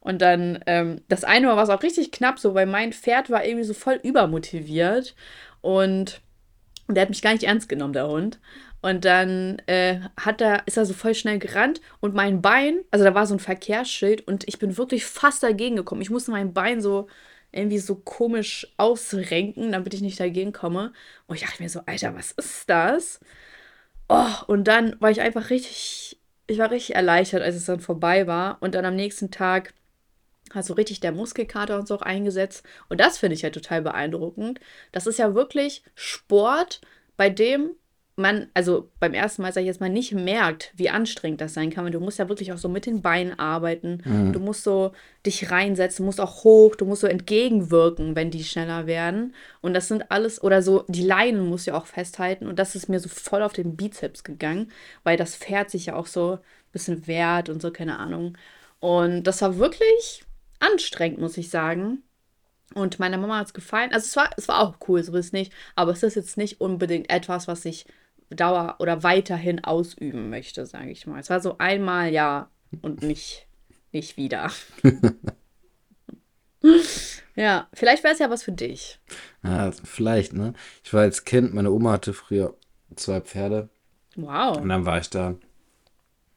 Und 0.00 0.22
dann, 0.22 0.60
ähm, 0.66 1.00
das 1.08 1.24
eine 1.24 1.46
Mal 1.48 1.56
war 1.56 1.64
es 1.64 1.70
auch 1.70 1.82
richtig 1.82 2.12
knapp, 2.12 2.38
so, 2.38 2.54
weil 2.54 2.66
mein 2.66 2.92
Pferd 2.92 3.28
war 3.30 3.44
irgendwie 3.44 3.64
so 3.64 3.74
voll 3.74 3.98
übermotiviert 4.02 5.16
und 5.62 6.20
der 6.88 7.02
hat 7.02 7.08
mich 7.08 7.22
gar 7.22 7.32
nicht 7.32 7.42
ernst 7.42 7.68
genommen, 7.68 7.92
der 7.92 8.08
Hund. 8.08 8.38
Und 8.82 9.04
dann 9.04 9.60
äh, 9.66 9.98
hat 10.16 10.40
er, 10.40 10.62
ist 10.66 10.76
er 10.76 10.86
so 10.86 10.94
voll 10.94 11.14
schnell 11.14 11.40
gerannt 11.40 11.80
und 11.98 12.14
mein 12.14 12.40
Bein, 12.40 12.80
also 12.92 13.04
da 13.04 13.14
war 13.14 13.26
so 13.26 13.34
ein 13.34 13.40
Verkehrsschild 13.40 14.26
und 14.28 14.46
ich 14.46 14.60
bin 14.60 14.78
wirklich 14.78 15.04
fast 15.04 15.42
dagegen 15.42 15.74
gekommen. 15.74 16.02
Ich 16.02 16.10
musste 16.10 16.30
mein 16.30 16.52
Bein 16.52 16.80
so 16.80 17.08
irgendwie 17.56 17.78
so 17.78 17.96
komisch 17.96 18.72
ausrenken, 18.76 19.72
damit 19.72 19.94
ich 19.94 20.02
nicht 20.02 20.20
dagegen 20.20 20.52
komme. 20.52 20.92
Und 21.26 21.36
ich 21.36 21.42
dachte 21.42 21.62
mir 21.62 21.68
so, 21.68 21.80
Alter, 21.86 22.14
was 22.14 22.32
ist 22.32 22.68
das? 22.68 23.20
Oh, 24.08 24.30
und 24.46 24.64
dann 24.64 25.00
war 25.00 25.10
ich 25.10 25.20
einfach 25.20 25.50
richtig, 25.50 26.18
ich 26.46 26.58
war 26.58 26.70
richtig 26.70 26.94
erleichtert, 26.96 27.42
als 27.42 27.56
es 27.56 27.66
dann 27.66 27.80
vorbei 27.80 28.26
war. 28.26 28.58
Und 28.60 28.74
dann 28.74 28.84
am 28.84 28.96
nächsten 28.96 29.30
Tag 29.30 29.74
hat 30.54 30.64
so 30.64 30.74
richtig 30.74 31.00
der 31.00 31.12
Muskelkater 31.12 31.78
und 31.78 31.88
so 31.88 31.96
auch 31.96 32.02
eingesetzt. 32.02 32.64
Und 32.88 33.00
das 33.00 33.18
finde 33.18 33.34
ich 33.34 33.42
ja 33.42 33.50
total 33.50 33.82
beeindruckend. 33.82 34.60
Das 34.92 35.06
ist 35.06 35.18
ja 35.18 35.34
wirklich 35.34 35.82
Sport, 35.94 36.80
bei 37.16 37.30
dem 37.30 37.70
man, 38.18 38.48
also 38.54 38.90
beim 38.98 39.12
ersten 39.12 39.42
Mal, 39.42 39.52
sag 39.52 39.60
ich 39.60 39.66
jetzt 39.66 39.80
mal, 39.80 39.90
nicht 39.90 40.12
merkt, 40.12 40.72
wie 40.74 40.88
anstrengend 40.88 41.42
das 41.42 41.52
sein 41.52 41.70
kann. 41.70 41.84
Und 41.84 41.92
du 41.92 42.00
musst 42.00 42.18
ja 42.18 42.30
wirklich 42.30 42.50
auch 42.52 42.58
so 42.58 42.68
mit 42.68 42.86
den 42.86 43.02
Beinen 43.02 43.38
arbeiten. 43.38 44.02
Mhm. 44.04 44.32
Du 44.32 44.40
musst 44.40 44.64
so 44.64 44.92
dich 45.26 45.50
reinsetzen, 45.50 46.02
du 46.02 46.06
musst 46.06 46.20
auch 46.20 46.42
hoch, 46.42 46.76
du 46.76 46.86
musst 46.86 47.02
so 47.02 47.06
entgegenwirken, 47.06 48.16
wenn 48.16 48.30
die 48.30 48.42
schneller 48.42 48.86
werden. 48.86 49.34
Und 49.60 49.74
das 49.74 49.88
sind 49.88 50.10
alles, 50.10 50.42
oder 50.42 50.62
so, 50.62 50.84
die 50.88 51.04
Leinen 51.04 51.46
musst 51.46 51.66
du 51.66 51.72
ja 51.72 51.76
auch 51.76 51.86
festhalten. 51.86 52.46
Und 52.46 52.58
das 52.58 52.74
ist 52.74 52.88
mir 52.88 53.00
so 53.00 53.10
voll 53.10 53.42
auf 53.42 53.52
den 53.52 53.76
Bizeps 53.76 54.24
gegangen, 54.24 54.72
weil 55.04 55.18
das 55.18 55.36
Pferd 55.36 55.70
sich 55.70 55.86
ja 55.86 55.94
auch 55.94 56.06
so 56.06 56.32
ein 56.32 56.72
bisschen 56.72 57.06
wehrt 57.06 57.50
und 57.50 57.60
so, 57.60 57.70
keine 57.70 57.98
Ahnung. 57.98 58.38
Und 58.80 59.24
das 59.24 59.42
war 59.42 59.58
wirklich 59.58 60.24
anstrengend, 60.58 61.20
muss 61.20 61.36
ich 61.36 61.50
sagen. 61.50 62.02
Und 62.74 62.98
meiner 62.98 63.18
Mama 63.18 63.38
hat 63.38 63.48
es 63.48 63.54
gefallen. 63.54 63.92
Also 63.92 64.06
es 64.06 64.16
war, 64.16 64.30
es 64.38 64.48
war 64.48 64.60
auch 64.60 64.76
cool, 64.88 65.02
so 65.02 65.12
ist 65.14 65.26
es 65.26 65.32
nicht. 65.32 65.52
Aber 65.74 65.92
es 65.92 66.02
ist 66.02 66.14
jetzt 66.14 66.38
nicht 66.38 66.62
unbedingt 66.62 67.10
etwas, 67.10 67.46
was 67.46 67.64
ich 67.66 67.86
dauer 68.30 68.76
oder 68.78 69.02
weiterhin 69.02 69.62
ausüben 69.64 70.30
möchte, 70.30 70.66
sage 70.66 70.90
ich 70.90 71.06
mal. 71.06 71.20
Es 71.20 71.30
war 71.30 71.40
so 71.40 71.58
einmal 71.58 72.12
ja 72.12 72.50
und 72.82 73.02
nicht, 73.02 73.46
nicht 73.92 74.16
wieder. 74.16 74.50
ja, 77.36 77.68
vielleicht 77.72 78.02
wäre 78.04 78.14
es 78.14 78.18
ja 78.18 78.30
was 78.30 78.42
für 78.42 78.52
dich. 78.52 78.98
Ja, 79.42 79.70
vielleicht, 79.72 80.32
ne? 80.32 80.54
Ich 80.82 80.92
war 80.92 81.02
als 81.02 81.24
Kind, 81.24 81.54
meine 81.54 81.70
Oma 81.70 81.92
hatte 81.92 82.12
früher 82.12 82.54
zwei 82.96 83.20
Pferde. 83.20 83.68
Wow. 84.16 84.58
Und 84.58 84.68
dann 84.68 84.86
war 84.86 84.98
ich 84.98 85.10
da 85.10 85.36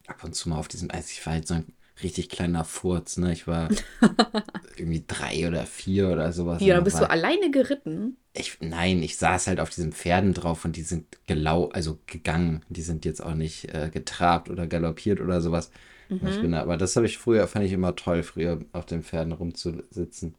ab 0.07 0.23
und 0.23 0.35
zu 0.35 0.49
mal 0.49 0.57
auf 0.57 0.67
diesem, 0.67 0.91
also 0.91 1.07
ich 1.11 1.25
war 1.25 1.33
halt 1.33 1.47
so 1.47 1.55
ein 1.55 1.73
richtig 2.03 2.29
kleiner 2.29 2.63
Furz, 2.63 3.17
ne? 3.17 3.33
Ich 3.33 3.47
war 3.47 3.69
irgendwie 4.77 5.03
drei 5.07 5.47
oder 5.47 5.65
vier 5.65 6.09
oder 6.09 6.31
sowas. 6.33 6.61
Ja, 6.61 6.75
dann 6.75 6.83
da 6.83 6.83
bist 6.83 6.95
war, 6.95 7.01
du 7.01 7.09
alleine 7.09 7.51
geritten. 7.51 8.17
ich, 8.33 8.57
nein, 8.61 9.01
ich 9.03 9.17
saß 9.17 9.47
halt 9.47 9.59
auf 9.59 9.69
diesen 9.69 9.91
Pferden 9.91 10.33
drauf 10.33 10.63
und 10.65 10.75
die 10.75 10.83
sind 10.83 11.17
gelau, 11.27 11.69
also 11.69 11.99
gegangen. 12.05 12.63
Die 12.69 12.81
sind 12.81 13.05
jetzt 13.05 13.21
auch 13.23 13.33
nicht 13.33 13.73
äh, 13.73 13.89
getrabt 13.91 14.49
oder 14.49 14.67
galoppiert 14.67 15.19
oder 15.19 15.41
sowas. 15.41 15.71
Mhm. 16.09 16.27
Ich 16.27 16.39
bin, 16.41 16.53
aber 16.53 16.77
das 16.77 16.95
habe 16.95 17.05
ich 17.07 17.17
früher, 17.17 17.47
fand 17.47 17.65
ich 17.65 17.73
immer 17.73 17.95
toll, 17.95 18.23
früher 18.23 18.59
auf 18.71 18.85
den 18.85 19.03
Pferden 19.03 19.33
rumzusitzen. 19.33 20.35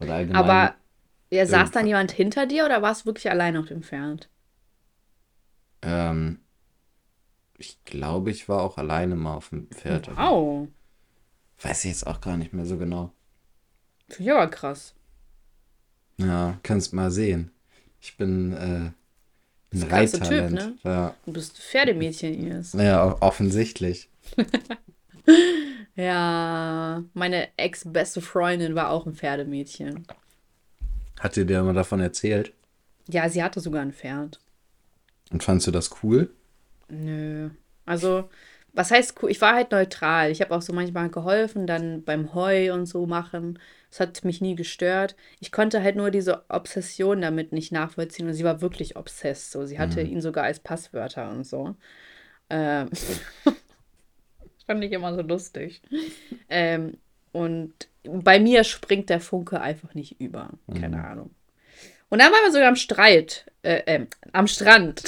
Oder 0.00 0.14
allgemein. 0.14 0.44
Aber 0.44 0.74
ja, 1.30 1.46
saß 1.46 1.70
dann 1.70 1.86
jemand 1.86 2.12
hinter 2.12 2.46
dir 2.46 2.64
oder 2.64 2.82
warst 2.82 3.02
du 3.02 3.06
wirklich 3.06 3.30
alleine 3.30 3.60
auf 3.60 3.66
dem 3.66 3.82
Pferd? 3.82 4.28
Ähm, 5.82 6.40
ich 7.58 7.84
glaube, 7.84 8.30
ich 8.32 8.48
war 8.48 8.62
auch 8.62 8.76
alleine 8.78 9.14
mal 9.14 9.34
auf 9.36 9.50
dem 9.50 9.68
Pferd. 9.68 10.08
Wow. 10.16 10.68
Weiß 11.62 11.84
ich 11.84 11.90
jetzt 11.90 12.06
auch 12.06 12.20
gar 12.20 12.36
nicht 12.36 12.52
mehr 12.52 12.64
so 12.66 12.76
genau. 12.78 13.12
Finde 14.08 14.30
ich 14.30 14.36
aber 14.36 14.48
krass. 14.50 14.94
Ja, 16.18 16.58
kannst 16.62 16.92
mal 16.92 17.10
sehen. 17.10 17.50
Ich 18.00 18.16
bin 18.16 18.52
äh, 18.52 18.56
ein 18.56 18.94
Typ, 19.80 19.92
Reittalent. 19.92 20.52
ne? 20.52 20.78
Ja. 20.84 21.14
Du 21.26 21.32
bist 21.32 21.58
Pferdemädchen, 21.58 22.34
Ines. 22.34 22.74
Naja, 22.74 23.06
o- 23.06 23.16
offensichtlich. 23.20 24.08
Ja, 25.96 27.04
meine 27.14 27.48
ex-beste 27.58 28.20
Freundin 28.22 28.74
war 28.74 28.90
auch 28.90 29.06
ein 29.06 29.14
Pferdemädchen. 29.14 30.06
Hat 31.18 31.36
dir 31.36 31.44
der 31.44 31.62
mal 31.62 31.74
davon 31.74 32.00
erzählt? 32.00 32.52
Ja, 33.08 33.28
sie 33.28 33.42
hatte 33.42 33.60
sogar 33.60 33.82
ein 33.82 33.92
Pferd. 33.92 34.40
Und 35.30 35.42
fandst 35.42 35.66
du 35.66 35.70
das 35.70 35.90
cool? 36.02 36.30
Nö. 36.88 37.50
Also, 37.84 38.30
was 38.72 38.90
heißt 38.90 39.14
cool? 39.22 39.30
Ich 39.30 39.40
war 39.40 39.54
halt 39.54 39.72
neutral. 39.72 40.30
Ich 40.30 40.40
habe 40.40 40.54
auch 40.54 40.62
so 40.62 40.72
manchmal 40.72 41.10
geholfen, 41.10 41.66
dann 41.66 42.02
beim 42.02 42.34
Heu 42.34 42.72
und 42.72 42.86
so 42.86 43.06
machen. 43.06 43.58
Das 43.90 44.00
hat 44.00 44.24
mich 44.24 44.40
nie 44.40 44.54
gestört. 44.54 45.16
Ich 45.40 45.50
konnte 45.50 45.82
halt 45.82 45.96
nur 45.96 46.10
diese 46.10 46.44
Obsession 46.48 47.20
damit 47.20 47.52
nicht 47.52 47.72
nachvollziehen. 47.72 48.28
Und 48.28 48.34
sie 48.34 48.44
war 48.44 48.60
wirklich 48.60 48.96
obsessed. 48.96 49.50
So. 49.50 49.66
Sie 49.66 49.78
hatte 49.78 50.00
ihn 50.02 50.20
sogar 50.20 50.44
als 50.44 50.60
Passwörter 50.60 51.30
und 51.30 51.44
so. 51.44 51.74
Ähm, 52.48 52.90
fand 54.66 54.84
ich 54.84 54.92
immer 54.92 55.14
so 55.14 55.22
lustig. 55.22 55.82
Ähm, 56.48 56.98
und 57.32 57.88
bei 58.04 58.38
mir 58.38 58.64
springt 58.64 59.10
der 59.10 59.20
Funke 59.20 59.60
einfach 59.60 59.94
nicht 59.94 60.20
über. 60.20 60.50
Keine 60.72 61.04
Ahnung. 61.04 61.30
Und 62.08 62.20
dann 62.20 62.32
waren 62.32 62.44
wir 62.44 62.52
sogar 62.52 62.68
am 62.68 62.76
Streit, 62.76 63.46
äh, 63.62 63.82
ähm, 63.86 64.08
am 64.32 64.46
Strand. 64.46 65.02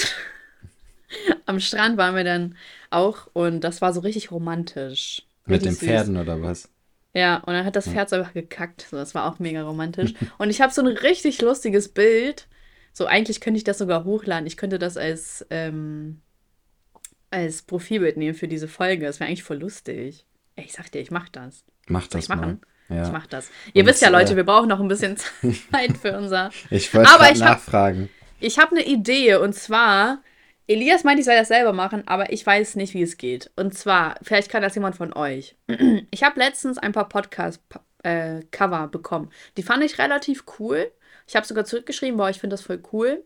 am 1.45 1.59
Strand 1.59 1.97
waren 1.97 2.15
wir 2.15 2.23
dann 2.23 2.55
auch 2.89 3.27
und 3.33 3.61
das 3.61 3.81
war 3.81 3.93
so 3.93 3.99
richtig 4.01 4.31
romantisch. 4.31 5.23
Mit 5.45 5.65
den. 5.65 5.75
Pferden 5.75 6.17
oder 6.17 6.41
was? 6.41 6.69
Ja, 7.13 7.37
und 7.37 7.53
dann 7.53 7.65
hat 7.65 7.75
das 7.75 7.87
Pferd 7.87 8.09
so 8.09 8.15
einfach 8.15 8.33
gekackt. 8.33 8.87
So, 8.89 8.97
das 8.97 9.13
war 9.13 9.25
auch 9.31 9.37
mega 9.39 9.61
romantisch. 9.61 10.13
Und 10.39 10.49
ich 10.49 10.61
habe 10.61 10.73
so 10.73 10.81
ein 10.81 10.87
richtig 10.87 11.39
lustiges 11.43 11.89
Bild. 11.89 12.47
So, 12.91 13.05
eigentlich 13.05 13.39
könnte 13.39 13.59
ich 13.59 13.63
das 13.63 13.77
sogar 13.77 14.03
hochladen. 14.03 14.47
Ich 14.47 14.57
könnte 14.57 14.79
das 14.79 14.97
als, 14.97 15.45
ähm, 15.51 16.21
als 17.29 17.61
Profilbild 17.63 18.17
nehmen 18.17 18.35
für 18.35 18.47
diese 18.47 18.67
Folge. 18.67 19.05
Das 19.05 19.19
wäre 19.19 19.27
eigentlich 19.27 19.43
voll 19.43 19.57
lustig. 19.57 20.25
Ey, 20.55 20.65
ich 20.65 20.73
sag 20.73 20.91
dir, 20.91 21.01
ich 21.01 21.11
mach 21.11 21.29
das. 21.29 21.63
Mach 21.87 22.01
Soll 22.03 22.09
das 22.11 22.23
ich 22.23 22.29
machen? 22.29 22.61
mal. 22.89 22.95
Ja. 22.97 23.05
Ich 23.05 23.11
mach 23.11 23.27
das. 23.27 23.49
Ihr 23.73 23.83
Und, 23.83 23.89
wisst 23.89 24.01
ja, 24.01 24.09
Leute, 24.09 24.33
äh, 24.33 24.35
wir 24.35 24.43
brauchen 24.43 24.69
noch 24.69 24.79
ein 24.79 24.87
bisschen 24.87 25.17
Zeit 25.71 25.97
für 25.97 26.17
unser. 26.17 26.49
Ich 26.69 26.93
wollte 26.93 27.09
ich 27.11 27.41
hab- 27.41 27.57
nachfragen. 27.57 28.09
Ich 28.39 28.59
habe 28.59 28.71
eine 28.75 28.85
Idee 28.85 29.35
und 29.35 29.53
zwar, 29.53 30.21
Elias 30.67 31.03
meint, 31.03 31.19
ich 31.19 31.25
soll 31.25 31.35
das 31.35 31.49
selber 31.49 31.73
machen, 31.73 32.07
aber 32.07 32.31
ich 32.31 32.45
weiß 32.45 32.75
nicht, 32.75 32.93
wie 32.93 33.01
es 33.01 33.17
geht. 33.17 33.51
Und 33.55 33.77
zwar, 33.77 34.15
vielleicht 34.21 34.49
kann 34.49 34.61
das 34.61 34.75
jemand 34.75 34.95
von 34.95 35.13
euch. 35.13 35.55
Ich 36.11 36.23
habe 36.23 36.39
letztens 36.39 36.77
ein 36.77 36.93
paar 36.93 37.09
Podcast-Cover 37.09 38.87
bekommen. 38.87 39.31
Die 39.57 39.63
fand 39.63 39.83
ich 39.83 39.97
relativ 39.97 40.45
cool. 40.59 40.91
Ich 41.27 41.35
habe 41.35 41.45
sogar 41.45 41.65
zurückgeschrieben, 41.65 42.17
boah, 42.17 42.29
ich 42.29 42.39
finde 42.39 42.53
das 42.53 42.61
voll 42.61 42.81
cool. 42.93 43.25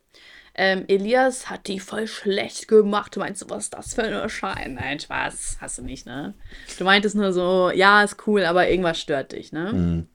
Ähm, 0.56 0.86
Elias 0.88 1.50
hat 1.52 1.68
die 1.68 1.80
voll 1.80 2.08
schlecht 2.08 2.68
gemacht. 2.68 3.16
Du 3.16 3.20
meinst, 3.20 3.48
was 3.50 3.66
ist 3.66 3.74
das 3.76 3.94
für 3.94 4.04
eine 4.04 4.28
Schein? 4.30 4.74
Nein, 4.74 5.00
Spaß. 5.00 5.58
Hast 5.62 5.78
du 5.78 5.84
nicht, 5.84 6.08
ne? 6.08 6.34
Du 6.80 6.84
meintest 6.84 7.16
nur 7.16 7.32
so, 7.32 7.70
ja, 7.70 8.04
ist 8.04 8.28
cool, 8.28 8.44
aber 8.44 8.68
irgendwas 8.68 9.00
stört 9.00 9.34
dich, 9.34 9.52
ne? 9.52 9.74
Mhm. 9.74 10.08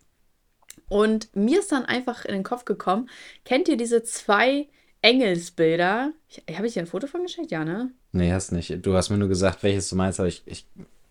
Und 0.88 1.34
mir 1.34 1.60
ist 1.60 1.70
dann 1.70 1.84
einfach 1.84 2.24
in 2.24 2.34
den 2.34 2.42
Kopf 2.42 2.64
gekommen, 2.64 3.08
kennt 3.44 3.68
ihr 3.68 3.76
diese 3.76 4.02
zwei 4.02 4.68
Engelsbilder? 5.02 6.12
Habe 6.54 6.66
ich 6.66 6.74
dir 6.74 6.80
ein 6.80 6.86
Foto 6.86 7.06
von 7.06 7.22
geschickt? 7.22 7.50
Ja, 7.50 7.64
ne? 7.64 7.90
Nee, 8.12 8.32
hast 8.32 8.52
nicht. 8.52 8.84
Du 8.86 8.94
hast 8.94 9.10
mir 9.10 9.18
nur 9.18 9.28
gesagt, 9.28 9.62
welches 9.62 9.88
du 9.88 9.96
meinst, 9.96 10.18
aber 10.20 10.28
ich, 10.28 10.42
ich 10.46 10.66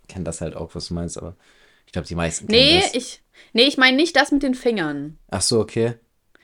kenne 0.07 0.25
das 0.25 0.41
halt 0.41 0.55
auch, 0.55 0.73
was 0.75 0.87
du 0.87 0.93
meinst, 0.93 1.17
aber 1.17 1.35
ich 1.85 1.91
glaube, 1.91 2.07
die 2.07 2.15
meisten 2.15 2.47
kennen 2.47 2.61
Nee, 2.61 2.79
das. 2.81 2.93
ich, 2.95 3.21
nee, 3.53 3.63
ich 3.63 3.77
meine 3.77 3.97
nicht 3.97 4.15
das 4.15 4.31
mit 4.31 4.43
den 4.43 4.55
Fingern. 4.55 5.17
Ach 5.29 5.41
so, 5.41 5.59
okay. 5.59 5.95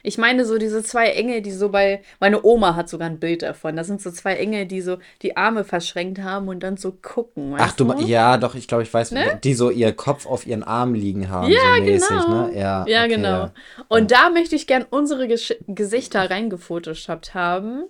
Ich 0.07 0.17
meine 0.17 0.45
so 0.45 0.57
diese 0.57 0.81
zwei 0.83 1.09
Engel, 1.09 1.41
die 1.41 1.51
so 1.51 1.67
bei. 1.69 2.01
Meine 2.21 2.43
Oma 2.45 2.75
hat 2.75 2.87
sogar 2.87 3.09
ein 3.09 3.19
Bild 3.19 3.41
davon. 3.41 3.75
Das 3.75 3.87
sind 3.87 4.01
so 4.01 4.09
zwei 4.09 4.35
Engel, 4.35 4.65
die 4.65 4.79
so 4.81 4.99
die 5.21 5.35
Arme 5.35 5.65
verschränkt 5.65 6.19
haben 6.19 6.47
und 6.47 6.61
dann 6.61 6.77
so 6.77 6.93
gucken. 6.93 7.55
Ach 7.57 7.73
du, 7.73 7.83
me- 7.83 8.01
ja, 8.03 8.37
doch, 8.37 8.55
ich 8.55 8.67
glaube, 8.69 8.83
ich 8.83 8.93
weiß, 8.93 9.11
Ne? 9.11 9.37
die 9.43 9.53
so 9.53 9.69
ihr 9.69 9.91
Kopf 9.91 10.25
auf 10.25 10.47
ihren 10.47 10.63
Arm 10.63 10.93
liegen 10.93 11.29
haben, 11.29 11.51
Ja, 11.51 11.75
so 11.75 11.81
mäßig, 11.81 12.07
genau. 12.09 12.47
ne? 12.47 12.57
Ja, 12.57 12.85
Ja, 12.87 13.03
okay, 13.03 13.15
genau. 13.15 13.29
ja. 13.29 13.53
Und 13.89 14.11
da 14.11 14.29
möchte 14.29 14.55
ich 14.55 14.65
gern 14.65 14.85
unsere 14.89 15.27
Gesch 15.27 15.53
Gesichter 15.67 16.29
reingefotoshoppt 16.29 17.33
haben. 17.33 17.83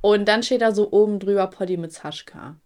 Und 0.00 0.26
dann 0.28 0.42
steht 0.42 0.62
da 0.62 0.72
so 0.72 0.90
oben 0.92 1.18
drüber 1.18 1.46
Poddy 1.48 1.76
mit 1.76 1.92
Saschka. 1.92 2.56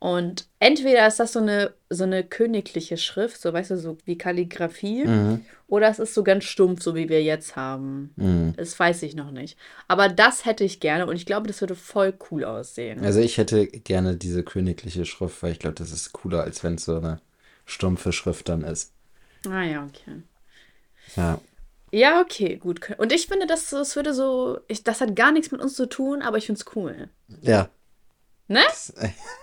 Und 0.00 0.46
entweder 0.60 1.06
ist 1.08 1.18
das 1.18 1.32
so 1.32 1.40
eine, 1.40 1.74
so 1.90 2.04
eine 2.04 2.22
königliche 2.22 2.96
Schrift, 2.96 3.40
so 3.40 3.52
weißt 3.52 3.72
du, 3.72 3.78
so 3.78 3.98
wie 4.04 4.16
Kalligrafie, 4.16 5.04
Mhm. 5.04 5.44
oder 5.66 5.88
es 5.88 5.98
ist 5.98 6.14
so 6.14 6.22
ganz 6.22 6.44
stumpf, 6.44 6.82
so 6.82 6.94
wie 6.94 7.08
wir 7.08 7.20
jetzt 7.22 7.56
haben. 7.56 8.12
Mhm. 8.14 8.54
Das 8.56 8.78
weiß 8.78 9.02
ich 9.02 9.16
noch 9.16 9.32
nicht. 9.32 9.58
Aber 9.88 10.08
das 10.08 10.44
hätte 10.44 10.62
ich 10.62 10.78
gerne 10.78 11.06
und 11.06 11.16
ich 11.16 11.26
glaube, 11.26 11.48
das 11.48 11.60
würde 11.60 11.74
voll 11.74 12.14
cool 12.30 12.44
aussehen. 12.44 13.04
Also 13.04 13.18
ich 13.18 13.38
hätte 13.38 13.66
gerne 13.66 14.16
diese 14.16 14.44
königliche 14.44 15.04
Schrift, 15.04 15.42
weil 15.42 15.50
ich 15.52 15.58
glaube, 15.58 15.74
das 15.74 15.90
ist 15.90 16.12
cooler, 16.12 16.42
als 16.44 16.62
wenn 16.62 16.76
es 16.76 16.84
so 16.84 16.96
eine 16.98 17.20
stumpfe 17.66 18.12
Schrift 18.12 18.48
dann 18.48 18.62
ist. 18.62 18.92
Ah 19.48 19.64
ja, 19.64 19.84
okay. 19.84 20.22
Ja. 21.16 21.40
Ja, 21.90 22.20
okay, 22.20 22.56
gut. 22.56 22.80
Und 22.98 23.12
ich 23.12 23.26
finde, 23.26 23.46
das, 23.48 23.70
das 23.70 23.96
würde 23.96 24.14
so, 24.14 24.60
ich, 24.68 24.84
das 24.84 25.00
hat 25.00 25.16
gar 25.16 25.32
nichts 25.32 25.50
mit 25.50 25.60
uns 25.60 25.74
zu 25.74 25.86
tun, 25.88 26.22
aber 26.22 26.36
ich 26.36 26.46
finde 26.46 26.60
es 26.60 26.76
cool. 26.76 27.08
Ja. 27.40 27.68
Ne? 28.46 28.60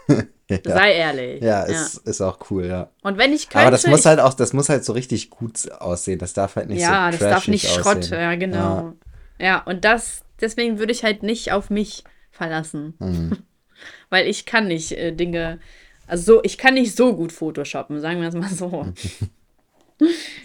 Sei 0.50 0.94
ehrlich. 0.94 1.42
Ja, 1.42 1.64
ist, 1.64 1.98
ist 2.08 2.22
auch 2.22 2.38
cool, 2.50 2.66
ja. 2.66 2.92
Und 3.02 3.18
wenn 3.18 3.34
ich 3.34 3.50
könnte, 3.50 3.62
Aber 3.66 3.72
das 3.72 3.88
muss 3.88 4.06
halt 4.06 4.20
auch, 4.20 4.34
das 4.34 4.54
muss 4.54 4.70
halt 4.70 4.86
so 4.86 4.94
richtig 4.94 5.32
gut 5.32 5.72
aussehen. 5.72 6.20
Das 6.20 6.34
darf 6.34 6.56
halt 6.56 6.70
nicht 6.70 6.82
ja, 6.82 7.12
so 7.12 7.18
das 7.18 7.30
darf 7.30 7.48
nicht 7.48 7.66
trashig 7.66 7.82
Schrott, 7.82 7.98
aussehen. 7.98 8.22
ja, 8.22 8.36
genau. 8.36 8.94
Ja. 9.40 9.64
und 9.64 9.84
das, 9.86 10.24
deswegen 10.40 10.78
würde 10.78 10.92
ich 10.92 11.04
halt 11.04 11.24
nicht 11.24 11.52
auf 11.52 11.70
mich 11.70 12.04
verlassen. 12.32 12.94
Mhm. 13.00 13.38
Weil 14.10 14.28
ich 14.28 14.46
kann 14.46 14.68
nicht 14.68 14.92
äh, 14.92 15.12
Dinge, 15.12 15.60
also 16.08 16.36
so, 16.36 16.44
ich 16.44 16.58
kann 16.58 16.76
nicht 16.76 16.96
so 16.96 17.16
gut 17.16 17.32
Photoshoppen, 17.32 18.00
sagen 18.00 18.22
wir 18.22 18.30
es 18.30 18.36
mal 18.36 18.50
so. 18.50 18.94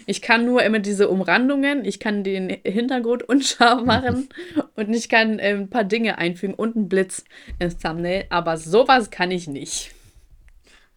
Ich 0.05 0.21
kann 0.21 0.45
nur 0.45 0.63
immer 0.63 0.79
diese 0.79 1.09
Umrandungen, 1.09 1.83
ich 1.83 1.99
kann 1.99 2.23
den 2.23 2.49
Hintergrund 2.63 3.23
unscharf 3.29 3.83
machen 3.83 4.29
und 4.75 4.93
ich 4.93 5.09
kann 5.09 5.39
äh, 5.39 5.51
ein 5.53 5.69
paar 5.69 5.83
Dinge 5.83 6.17
einfügen 6.17 6.53
und 6.53 6.75
einen 6.75 6.89
Blitz 6.89 7.25
ins 7.59 7.77
Thumbnail, 7.77 8.25
aber 8.29 8.57
sowas 8.57 9.11
kann 9.11 9.31
ich 9.31 9.47
nicht. 9.47 9.91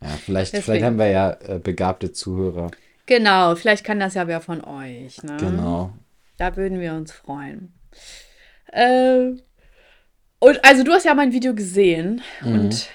Ja, 0.01 0.09
vielleicht, 0.11 0.53
Deswegen. 0.53 0.64
vielleicht 0.64 0.85
haben 0.85 0.99
wir 0.99 1.09
ja 1.09 1.33
äh, 1.47 1.59
begabte 1.59 2.12
Zuhörer. 2.12 2.71
Genau, 3.07 3.55
vielleicht 3.55 3.85
kann 3.85 4.01
das 4.01 4.14
ja 4.14 4.27
wer 4.29 4.40
von 4.40 4.62
euch. 4.62 5.23
Ne? 5.23 5.37
Genau. 5.38 5.93
Da 6.37 6.57
würden 6.57 6.81
wir 6.81 6.95
uns 6.95 7.12
freuen. 7.12 7.73
Äh, 8.73 9.33
und 10.38 10.64
also 10.64 10.85
du 10.85 10.93
hast 10.93 11.05
ja 11.05 11.14
mein 11.14 11.33
Video 11.33 11.55
gesehen 11.55 12.23
und 12.45 12.88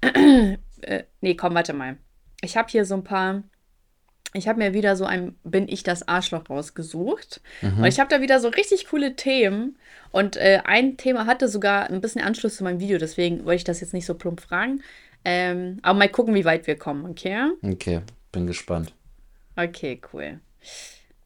äh, 0.80 1.02
nee, 1.20 1.34
komm, 1.34 1.54
warte 1.54 1.72
mal. 1.72 1.96
Ich 2.42 2.56
habe 2.56 2.68
hier 2.70 2.84
so 2.84 2.94
ein 2.94 3.04
paar. 3.04 3.42
Ich 4.36 4.48
habe 4.48 4.58
mir 4.58 4.74
wieder 4.74 4.96
so 4.96 5.04
ein 5.04 5.34
Bin 5.44 5.68
ich 5.68 5.82
das 5.82 6.06
Arschloch 6.06 6.48
rausgesucht. 6.50 7.40
Und 7.62 7.84
ich 7.86 7.98
habe 7.98 8.10
da 8.10 8.20
wieder 8.20 8.38
so 8.38 8.48
richtig 8.48 8.86
coole 8.86 9.16
Themen. 9.16 9.78
Und 10.12 10.36
äh, 10.36 10.60
ein 10.64 10.96
Thema 10.96 11.26
hatte 11.26 11.48
sogar 11.48 11.90
ein 11.90 12.00
bisschen 12.00 12.22
Anschluss 12.22 12.56
zu 12.56 12.64
meinem 12.64 12.80
Video, 12.80 12.98
deswegen 12.98 13.44
wollte 13.44 13.56
ich 13.56 13.64
das 13.64 13.80
jetzt 13.80 13.94
nicht 13.94 14.06
so 14.06 14.14
plump 14.14 14.40
fragen. 14.40 14.82
Ähm, 15.24 15.78
aber 15.82 15.98
mal 15.98 16.08
gucken, 16.08 16.34
wie 16.34 16.44
weit 16.44 16.66
wir 16.66 16.78
kommen, 16.78 17.04
okay? 17.04 17.50
Okay, 17.62 18.02
bin 18.30 18.46
gespannt. 18.46 18.94
Okay, 19.56 20.00
cool. 20.12 20.40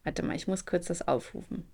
Warte 0.04 0.22
mal, 0.22 0.36
ich 0.36 0.46
muss 0.46 0.64
kurz 0.64 0.86
das 0.86 1.06
aufrufen. 1.06 1.68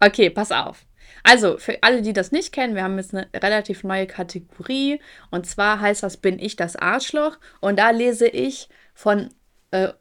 Okay, 0.00 0.28
pass 0.28 0.52
auf. 0.52 0.84
Also, 1.22 1.56
für 1.58 1.82
alle, 1.82 2.02
die 2.02 2.12
das 2.12 2.32
nicht 2.32 2.52
kennen, 2.52 2.74
wir 2.74 2.82
haben 2.82 2.98
jetzt 2.98 3.14
eine 3.14 3.28
relativ 3.34 3.84
neue 3.84 4.06
Kategorie. 4.06 5.00
Und 5.30 5.46
zwar 5.46 5.80
heißt 5.80 6.02
das 6.02 6.16
Bin 6.16 6.38
ich 6.38 6.56
das 6.56 6.76
Arschloch? 6.76 7.38
Und 7.60 7.78
da 7.78 7.90
lese 7.90 8.28
ich 8.28 8.68
von 8.92 9.30
äh, 9.70 9.92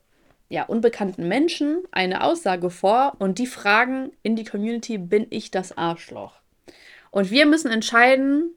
ja, 0.50 0.64
unbekannten 0.64 1.28
Menschen 1.28 1.84
eine 1.92 2.24
Aussage 2.24 2.70
vor 2.70 3.16
und 3.20 3.40
die 3.40 3.48
fragen 3.48 4.12
in 4.24 4.36
die 4.36 4.44
Community, 4.44 4.98
bin 4.98 5.28
ich 5.30 5.52
das 5.52 5.78
Arschloch? 5.78 6.40
Und 7.12 7.32
wir 7.32 7.46
müssen 7.46 7.72
entscheiden, 7.72 8.52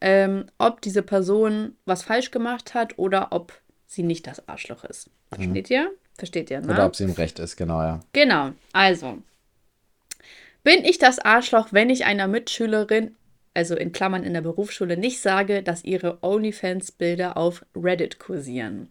ähm, 0.00 0.46
ob 0.58 0.80
diese 0.80 1.02
Person 1.02 1.76
was 1.84 2.02
falsch 2.02 2.30
gemacht 2.30 2.74
hat 2.74 2.98
oder 2.98 3.28
ob 3.32 3.52
sie 3.86 4.02
nicht 4.02 4.26
das 4.26 4.48
Arschloch 4.48 4.84
ist. 4.84 5.10
Versteht 5.30 5.70
ihr? 5.70 5.90
Versteht 6.16 6.50
ihr, 6.50 6.60
ne? 6.60 6.72
Oder 6.72 6.86
ob 6.86 6.96
sie 6.96 7.04
im 7.04 7.12
Recht 7.12 7.38
ist, 7.38 7.56
genau, 7.56 7.82
ja. 7.82 8.00
Genau, 8.12 8.52
also. 8.72 9.18
Bin 10.62 10.84
ich 10.84 10.98
das 10.98 11.18
Arschloch, 11.18 11.68
wenn 11.72 11.90
ich 11.90 12.04
einer 12.04 12.28
Mitschülerin, 12.28 13.16
also 13.52 13.76
in 13.76 13.92
Klammern 13.92 14.24
in 14.24 14.32
der 14.32 14.40
Berufsschule, 14.40 14.96
nicht 14.96 15.20
sage, 15.20 15.62
dass 15.62 15.84
ihre 15.84 16.22
OnlyFans-Bilder 16.22 17.36
auf 17.36 17.66
Reddit 17.76 18.18
kursieren? 18.18 18.90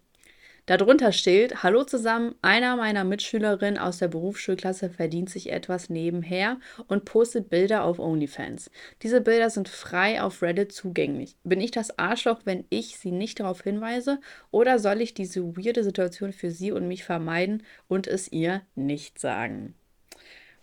Darunter 0.66 1.12
steht, 1.12 1.62
hallo 1.62 1.84
zusammen, 1.84 2.36
einer 2.42 2.78
meiner 2.78 3.04
Mitschülerinnen 3.04 3.78
aus 3.78 3.98
der 3.98 4.08
Berufsschulklasse 4.08 4.90
verdient 4.90 5.30
sich 5.30 5.52
etwas 5.52 5.90
nebenher 5.90 6.58
und 6.88 7.04
postet 7.04 7.50
Bilder 7.50 7.84
auf 7.84 8.00
OnlyFans. 8.00 8.72
Diese 9.02 9.20
Bilder 9.20 9.50
sind 9.50 9.68
frei 9.68 10.22
auf 10.22 10.42
Reddit 10.42 10.72
zugänglich. 10.72 11.36
Bin 11.44 11.60
ich 11.60 11.72
das 11.72 12.00
Arschloch, 12.00 12.42
wenn 12.46 12.64
ich 12.70 12.98
sie 12.98 13.12
nicht 13.12 13.42
darauf 13.42 13.62
hinweise? 13.62 14.22
Oder 14.52 14.80
soll 14.80 15.02
ich 15.02 15.14
diese 15.14 15.58
weirde 15.58 15.84
Situation 15.84 16.32
für 16.32 16.50
sie 16.50 16.72
und 16.72 16.88
mich 16.88 17.04
vermeiden 17.04 17.64
und 17.90 18.08
es 18.08 18.32
ihr 18.32 18.62
nicht 18.76 19.20
sagen? 19.20 19.76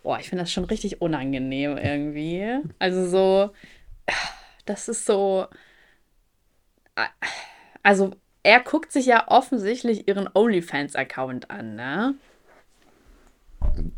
Boah, 0.03 0.19
ich 0.19 0.31
finde 0.31 0.45
das 0.45 0.53
schon 0.53 0.65
richtig 0.65 1.03
unangenehm 1.03 1.77
irgendwie. 1.77 2.61
Also 2.79 3.07
so, 3.07 3.51
das 4.65 4.89
ist 4.89 5.05
so, 5.05 5.47
also 7.83 8.15
er 8.42 8.61
guckt 8.61 8.92
sich 8.92 9.07
ja 9.07 9.29
offensichtlich 9.29 10.09
ihren 10.09 10.29
OnlyFans-Account 10.33 11.50
an, 11.50 11.74
ne? 11.76 12.14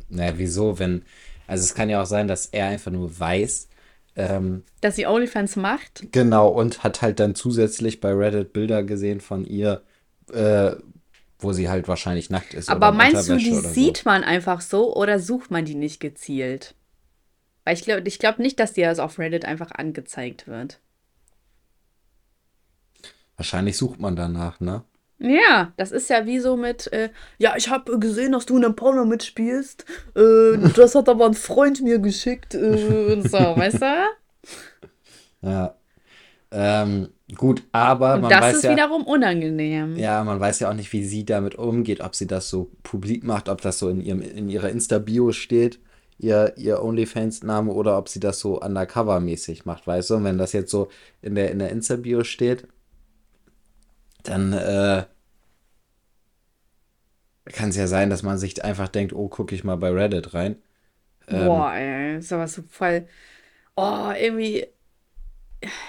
Naja, 0.09 0.33
wieso, 0.37 0.79
wenn. 0.79 1.05
Also 1.47 1.63
es 1.65 1.75
kann 1.75 1.91
ja 1.91 2.03
auch 2.03 2.07
sein, 2.07 2.29
dass 2.29 2.47
er 2.47 2.67
einfach 2.67 2.91
nur 2.91 3.19
weiß, 3.19 3.69
ähm, 4.17 4.65
Dass 4.81 4.97
sie 4.97 5.07
OnlyFans 5.07 5.57
macht. 5.57 6.13
genau, 6.13 6.49
und 6.49 6.83
hat 6.83 7.03
halt 7.03 7.21
dann 7.21 7.35
zusätzlich 7.35 8.01
bei 8.01 8.13
Reddit 8.13 8.53
Bilder 8.53 8.83
gesehen 8.83 9.21
von 9.21 9.45
ihr, 9.45 9.83
äh, 10.33 10.73
wo 11.39 11.53
sie 11.53 11.69
halt 11.69 11.89
wahrscheinlich 11.89 12.31
nackt 12.31 12.55
ist. 12.55 12.69
Aber 12.69 12.93
meinst 12.93 13.29
du, 13.29 13.37
die 13.37 13.55
so. 13.55 13.69
sieht 13.69 14.05
man 14.05 14.23
einfach 14.23 14.61
so 14.61 14.95
oder 14.95 15.19
sucht 15.19 15.51
man 15.51 15.65
die 15.65 15.75
nicht 15.75 16.01
gezielt? 16.01 16.75
Weil 17.65 17.75
ich 17.75 17.85
glaube 17.85 18.03
ich 18.07 18.19
glaub 18.19 18.39
nicht, 18.39 18.61
dass 18.61 18.75
dir 18.75 18.89
das 18.89 18.99
auf 18.99 19.19
Reddit 19.19 19.45
einfach 19.45 19.73
angezeigt 19.73 20.47
wird. 20.47 20.81
Wahrscheinlich 23.43 23.77
sucht 23.77 23.99
man 23.99 24.15
danach, 24.15 24.61
ne? 24.61 24.85
Ja, 25.19 25.73
das 25.77 25.91
ist 25.91 26.09
ja 26.09 26.27
wie 26.27 26.39
so 26.39 26.57
mit, 26.57 26.93
äh, 26.93 27.11
ja, 27.39 27.55
ich 27.57 27.69
habe 27.71 27.99
gesehen, 27.99 28.31
dass 28.31 28.47
du 28.47 28.57
in 28.57 28.65
einem 28.65 28.77
Porno 28.77 29.05
mitspielst. 29.05 29.85
Äh, 30.15 30.69
das 30.77 30.95
hat 30.95 31.09
aber 31.09 31.27
ein 31.27 31.35
Freund 31.35 31.83
mir 31.83 31.99
geschickt 31.99 32.55
äh, 32.55 33.15
und 33.15 33.29
so, 33.29 33.39
weißt 33.57 33.83
du? 33.83 35.49
Ja. 35.49 35.75
Ähm, 36.53 37.09
gut, 37.35 37.65
aber 37.73 38.15
Und 38.15 38.21
man 38.21 38.31
das 38.31 38.43
weiß 38.43 38.57
ist 38.59 38.63
ja. 38.63 38.71
wiederum 38.71 39.03
unangenehm. 39.03 39.97
Ja, 39.97 40.23
man 40.23 40.39
weiß 40.39 40.61
ja 40.61 40.71
auch 40.71 40.75
nicht, 40.75 40.93
wie 40.93 41.03
sie 41.03 41.25
damit 41.25 41.57
umgeht, 41.57 42.01
ob 42.01 42.15
sie 42.15 42.29
das 42.29 42.49
so 42.49 42.71
publik 42.85 43.25
macht, 43.25 43.49
ob 43.49 43.61
das 43.61 43.81
so 43.81 43.89
in 43.89 44.01
ihrem, 44.01 44.23
in 44.23 44.49
ihrer 44.49 44.71
Insta-Bio 44.71 45.33
steht, 45.33 45.81
ihr, 46.17 46.55
ihr 46.57 46.81
OnlyFans-Name, 46.81 47.73
oder 47.73 47.99
ob 47.99 48.09
sie 48.09 48.21
das 48.21 48.39
so 48.39 48.61
undercover-mäßig 48.61 49.63
macht, 49.65 49.85
weißt 49.89 50.11
du? 50.11 50.15
Und 50.15 50.25
wenn 50.25 50.39
das 50.39 50.53
jetzt 50.53 50.71
so 50.71 50.91
in 51.23 51.35
der, 51.35 51.51
in 51.51 51.59
der 51.59 51.71
Insta-Bio 51.71 52.23
steht, 52.23 52.69
dann 54.23 54.53
äh, 54.53 55.05
kann 57.53 57.71
es 57.71 57.77
ja 57.77 57.87
sein, 57.87 58.11
dass 58.11 58.23
man 58.23 58.39
sich 58.39 58.65
einfach 58.65 58.89
denkt, 58.89 59.13
oh, 59.13 59.29
gucke 59.29 59.55
ich 59.55 59.65
mal 59.65 59.77
bei 59.77 59.91
Reddit 59.91 60.35
rein. 60.35 60.57
Ähm, 61.29 61.47
Boah, 61.47 61.75
ey, 61.75 62.23
sowas 62.23 62.55
so 62.55 62.63
voll. 62.69 63.07
Oh, 63.77 64.11
irgendwie. 64.19 64.67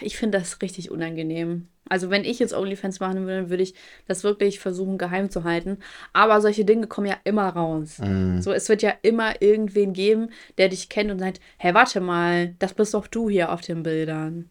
Ich 0.02 0.18
finde 0.18 0.40
das 0.40 0.62
richtig 0.62 0.92
unangenehm. 0.92 1.68
Also, 1.90 2.10
wenn 2.10 2.24
ich 2.24 2.40
jetzt 2.40 2.54
OnlyFans 2.54 3.00
machen 3.00 3.26
würde, 3.28 3.50
würde 3.50 3.64
ich 3.64 3.74
das 4.08 4.24
wirklich 4.24 4.60
versuchen, 4.60 4.98
geheim 4.98 5.30
zu 5.30 5.44
halten. 5.44 5.80
Aber 6.14 6.42
solche 6.42 6.64
Dinge 6.64 6.88
kommen 6.88 7.08
ja 7.08 7.18
immer 7.24 7.50
raus. 7.50 7.98
Mm, 8.00 8.40
So, 8.40 8.52
es 8.54 8.70
wird 8.70 8.82
ja 8.84 8.94
immer 9.02 9.42
irgendwen 9.42 9.94
geben, 9.94 10.30
der 10.58 10.70
dich 10.70 10.90
kennt 10.90 11.12
und 11.12 11.20
sagt: 11.20 11.40
Hey, 11.58 11.74
warte 11.74 12.00
mal, 12.02 12.56
das 12.60 12.74
bist 12.74 12.94
doch 12.94 13.08
du 13.08 13.30
hier 13.30 13.52
auf 13.52 13.62
den 13.62 13.84
Bildern. 13.84 14.50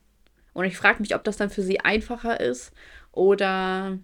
Und 0.54 0.64
ich 0.66 0.76
frage 0.76 1.00
mich, 1.00 1.14
ob 1.14 1.24
das 1.24 1.36
dann 1.38 1.50
für 1.50 1.62
sie 1.62 1.80
einfacher 1.80 2.40
ist 2.40 2.72
oder. 3.12 3.98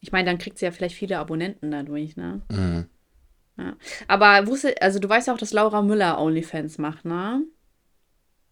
Ich 0.00 0.12
meine, 0.12 0.26
dann 0.30 0.38
kriegt 0.38 0.58
sie 0.58 0.64
ja 0.64 0.70
vielleicht 0.70 0.94
viele 0.94 1.18
Abonnenten 1.18 1.70
dadurch, 1.70 2.16
ne? 2.16 2.40
mm. 2.50 2.86
Ja. 3.60 3.76
Aber 4.06 4.46
wusste, 4.46 4.80
also 4.80 5.00
du 5.00 5.08
weißt 5.08 5.26
ja 5.26 5.34
auch, 5.34 5.38
dass 5.38 5.52
Laura 5.52 5.82
Müller 5.82 6.20
OnlyFans 6.20 6.78
macht, 6.78 7.04
ne? 7.04 7.42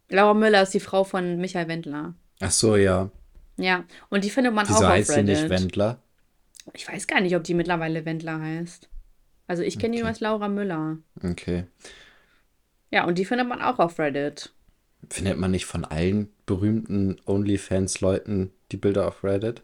Laura 0.09 0.35
Müller 0.35 0.63
ist 0.63 0.75
die 0.75 0.81
Frau 0.81 1.05
von 1.05 1.37
Michael 1.39 1.69
Wendler. 1.69 2.15
Ach 2.41 2.51
so, 2.51 2.77
ja. 2.77 3.11
Ja, 3.57 3.85
und 4.09 4.25
die 4.25 4.31
findet 4.31 4.53
man 4.53 4.67
Wieso 4.69 4.79
auch 4.79 4.83
auf 4.83 4.89
heißt 4.89 5.09
sie 5.09 5.21
Reddit. 5.21 5.39
nicht 5.39 5.49
Wendler? 5.49 6.03
Ich 6.75 6.89
weiß 6.89 7.07
gar 7.07 7.21
nicht, 7.21 7.37
ob 7.37 7.45
die 7.45 7.55
mittlerweile 7.55 8.05
Wendler 8.05 8.41
heißt. 8.41 8.89
Also 9.47 9.63
ich 9.63 9.79
kenne 9.79 9.95
die 9.95 10.01
nur 10.01 10.09
als 10.09 10.21
Laura 10.21 10.49
Müller. 10.49 10.99
Okay. 11.23 11.67
Ja, 12.91 13.05
und 13.05 13.19
die 13.19 13.25
findet 13.25 13.49
man 13.49 13.63
auch 13.63 13.79
auf 13.79 13.99
Reddit. 13.99 14.53
Findet 15.09 15.39
man 15.39 15.53
nicht 15.53 15.67
von 15.67 15.85
allen 15.85 16.29
berühmten 16.47 17.21
OnlyFans-Leuten 17.27 18.51
die 18.73 18.77
Bilder 18.77 19.07
auf 19.07 19.23
Reddit? 19.23 19.63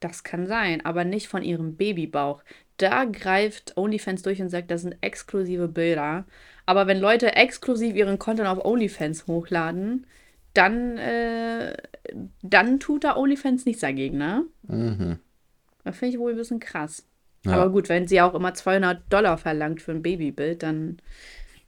Das 0.00 0.24
kann 0.24 0.46
sein, 0.46 0.84
aber 0.84 1.04
nicht 1.04 1.28
von 1.28 1.42
ihrem 1.42 1.76
Babybauch. 1.76 2.42
Da 2.78 3.04
greift 3.04 3.76
OnlyFans 3.76 4.22
durch 4.22 4.40
und 4.40 4.48
sagt, 4.48 4.70
das 4.70 4.82
sind 4.82 4.96
exklusive 5.02 5.68
Bilder. 5.68 6.24
Aber 6.64 6.86
wenn 6.86 6.98
Leute 6.98 7.36
exklusiv 7.36 7.94
ihren 7.94 8.18
Content 8.18 8.48
auf 8.48 8.64
OnlyFans 8.64 9.26
hochladen, 9.26 10.06
dann, 10.54 10.96
äh, 10.96 11.76
dann 12.42 12.80
tut 12.80 13.04
da 13.04 13.16
OnlyFans 13.16 13.66
nichts 13.66 13.82
dagegen, 13.82 14.16
ne? 14.16 14.44
Mhm. 14.62 15.18
Das 15.84 15.96
finde 15.96 16.14
ich 16.14 16.20
wohl 16.20 16.32
ein 16.32 16.36
bisschen 16.36 16.60
krass. 16.60 17.06
Ja. 17.44 17.52
Aber 17.52 17.70
gut, 17.70 17.88
wenn 17.88 18.08
sie 18.08 18.20
auch 18.20 18.34
immer 18.34 18.54
200 18.54 19.02
Dollar 19.12 19.38
verlangt 19.38 19.80
für 19.80 19.92
ein 19.92 20.02
Babybild, 20.02 20.62
dann 20.62 20.98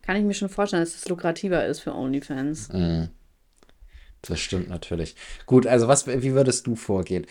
kann 0.03 0.16
ich 0.16 0.25
mir 0.25 0.35
schon 0.35 0.49
vorstellen, 0.49 0.83
dass 0.83 0.95
es 0.95 1.09
lukrativer 1.09 1.64
ist 1.66 1.81
für 1.81 1.95
OnlyFans. 1.95 2.73
Mhm. 2.73 3.09
Das 4.23 4.40
stimmt 4.40 4.68
natürlich. 4.68 5.16
Gut, 5.47 5.66
also 5.66 5.88
was, 5.88 6.07
wie 6.07 6.33
würdest 6.33 6.66
du 6.66 6.77
vorgehen? 6.77 7.27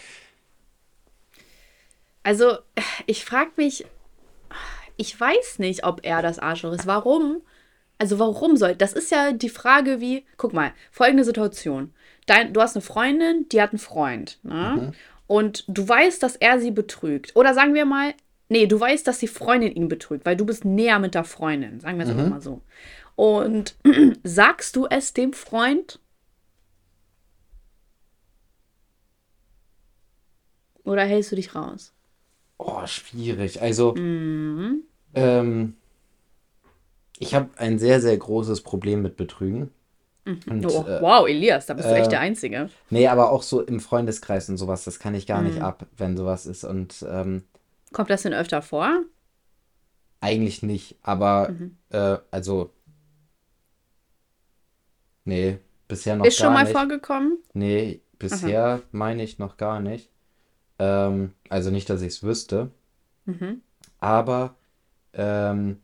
Also, 2.24 2.58
ich 3.06 3.26
frage 3.26 3.52
mich, 3.58 3.86
ich 4.98 5.20
weiß 5.20 5.60
nicht, 5.60 5.84
ob 5.84 6.02
er 6.04 6.22
das 6.22 6.40
Arschloch 6.40 6.74
ist. 6.74 6.86
Warum? 6.86 7.42
Also, 7.98 8.20
warum 8.20 8.58
soll. 8.58 8.76
Das 8.76 8.94
ist 8.94 9.12
ja 9.12 9.32
die 9.32 9.50
Frage 9.50 10.00
wie, 10.00 10.26
guck 10.38 10.54
mal, 10.54 10.74
folgende 10.92 11.24
Situation. 11.24 11.94
Dein, 12.28 12.54
du 12.54 12.62
hast 12.62 12.76
eine 12.76 12.84
Freundin, 12.84 13.48
die 13.50 13.62
hat 13.62 13.72
einen 13.72 13.80
Freund. 13.80 14.40
Ne? 14.44 14.92
Und 15.28 15.64
du 15.68 15.88
weißt, 15.88 16.22
dass 16.22 16.36
er 16.36 16.60
sie 16.60 16.72
betrügt. 16.72 17.36
Oder 17.36 17.54
sagen 17.54 17.74
wir 17.74 17.86
mal, 17.86 18.14
nee, 18.50 18.68
du 18.68 18.80
weißt, 18.80 19.08
dass 19.08 19.20
die 19.20 19.28
Freundin 19.28 19.74
ihn 19.74 19.88
betrügt, 19.88 20.26
weil 20.26 20.36
du 20.36 20.46
bist 20.46 20.66
näher 20.66 21.00
mit 21.00 21.16
der 21.16 21.24
Freundin. 21.24 21.80
Sagen 21.80 21.98
wir 21.98 22.06
es 22.06 22.12
einfach 22.12 22.30
mal 22.30 22.42
so. 22.42 22.62
Und 23.16 23.76
sagst 24.24 24.76
du 24.76 24.88
es 24.88 25.14
dem 25.14 25.34
Freund? 25.34 26.00
Oder 30.84 31.04
hältst 31.04 31.32
du 31.32 31.36
dich 31.36 31.56
raus? 31.56 31.94
Oh, 32.64 32.86
schwierig. 32.86 33.62
Also, 33.62 33.94
Mhm. 33.96 34.84
ähm, 35.16 35.76
ich 37.18 37.36
habe 37.36 37.50
ein 37.58 37.80
sehr, 37.80 38.02
sehr 38.02 38.18
großes 38.18 38.62
Problem 38.62 39.02
mit 39.02 39.16
Betrügen. 39.18 39.72
Und, 40.50 40.66
Oh, 40.66 40.84
äh, 40.88 41.02
wow, 41.02 41.28
Elias, 41.28 41.66
da 41.66 41.74
bist 41.74 41.90
du 41.90 41.96
echt 41.96 42.08
äh, 42.08 42.10
der 42.12 42.20
Einzige. 42.20 42.70
nee, 42.90 43.08
aber 43.08 43.32
auch 43.32 43.44
so 43.44 43.62
im 43.62 43.80
Freundeskreis 43.80 44.50
und 44.50 44.58
sowas, 44.58 44.84
das 44.84 45.00
kann 45.00 45.16
ich 45.16 45.26
gar 45.28 45.40
Mhm. 45.40 45.48
nicht 45.48 45.62
ab, 45.62 45.88
wenn 45.98 46.16
sowas 46.18 46.46
ist. 46.46 46.64
Und 46.64 47.06
ähm, 47.10 47.44
Kommt 47.92 48.10
das 48.10 48.22
denn 48.24 48.34
öfter 48.34 48.62
vor? 48.62 49.04
eigentlich 50.20 50.62
nicht. 50.64 50.98
Aber, 51.02 51.50
Mhm. 51.50 51.78
äh, 51.90 52.18
also, 52.30 52.72
nee, 55.26 55.58
bisher 55.88 56.16
noch 56.16 56.26
Ist 56.28 56.38
schon 56.38 56.48
gar 56.48 56.54
mal 56.54 56.64
nicht. 56.66 56.74
vorgekommen? 56.74 57.38
Nee, 57.54 58.02
bisher 58.20 58.82
meine 58.92 59.24
ich 59.24 59.40
noch 59.40 59.58
gar 59.58 59.80
nicht. 59.80 60.11
Ähm, 60.82 61.34
also 61.50 61.70
nicht, 61.70 61.90
dass 61.92 62.02
ich 62.02 62.10
es 62.10 62.24
wüsste. 62.24 62.72
Mhm. 63.26 63.62
Aber 64.00 64.56
ähm, 65.14 65.82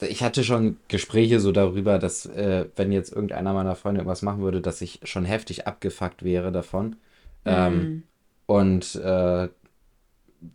ich 0.00 0.22
hatte 0.22 0.44
schon 0.44 0.78
Gespräche 0.88 1.40
so 1.40 1.52
darüber, 1.52 1.98
dass 1.98 2.26
äh, 2.26 2.66
wenn 2.76 2.92
jetzt 2.92 3.12
irgendeiner 3.12 3.52
meiner 3.54 3.74
Freunde 3.74 4.00
irgendwas 4.00 4.22
machen 4.22 4.42
würde, 4.42 4.60
dass 4.60 4.80
ich 4.82 5.00
schon 5.04 5.24
heftig 5.24 5.66
abgefuckt 5.66 6.22
wäre 6.22 6.52
davon. 6.52 6.96
Ähm, 7.44 7.78
Mhm. 7.78 8.02
und 8.46 8.94
äh, 8.96 9.48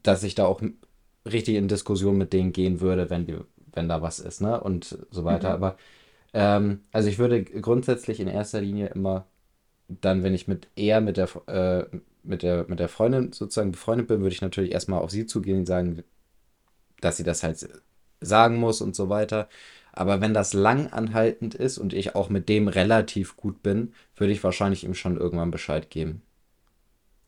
dass 0.03 0.23
ich 0.23 0.35
da 0.35 0.45
auch 0.45 0.61
richtig 1.25 1.55
in 1.55 1.67
Diskussion 1.67 2.17
mit 2.17 2.33
denen 2.33 2.51
gehen 2.53 2.81
würde, 2.81 3.09
wenn 3.09 3.25
die, 3.25 3.37
wenn 3.73 3.89
da 3.89 4.01
was 4.01 4.19
ist, 4.19 4.41
ne? 4.41 4.59
Und 4.61 4.97
so 5.11 5.23
weiter. 5.25 5.51
Aber 5.51 5.77
ähm, 6.33 6.81
also 6.91 7.09
ich 7.09 7.19
würde 7.19 7.43
grundsätzlich 7.43 8.19
in 8.19 8.27
erster 8.27 8.61
Linie 8.61 8.87
immer 8.89 9.25
dann, 9.87 10.23
wenn 10.23 10.33
ich 10.33 10.47
mit 10.47 10.67
eher 10.75 11.01
mit 11.01 11.17
der 11.17 11.29
äh, 11.47 11.97
mit 12.23 12.43
der 12.43 12.65
mit 12.67 12.79
der 12.79 12.89
Freundin 12.89 13.31
sozusagen 13.33 13.71
befreundet 13.71 14.07
bin, 14.07 14.21
würde 14.21 14.33
ich 14.33 14.41
natürlich 14.41 14.71
erstmal 14.71 15.01
auf 15.01 15.11
sie 15.11 15.25
zugehen 15.25 15.59
und 15.59 15.65
sagen, 15.65 16.03
dass 17.01 17.17
sie 17.17 17.23
das 17.23 17.43
halt 17.43 17.67
sagen 18.21 18.57
muss 18.57 18.81
und 18.81 18.95
so 18.95 19.09
weiter. 19.09 19.47
Aber 19.91 20.19
wenn 20.19 20.33
das 20.33 20.53
lang 20.53 20.87
anhaltend 20.87 21.55
ist 21.55 21.77
und 21.77 21.93
ich 21.93 22.15
auch 22.15 22.29
mit 22.29 22.49
dem 22.49 22.67
relativ 22.67 23.37
gut 23.37 23.63
bin, 23.63 23.93
würde 24.17 24.33
ich 24.33 24.43
wahrscheinlich 24.43 24.83
ihm 24.83 24.93
schon 24.93 25.17
irgendwann 25.17 25.51
Bescheid 25.51 25.89
geben. 25.89 26.21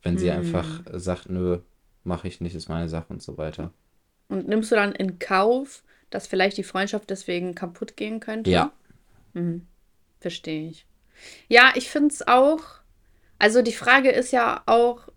Wenn 0.03 0.17
sie 0.17 0.31
einfach 0.31 0.81
sagt, 0.93 1.29
nö, 1.29 1.59
mache 2.03 2.27
ich 2.27 2.41
nicht, 2.41 2.55
ist 2.55 2.69
meine 2.69 2.89
Sache 2.89 3.07
und 3.09 3.21
so 3.21 3.37
weiter. 3.37 3.71
Und 4.29 4.47
nimmst 4.47 4.71
du 4.71 4.75
dann 4.75 4.91
in 4.91 5.19
Kauf, 5.19 5.83
dass 6.09 6.27
vielleicht 6.27 6.57
die 6.57 6.63
Freundschaft 6.63 7.09
deswegen 7.09 7.55
kaputt 7.55 7.95
gehen 7.95 8.19
könnte? 8.19 8.49
Ja. 8.49 8.71
Verstehe 10.19 10.69
ich. 10.69 10.85
Ja, 11.47 11.71
ich 11.75 11.89
finde 11.89 12.13
es 12.13 12.27
auch. 12.27 12.61
Also 13.39 13.61
die 13.61 13.73
Frage 13.73 14.09
ist 14.09 14.31
ja 14.31 14.61
auch 14.65 15.07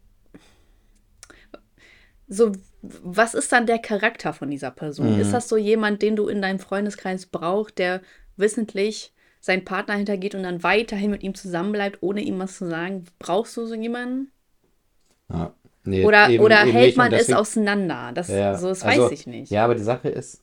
so, 2.28 2.52
was 2.82 3.34
ist 3.34 3.50
dann 3.52 3.66
der 3.66 3.78
Charakter 3.78 4.32
von 4.32 4.50
dieser 4.50 4.70
Person? 4.70 5.14
Mhm. 5.14 5.20
Ist 5.20 5.32
das 5.32 5.48
so 5.48 5.56
jemand, 5.56 6.02
den 6.02 6.16
du 6.16 6.28
in 6.28 6.40
deinem 6.40 6.58
Freundeskreis 6.58 7.26
brauchst, 7.26 7.78
der 7.78 8.00
wissentlich 8.36 9.12
seinen 9.40 9.64
Partner 9.64 9.94
hintergeht 9.94 10.34
und 10.34 10.42
dann 10.44 10.62
weiterhin 10.62 11.10
mit 11.10 11.22
ihm 11.22 11.34
zusammenbleibt, 11.34 11.98
ohne 12.02 12.20
ihm 12.20 12.38
was 12.38 12.56
zu 12.56 12.68
sagen? 12.68 13.06
Brauchst 13.18 13.56
du 13.56 13.66
so 13.66 13.74
jemanden? 13.74 14.30
Ja. 15.30 15.54
Nee, 15.82 16.04
Oder, 16.04 16.28
eben- 16.28 16.44
oder 16.44 16.62
eben 16.62 16.72
hält 16.72 16.86
nicht 16.88 16.98
man 16.98 17.12
es 17.12 17.20
deswegen- 17.20 17.38
auseinander? 17.38 18.12
Das, 18.14 18.28
Ja, 18.28 18.56
so, 18.56 18.68
das 18.68 18.82
also, 18.82 19.04
weiß 19.04 19.12
ich 19.12 19.26
nicht. 19.26 19.50
Ja, 19.50 19.64
aber 19.64 19.74
die 19.74 19.82
Sache 19.82 20.10
ist, 20.10 20.42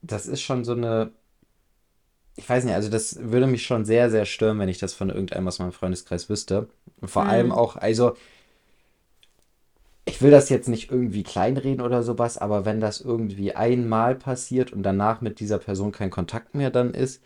das 0.00 0.26
ist 0.26 0.40
schon 0.40 0.64
so 0.64 0.72
eine. 0.72 1.12
Ich 2.36 2.48
weiß 2.48 2.64
nicht, 2.64 2.74
also 2.74 2.90
das 2.90 3.18
würde 3.20 3.46
mich 3.46 3.64
schon 3.64 3.84
sehr, 3.84 4.10
sehr 4.10 4.24
stören, 4.24 4.58
wenn 4.58 4.68
ich 4.68 4.78
das 4.78 4.92
von 4.92 5.08
irgendeinem 5.08 5.46
aus 5.46 5.60
meinem 5.60 5.72
Freundeskreis 5.72 6.28
wüsste. 6.28 6.68
Und 7.00 7.08
vor 7.08 7.26
allem 7.26 7.52
auch, 7.52 7.76
also, 7.76 8.16
ich 10.04 10.20
will 10.20 10.30
das 10.30 10.48
jetzt 10.48 10.68
nicht 10.68 10.90
irgendwie 10.90 11.22
kleinreden 11.22 11.80
oder 11.80 12.02
sowas, 12.02 12.36
aber 12.38 12.64
wenn 12.64 12.80
das 12.80 13.00
irgendwie 13.00 13.54
einmal 13.54 14.14
passiert 14.16 14.72
und 14.72 14.82
danach 14.82 15.20
mit 15.20 15.40
dieser 15.40 15.58
Person 15.58 15.92
kein 15.92 16.10
Kontakt 16.10 16.54
mehr 16.54 16.70
dann 16.70 16.92
ist, 16.92 17.22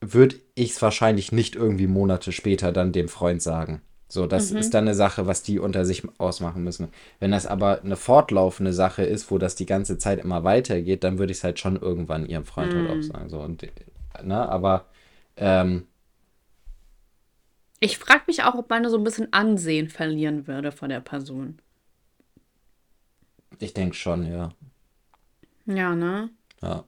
würde 0.00 0.36
ich 0.54 0.70
es 0.72 0.82
wahrscheinlich 0.82 1.32
nicht 1.32 1.54
irgendwie 1.56 1.86
Monate 1.86 2.32
später 2.32 2.72
dann 2.72 2.92
dem 2.92 3.08
Freund 3.08 3.42
sagen. 3.42 3.82
So, 4.08 4.26
das 4.26 4.52
ist 4.52 4.72
dann 4.72 4.84
eine 4.84 4.94
Sache, 4.94 5.26
was 5.26 5.42
die 5.42 5.58
unter 5.58 5.84
sich 5.84 6.04
ausmachen 6.18 6.62
müssen. 6.62 6.88
Wenn 7.18 7.32
das 7.32 7.44
aber 7.44 7.82
eine 7.82 7.96
fortlaufende 7.96 8.72
Sache 8.72 9.02
ist, 9.02 9.32
wo 9.32 9.38
das 9.38 9.56
die 9.56 9.66
ganze 9.66 9.98
Zeit 9.98 10.20
immer 10.22 10.44
weitergeht, 10.44 11.02
dann 11.02 11.18
würde 11.18 11.32
ich 11.32 11.38
es 11.38 11.44
halt 11.44 11.58
schon 11.58 11.76
irgendwann 11.76 12.24
ihrem 12.26 12.44
Freund 12.44 12.72
halt 12.72 12.88
auch 12.88 13.02
sagen. 13.02 13.28
So, 13.28 13.40
und, 13.40 13.66
ne, 14.22 14.48
aber 14.48 14.86
ähm, 15.36 15.86
Ich 17.80 17.98
frage 17.98 18.22
mich 18.26 18.42
auch, 18.42 18.54
ob 18.54 18.70
man 18.70 18.88
so 18.88 18.96
ein 18.98 19.04
bisschen 19.04 19.32
Ansehen 19.32 19.88
verlieren 19.88 20.46
würde 20.46 20.72
von 20.72 20.88
der 20.88 21.00
Person. 21.00 21.60
ich 23.58 23.72
denke 23.74 23.94
schon, 23.96 24.26
ja. 24.30 24.50
Ja, 25.66 25.94
ne? 25.94 26.30
Ja. 26.62 26.84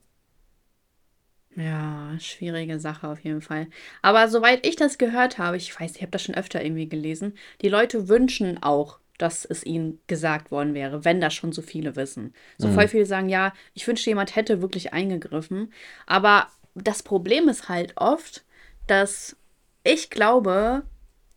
Ja, 1.56 2.14
schwierige 2.20 2.78
Sache 2.78 3.08
auf 3.08 3.20
jeden 3.20 3.40
Fall. 3.42 3.66
Aber 4.00 4.28
soweit 4.28 4.64
ich 4.64 4.76
das 4.76 4.96
gehört 4.96 5.38
habe, 5.38 5.56
ich 5.56 5.78
weiß, 5.78 5.96
ich 5.96 6.02
habe 6.02 6.12
das 6.12 6.22
schon 6.22 6.36
öfter 6.36 6.62
irgendwie 6.64 6.88
gelesen, 6.88 7.36
die 7.62 7.68
Leute 7.68 8.08
wünschen 8.08 8.62
auch, 8.62 9.00
dass 9.18 9.44
es 9.44 9.64
ihnen 9.66 10.00
gesagt 10.06 10.52
worden 10.52 10.74
wäre, 10.74 11.04
wenn 11.04 11.20
das 11.20 11.34
schon 11.34 11.50
so 11.50 11.60
viele 11.60 11.96
wissen. 11.96 12.32
So 12.56 12.68
voll 12.68 12.86
viele 12.86 13.06
sagen, 13.06 13.28
ja, 13.28 13.52
ich 13.74 13.84
wünschte, 13.88 14.10
jemand 14.10 14.36
hätte 14.36 14.62
wirklich 14.62 14.92
eingegriffen. 14.92 15.72
Aber 16.06 16.46
das 16.84 17.02
Problem 17.02 17.48
ist 17.48 17.68
halt 17.68 17.94
oft, 17.96 18.44
dass 18.86 19.36
ich 19.84 20.10
glaube, 20.10 20.82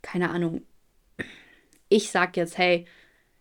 keine 0.01 0.29
Ahnung, 0.29 0.61
ich 1.89 2.11
sag 2.11 2.37
jetzt, 2.37 2.57
hey, 2.57 2.85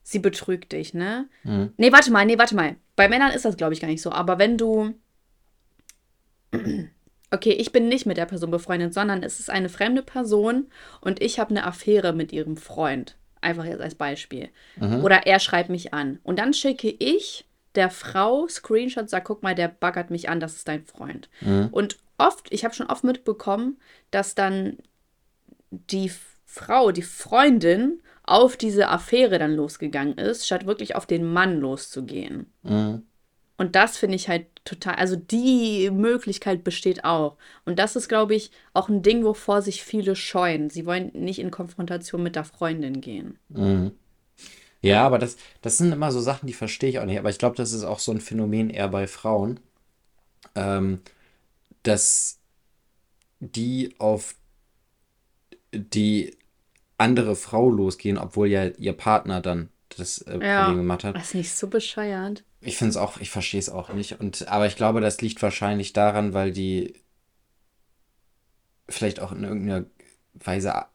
sie 0.03 0.19
betrügt 0.19 0.73
dich, 0.73 0.95
ne? 0.95 1.29
Nee, 1.77 1.93
warte 1.93 2.11
mal, 2.11 2.27
nee, 2.27 2.39
warte 2.39 2.55
mal. 2.57 2.77
Bei 2.97 3.09
Männern 3.09 3.33
ist 3.33 3.45
das, 3.45 3.57
glaube 3.57 3.75
ich, 3.75 3.81
gar 3.81 3.89
nicht 3.89 4.03
so. 4.03 4.13
Aber 4.13 4.39
wenn 4.39 4.59
du 4.59 4.95
Okay, 7.33 7.53
ich 7.53 7.71
bin 7.71 7.89
nicht 7.89 8.07
mit 8.07 8.17
der 8.17 8.27
Person 8.27 8.51
befreundet, 8.51 8.93
sondern 8.93 9.23
es 9.23 9.39
ist 9.39 9.51
eine 9.51 9.69
fremde 9.69 10.03
Person 10.03 10.67
und 11.01 11.23
ich 11.23 11.39
habe 11.39 11.51
eine 11.51 11.65
Affäre 11.65 12.13
mit 12.13 12.33
ihrem 12.33 12.57
Freund. 12.57 13.17
Einfach 13.41 13.65
jetzt 13.65 13.81
als 13.81 13.95
Beispiel. 13.95 14.49
Oder 15.05 15.27
er 15.27 15.39
schreibt 15.39 15.71
mich 15.71 15.95
an. 15.95 16.19
Und 16.25 16.41
dann 16.41 16.53
schicke 16.53 16.91
ich 16.91 17.45
der 17.75 17.91
Frau 17.91 18.49
Screenshots, 18.49 19.11
sag, 19.11 19.25
guck 19.25 19.43
mal, 19.43 19.55
der 19.55 19.69
baggert 19.69 20.11
mich 20.11 20.29
an, 20.29 20.41
das 20.41 20.57
ist 20.57 20.69
dein 20.69 20.85
Freund. 20.85 21.29
Und 21.71 21.99
oft, 22.19 22.53
ich 22.53 22.65
habe 22.65 22.75
schon 22.75 22.89
oft 22.89 23.05
mitbekommen, 23.05 23.79
dass 24.11 24.35
dann 24.35 24.79
die 25.71 26.11
Frau, 26.45 26.91
die 26.91 27.03
Freundin, 27.03 28.03
auf 28.25 28.57
diese 28.57 28.89
Affäre 28.89 29.39
dann 29.39 29.57
losgegangen 29.57 30.17
ist, 30.17 30.47
statt 30.47 30.65
wirklich 30.65 30.95
auf 30.95 31.05
den 31.05 31.33
Mann 31.33 31.59
loszugehen. 31.59 32.53
Mhm. 32.63 33.03
Und 33.57 33.77
das 33.77 33.99
finde 33.99 34.17
ich 34.17 34.29
halt 34.29 34.47
total, 34.65 34.95
also 34.95 35.17
die 35.17 35.91
Möglichkeit 35.91 36.65
besteht 36.65 37.05
auch. 37.05 37.37
Und 37.65 37.79
das 37.79 37.97
ist, 37.97 38.09
glaube 38.09 38.35
ich, 38.35 38.53
auch 38.73 38.89
ein 38.89 39.03
Ding, 39.03 39.25
wovor 39.25 39.63
sich 39.63 39.83
viele 39.83 40.17
scheuen. 40.17 40.71
Sie 40.71 40.87
wollen 40.87 41.11
nicht 41.13 41.41
in 41.41 41.51
Konfrontation 41.51 42.23
mit 42.23 42.37
der 42.37 42.45
Freundin 42.45 43.01
gehen. 43.01 43.39
Mhm. 43.49 43.93
Ja, 44.83 45.05
aber 45.05 45.19
das, 45.19 45.37
das 45.61 45.79
sind 45.79 45.93
immer 45.93 46.11
so 46.11 46.21
Sachen, 46.21 46.47
die 46.47 46.53
verstehe 46.55 46.91
ich 46.91 46.99
auch 46.99 47.05
nicht. 47.05 47.19
Aber 47.19 47.31
ich 47.31 47.39
glaube, 47.39 47.57
das 47.57 47.73
ist 47.73 47.85
auch 47.85 47.99
so 47.99 48.13
ein 48.13 48.21
Phänomen 48.21 48.71
eher 48.71 48.89
bei 48.89 49.07
Frauen, 49.07 49.61
ähm, 50.55 51.01
dass 51.83 52.39
die 53.41 53.95
auf 53.99 54.35
die 55.73 56.37
andere 56.99 57.37
Frau 57.37 57.71
losgehen, 57.71 58.19
obwohl 58.19 58.49
ja 58.49 58.67
ihr 58.67 58.93
Partner 58.93 59.41
dann 59.41 59.71
das 59.97 60.19
äh, 60.23 60.39
Ja. 60.43 60.65
Problem 60.65 60.79
gemacht 60.79 61.05
hat. 61.05 61.17
Das 61.17 61.29
ist 61.29 61.35
nicht 61.35 61.55
so 61.55 61.69
bescheuert. 61.69 62.45
Ich 62.61 62.77
finde 62.77 62.91
es 62.91 62.97
auch, 62.97 63.19
ich 63.21 63.31
verstehe 63.31 63.61
es 63.61 63.71
auch 63.71 63.93
nicht. 63.93 64.21
Und, 64.21 64.49
aber 64.49 64.67
ich 64.67 64.77
glaube, 64.77 65.01
das 65.01 65.21
liegt 65.23 65.43
wahrscheinlich 65.43 65.93
daran, 65.93 66.35
weil 66.35 66.53
die 66.53 66.95
vielleicht 68.89 69.21
auch 69.21 69.33
in 69.33 69.45
irgendeiner 69.45 69.87
Weise 70.35 70.87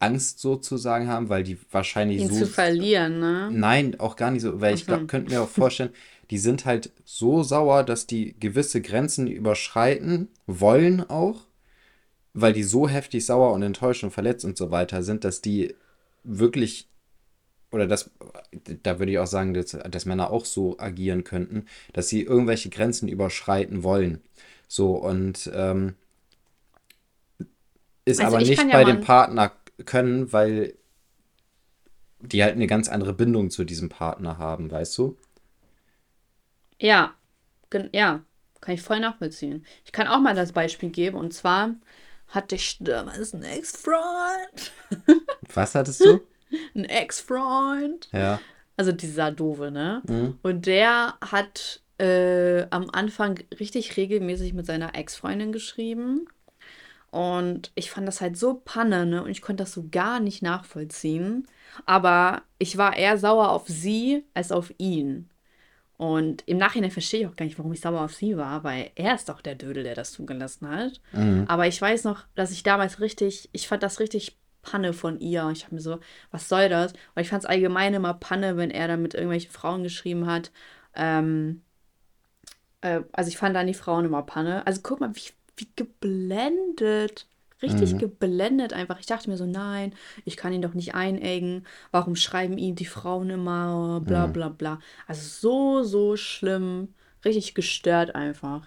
Angst 0.00 0.40
sozusagen 0.40 1.06
haben, 1.08 1.28
weil 1.28 1.44
die 1.44 1.58
wahrscheinlich 1.70 2.22
Ihn 2.22 2.30
so. 2.30 2.40
zu 2.40 2.46
verlieren, 2.46 3.20
ne? 3.20 3.50
Nein, 3.52 4.00
auch 4.00 4.16
gar 4.16 4.30
nicht 4.30 4.42
so, 4.42 4.60
weil 4.60 4.74
ich 4.74 4.86
glaub, 4.86 5.06
könnte 5.06 5.30
mir 5.30 5.42
auch 5.42 5.48
vorstellen, 5.48 5.90
die 6.30 6.38
sind 6.38 6.64
halt 6.64 6.90
so 7.04 7.42
sauer, 7.42 7.84
dass 7.84 8.06
die 8.06 8.34
gewisse 8.40 8.80
Grenzen 8.80 9.26
überschreiten 9.26 10.28
wollen 10.46 11.08
auch, 11.08 11.42
weil 12.32 12.54
die 12.54 12.62
so 12.62 12.88
heftig 12.88 13.26
sauer 13.26 13.52
und 13.52 13.62
enttäuscht 13.62 14.02
und 14.02 14.10
verletzt 14.10 14.44
und 14.44 14.56
so 14.56 14.70
weiter 14.70 15.02
sind, 15.02 15.22
dass 15.24 15.42
die 15.42 15.74
wirklich, 16.24 16.88
oder 17.70 17.86
das, 17.86 18.10
da 18.82 18.98
würde 18.98 19.12
ich 19.12 19.18
auch 19.18 19.26
sagen, 19.26 19.52
dass, 19.52 19.76
dass 19.90 20.06
Männer 20.06 20.30
auch 20.30 20.46
so 20.46 20.78
agieren 20.78 21.24
könnten, 21.24 21.66
dass 21.92 22.08
sie 22.08 22.22
irgendwelche 22.22 22.70
Grenzen 22.70 23.06
überschreiten 23.08 23.82
wollen. 23.82 24.22
So, 24.66 24.92
und 24.94 25.50
ähm, 25.52 25.94
ist 28.04 28.20
Also 28.20 28.36
aber 28.36 28.42
ich 28.42 28.50
nicht 28.50 28.72
bei 28.72 28.84
dem 28.84 29.00
Partner 29.00 29.52
können, 29.84 30.32
weil 30.32 30.74
die 32.20 32.42
halt 32.42 32.54
eine 32.54 32.66
ganz 32.66 32.88
andere 32.88 33.14
Bindung 33.14 33.50
zu 33.50 33.64
diesem 33.64 33.88
Partner 33.88 34.38
haben, 34.38 34.70
weißt 34.70 34.96
du? 34.98 35.16
Ja, 36.78 37.14
ja, 37.92 38.22
kann 38.60 38.74
ich 38.74 38.82
voll 38.82 39.00
nachvollziehen. 39.00 39.64
Ich 39.84 39.92
kann 39.92 40.06
auch 40.06 40.20
mal 40.20 40.34
das 40.34 40.52
Beispiel 40.52 40.90
geben 40.90 41.16
und 41.16 41.32
zwar 41.32 41.74
hatte 42.28 42.54
ich 42.54 42.78
damals 42.80 43.34
einen 43.34 43.44
Ex-Freund. 43.44 44.72
Was 45.54 45.74
hattest 45.74 46.04
du? 46.04 46.20
Ein 46.74 46.84
Ex-Freund. 46.84 48.08
Ja. 48.12 48.40
Also 48.76 48.92
dieser 48.92 49.32
Doofe, 49.32 49.70
ne? 49.70 50.02
Mhm. 50.06 50.38
Und 50.42 50.66
der 50.66 51.14
hat 51.20 51.82
äh, 51.98 52.66
am 52.70 52.88
Anfang 52.90 53.40
richtig 53.58 53.96
regelmäßig 53.96 54.54
mit 54.54 54.66
seiner 54.66 54.94
Ex-Freundin 54.94 55.52
geschrieben. 55.52 56.26
Und 57.10 57.72
ich 57.74 57.90
fand 57.90 58.06
das 58.06 58.20
halt 58.20 58.36
so 58.36 58.62
panne, 58.64 59.04
ne? 59.04 59.22
Und 59.22 59.30
ich 59.30 59.42
konnte 59.42 59.64
das 59.64 59.72
so 59.72 59.86
gar 59.90 60.20
nicht 60.20 60.42
nachvollziehen. 60.42 61.46
Aber 61.86 62.42
ich 62.58 62.76
war 62.76 62.96
eher 62.96 63.18
sauer 63.18 63.50
auf 63.50 63.66
sie 63.66 64.24
als 64.34 64.52
auf 64.52 64.72
ihn. 64.78 65.28
Und 65.96 66.44
im 66.46 66.56
Nachhinein 66.56 66.90
verstehe 66.90 67.20
ich 67.20 67.26
auch 67.26 67.36
gar 67.36 67.44
nicht, 67.44 67.58
warum 67.58 67.72
ich 67.72 67.80
sauer 67.80 68.00
auf 68.00 68.14
sie 68.14 68.36
war, 68.36 68.64
weil 68.64 68.90
er 68.94 69.14
ist 69.14 69.28
doch 69.28 69.42
der 69.42 69.54
Dödel, 69.54 69.82
der 69.82 69.94
das 69.94 70.12
zugelassen 70.12 70.68
hat. 70.68 71.00
Mhm. 71.12 71.44
Aber 71.46 71.66
ich 71.66 71.80
weiß 71.80 72.04
noch, 72.04 72.24
dass 72.34 72.52
ich 72.52 72.62
damals 72.62 73.00
richtig, 73.00 73.50
ich 73.52 73.68
fand 73.68 73.82
das 73.82 74.00
richtig 74.00 74.38
Panne 74.62 74.92
von 74.92 75.20
ihr. 75.20 75.48
Ich 75.52 75.64
habe 75.64 75.74
mir 75.74 75.80
so, 75.80 75.98
was 76.30 76.48
soll 76.48 76.68
das? 76.68 76.94
Weil 77.14 77.24
ich 77.24 77.30
fand 77.30 77.42
es 77.42 77.50
allgemein 77.50 77.92
immer 77.92 78.14
Panne, 78.14 78.56
wenn 78.56 78.70
er 78.70 78.88
dann 78.88 79.02
mit 79.02 79.14
irgendwelchen 79.14 79.50
Frauen 79.50 79.82
geschrieben 79.82 80.26
hat. 80.26 80.52
Ähm, 80.94 81.62
äh, 82.80 83.02
also 83.12 83.28
ich 83.28 83.36
fand 83.36 83.54
dann 83.54 83.66
die 83.66 83.74
Frauen 83.74 84.04
immer 84.04 84.22
Panne. 84.22 84.66
Also 84.66 84.80
guck 84.82 85.00
mal, 85.00 85.14
wie, 85.14 85.30
wie 85.60 85.70
geblendet. 85.76 87.26
Richtig 87.62 87.90
Mhm. 87.90 87.98
geblendet 87.98 88.72
einfach. 88.72 88.98
Ich 89.00 89.06
dachte 89.06 89.28
mir 89.28 89.36
so, 89.36 89.44
nein, 89.46 89.94
ich 90.24 90.36
kann 90.38 90.52
ihn 90.52 90.62
doch 90.62 90.72
nicht 90.74 90.94
einengen. 90.94 91.66
Warum 91.90 92.16
schreiben 92.16 92.56
ihn 92.58 92.74
die 92.74 92.86
Frauen 92.86 93.30
immer? 93.30 94.00
Bla 94.06 94.26
Mhm. 94.26 94.32
bla 94.32 94.48
bla. 94.48 94.80
Also 95.06 95.22
so, 95.28 95.82
so 95.84 96.16
schlimm. 96.16 96.94
Richtig 97.24 97.54
gestört 97.54 98.14
einfach. 98.14 98.66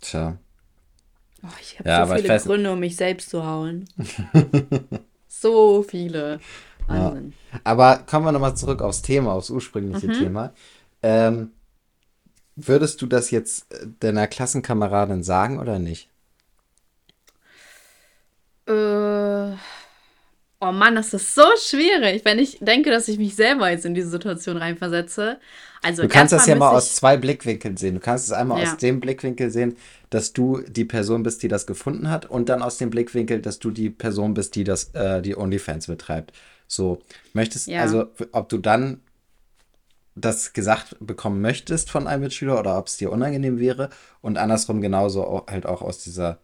Tja. 0.00 0.36
Oh, 1.44 1.48
ich 1.60 1.78
habe 1.78 1.88
Ja, 1.88 2.06
so 2.06 2.12
viele 2.16 2.28
Gründe, 2.36 2.72
um 2.72 2.80
mich 2.80 2.96
selbst 2.96 3.30
zu 3.30 3.44
hauen. 3.44 3.88
so 5.28 5.82
viele. 5.82 6.40
Wahnsinn. 6.86 7.34
Aber 7.64 7.98
kommen 7.98 8.24
wir 8.26 8.32
nochmal 8.32 8.56
zurück 8.56 8.82
aufs 8.82 9.02
Thema, 9.02 9.32
aufs 9.32 9.50
ursprüngliche 9.50 10.06
Mhm. 10.08 10.12
Thema. 10.12 10.52
Ähm, 11.02 11.52
würdest 12.56 13.00
du 13.02 13.06
das 13.06 13.30
jetzt 13.30 13.72
äh, 13.72 13.86
deiner 14.00 14.26
Klassenkameradin 14.26 15.22
sagen 15.22 15.58
oder 15.58 15.78
nicht? 15.78 16.08
Äh, 18.66 18.72
oh 20.60 20.72
Mann, 20.72 20.94
das 20.94 21.12
ist 21.12 21.34
so 21.34 21.42
schwierig, 21.58 22.24
wenn 22.24 22.38
ich 22.38 22.58
denke, 22.60 22.90
dass 22.90 23.08
ich 23.08 23.18
mich 23.18 23.34
selber 23.34 23.70
jetzt 23.70 23.84
in 23.84 23.94
diese 23.94 24.08
Situation 24.10 24.56
reinversetze. 24.56 25.38
Also 25.82 26.02
Du 26.02 26.08
kannst 26.08 26.32
das 26.32 26.46
ja 26.46 26.54
mal 26.54 26.70
aus 26.70 26.94
zwei 26.94 27.16
Blickwinkeln 27.16 27.76
sehen. 27.76 27.94
Du 27.94 28.00
kannst 28.00 28.26
es 28.26 28.32
einmal 28.32 28.62
Ja. 28.62 28.70
aus 28.72 28.78
dem 28.78 29.00
Blickwinkel 29.00 29.50
sehen, 29.50 29.76
dass 30.10 30.32
du 30.32 30.60
die 30.60 30.84
Person 30.84 31.24
bist, 31.24 31.42
die 31.42 31.48
das 31.48 31.66
gefunden 31.66 32.08
hat, 32.08 32.26
und 32.26 32.48
dann 32.48 32.62
aus 32.62 32.78
dem 32.78 32.90
Blickwinkel, 32.90 33.40
dass 33.40 33.58
du 33.58 33.70
die 33.72 33.90
Person 33.90 34.34
bist, 34.34 34.54
die 34.54 34.62
das, 34.64 34.90
äh, 34.94 35.20
die 35.22 35.36
OnlyFans 35.36 35.88
betreibt. 35.88 36.32
So, 36.68 37.00
möchtest, 37.32 37.66
Ja. 37.66 37.80
also, 37.80 38.06
ob 38.30 38.48
du 38.48 38.58
dann 38.58 39.00
das 40.14 40.52
gesagt 40.52 40.96
bekommen 41.00 41.40
möchtest 41.40 41.90
von 41.90 42.06
einem 42.06 42.22
Mitschüler 42.22 42.58
oder 42.58 42.78
ob 42.78 42.88
es 42.88 42.96
dir 42.98 43.10
unangenehm 43.10 43.58
wäre 43.58 43.90
und 44.20 44.36
andersrum 44.38 44.80
genauso 44.80 45.24
auch, 45.24 45.46
halt 45.46 45.66
auch 45.66 45.82
aus 45.82 45.98
dieser 45.98 46.38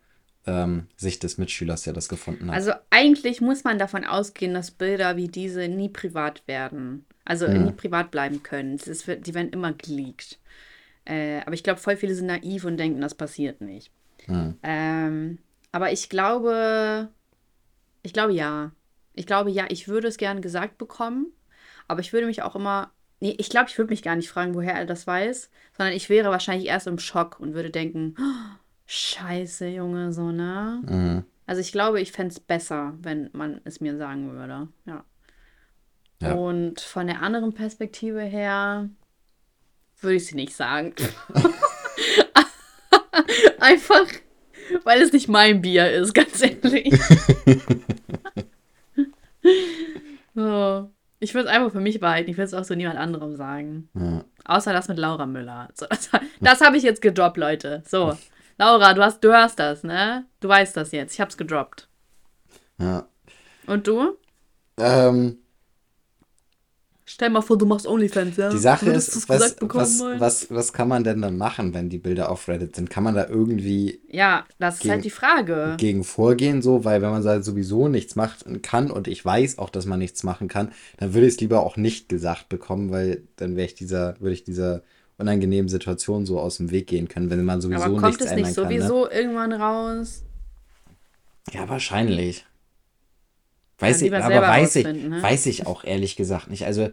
ähm, 0.47 0.87
Sicht 0.97 1.23
des 1.23 1.37
Mitschülers, 1.37 1.83
der 1.83 1.93
das 1.93 2.09
gefunden 2.09 2.49
hat. 2.49 2.55
also 2.55 2.73
eigentlich 2.91 3.41
muss 3.41 3.65
man 3.65 3.79
davon 3.79 4.05
ausgehen, 4.05 4.55
dass 4.55 4.71
Bilder 4.71 5.17
wie 5.17 5.29
diese 5.29 5.69
nie 5.69 5.91
privat 5.91 6.47
werden. 6.49 7.05
Also 7.25 7.47
Mhm. 7.47 7.65
nie 7.67 7.73
privat 7.73 8.11
bleiben 8.11 8.43
können. 8.43 8.77
Ist, 8.77 9.07
die 9.07 9.35
werden 9.35 9.51
immer 9.51 9.75
geleakt. 9.75 10.39
Äh, 11.05 11.41
aber 11.41 11.53
ich 11.53 11.63
glaube, 11.63 11.81
voll 11.81 11.97
viele 11.97 12.15
sind 12.15 12.27
naiv 12.27 12.65
und 12.65 12.79
denken, 12.79 13.03
das 13.03 13.15
passiert 13.15 13.61
nicht. 13.61 13.91
Hm. 14.25 14.57
Ähm, 14.63 15.39
aber 15.73 15.93
ich 15.93 16.09
glaube, 16.09 17.09
ich 18.03 18.15
glaube 18.15 18.33
ja. 18.33 18.73
Ich 19.15 19.27
glaube 19.27 19.51
ja, 19.51 19.67
ich 19.69 19.89
würde 19.89 20.09
es 20.09 20.17
gern 20.17 20.41
gesagt 20.41 20.79
bekommen, 20.79 21.27
aber 21.89 22.01
ich 22.01 22.13
würde 22.13 22.27
mich 22.27 22.43
auch 22.43 22.55
immer, 22.57 22.93
nee, 23.21 23.35
ich 23.39 23.51
glaube, 23.51 23.69
ich 23.69 23.79
würde 23.79 23.91
mich 23.91 24.03
gar 24.03 24.17
nicht 24.17 24.29
fragen, 24.29 24.55
woher 24.55 24.75
er 24.75 24.87
das 24.87 25.07
weiß, 25.07 25.51
sondern 25.77 25.95
ich 25.95 26.09
wäre 26.09 26.31
wahrscheinlich 26.31 26.69
erst 26.69 26.87
im 26.87 26.99
Schock 26.99 27.41
und 27.41 27.55
würde 27.55 27.71
denken, 27.71 28.15
"Oh, 28.19 28.57
scheiße, 28.87 29.69
Junge, 29.69 30.13
so, 30.13 30.31
ne? 30.31 30.83
Mhm. 30.87 31.25
Also 31.47 31.61
ich 31.61 31.73
glaube, 31.73 32.01
ich 32.01 32.13
fände 32.13 32.33
es 32.33 32.41
besser, 32.41 32.95
wenn 33.01 33.31
man 33.33 33.61
es 33.65 33.81
mir 33.81 33.97
sagen 33.97 34.31
würde, 34.33 34.69
ja. 34.87 35.05
Ja. 36.21 36.35
Und 36.35 36.81
von 36.81 37.07
der 37.07 37.23
anderen 37.23 37.55
Perspektive 37.55 38.21
her 38.21 38.89
würde 40.01 40.17
ich 40.17 40.27
sie 40.27 40.35
nicht 40.35 40.55
sagen. 40.55 40.95
Einfach, 43.61 44.07
weil 44.85 45.01
es 45.01 45.13
nicht 45.13 45.29
mein 45.29 45.61
Bier 45.61 45.91
ist, 45.93 46.15
ganz 46.15 46.43
ehrlich. 46.43 46.93
so. 50.35 50.91
Ich 51.21 51.35
würde 51.35 51.49
es 51.49 51.55
einfach 51.55 51.73
für 51.73 51.81
mich 51.81 51.99
behalten. 52.01 52.31
Ich 52.31 52.37
würde 52.37 52.47
es 52.47 52.55
auch 52.55 52.65
so 52.65 52.75
niemand 52.75 52.99
anderem 52.99 53.37
sagen. 53.37 53.89
Ja. 53.95 54.25
Außer 54.45 54.73
das 54.73 54.89
mit 54.89 54.99
Laura 54.99 55.27
Müller. 55.27 55.69
So, 55.75 55.87
das 55.87 56.11
das 56.41 56.61
habe 56.61 56.77
ich 56.77 56.83
jetzt 56.83 57.03
gedroppt, 57.03 57.37
Leute. 57.37 57.83
So. 57.87 58.17
Laura, 58.59 58.93
du, 58.95 59.03
hast, 59.03 59.23
du 59.23 59.29
hörst 59.29 59.59
das, 59.59 59.85
ne? 59.85 60.27
Du 60.41 60.49
weißt 60.49 60.77
das 60.77 60.91
jetzt. 60.93 61.15
Ich 61.15 61.21
habe 61.21 61.31
es 61.31 61.37
gedroppt. 61.37 61.89
Ja. 62.79 63.09
Und 63.67 63.87
du? 63.87 64.17
Ähm, 64.79 65.39
Stell 67.11 67.31
mal 67.31 67.41
vor, 67.41 67.57
du 67.57 67.65
machst 67.65 67.87
OnlyFans, 67.87 68.37
ja? 68.37 68.51
Die 68.51 68.59
Sache 68.59 68.85
Würdest 68.85 69.17
ist, 69.17 69.29
was, 69.31 69.39
gesagt 69.39 69.61
bekommen 69.61 69.83
was, 69.83 70.21
was, 70.21 70.51
was 70.51 70.73
kann 70.75 70.89
man 70.89 71.05
denn 71.05 71.23
dann 71.23 71.39
machen, 71.39 71.73
wenn 71.73 71.89
die 71.89 71.97
Bilder 71.97 72.31
auf 72.31 72.47
Reddit 72.49 72.77
sind? 72.77 72.91
Kann 72.91 73.03
man 73.03 73.15
da 73.15 73.27
irgendwie 73.27 73.99
Ja, 74.11 74.45
das 74.59 74.75
ist 74.75 74.81
Gegen- 74.83 74.93
halt 74.93 75.05
die 75.07 75.11
Frage. 75.11 75.75
gegen 75.79 76.05
vorgehen, 76.05 76.61
so? 76.61 76.85
Weil 76.85 77.01
wenn 77.01 77.09
man 77.09 77.25
halt 77.25 77.47
sowieso 77.47 77.89
nichts 77.89 78.15
machen 78.15 78.61
kann 78.61 78.91
und 78.91 79.09
ich 79.09 79.25
weiß 79.25 79.59
auch, 79.59 79.71
dass 79.71 79.87
man 79.87 79.99
nichts 79.99 80.23
machen 80.23 80.49
kann, 80.49 80.71
dann 80.99 81.15
würde 81.15 81.27
ich 81.27 81.35
es 81.37 81.41
lieber 81.41 81.63
auch 81.65 81.79
nicht 81.79 82.11
gesagt 82.11 82.51
bekommen, 82.51 82.91
weil 82.91 83.23
dann 83.37 83.57
wäre 83.57 83.67
ich 83.67 83.75
dieser, 83.75 84.21
würde 84.21 84.35
ich 84.35 84.45
dieser 84.45 84.83
unangenehmen 85.17 85.71
Situation 85.71 86.27
so 86.27 86.39
aus 86.39 86.59
dem 86.59 86.71
Weg 86.71 86.89
gehen 86.89 87.09
können, 87.09 87.31
wenn 87.31 87.43
man 87.43 87.63
sowieso 87.63 87.85
Aber 87.85 87.93
kommt 87.95 88.05
nichts 88.05 88.25
es 88.27 88.31
ändern 88.33 88.49
nicht 88.49 88.57
kann. 88.57 88.69
Ne? 88.69 88.81
sowieso 88.83 89.11
irgendwann 89.11 89.53
raus? 89.55 90.25
Ja, 91.53 91.67
wahrscheinlich. 91.71 92.45
Weiß 93.79 94.03
ich, 94.03 94.13
aber 94.13 94.43
weiß 94.43 94.77
ich, 94.77 94.85
ne? 94.85 95.23
weiß 95.23 95.47
ich 95.47 95.67
auch 95.67 95.85
ehrlich 95.85 96.17
gesagt 96.17 96.51
nicht. 96.51 96.67
Also, 96.67 96.91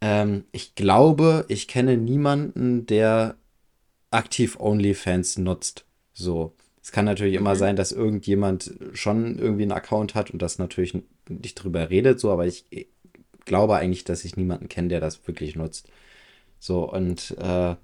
ähm, 0.00 0.44
ich 0.52 0.74
glaube, 0.74 1.44
ich 1.48 1.68
kenne 1.68 1.96
niemanden, 1.96 2.86
der 2.86 3.36
aktiv 4.10 4.58
OnlyFans 4.60 5.38
nutzt. 5.38 5.84
So. 6.12 6.54
Es 6.82 6.92
kann 6.92 7.04
natürlich 7.04 7.34
immer 7.34 7.54
Mhm. 7.54 7.58
sein, 7.58 7.76
dass 7.76 7.90
irgendjemand 7.92 8.72
schon 8.92 9.38
irgendwie 9.38 9.62
einen 9.62 9.72
Account 9.72 10.14
hat 10.14 10.30
und 10.30 10.40
das 10.40 10.58
natürlich 10.58 10.96
nicht 11.28 11.54
drüber 11.56 11.90
redet, 11.90 12.20
so, 12.20 12.30
aber 12.30 12.46
ich 12.46 12.64
glaube 13.44 13.76
eigentlich, 13.76 14.04
dass 14.04 14.24
ich 14.24 14.36
niemanden 14.36 14.68
kenne, 14.68 14.88
der 14.88 15.00
das 15.00 15.26
wirklich 15.26 15.56
nutzt. 15.56 15.88
So, 16.60 16.90
und 16.90 17.36
äh, 17.38 17.74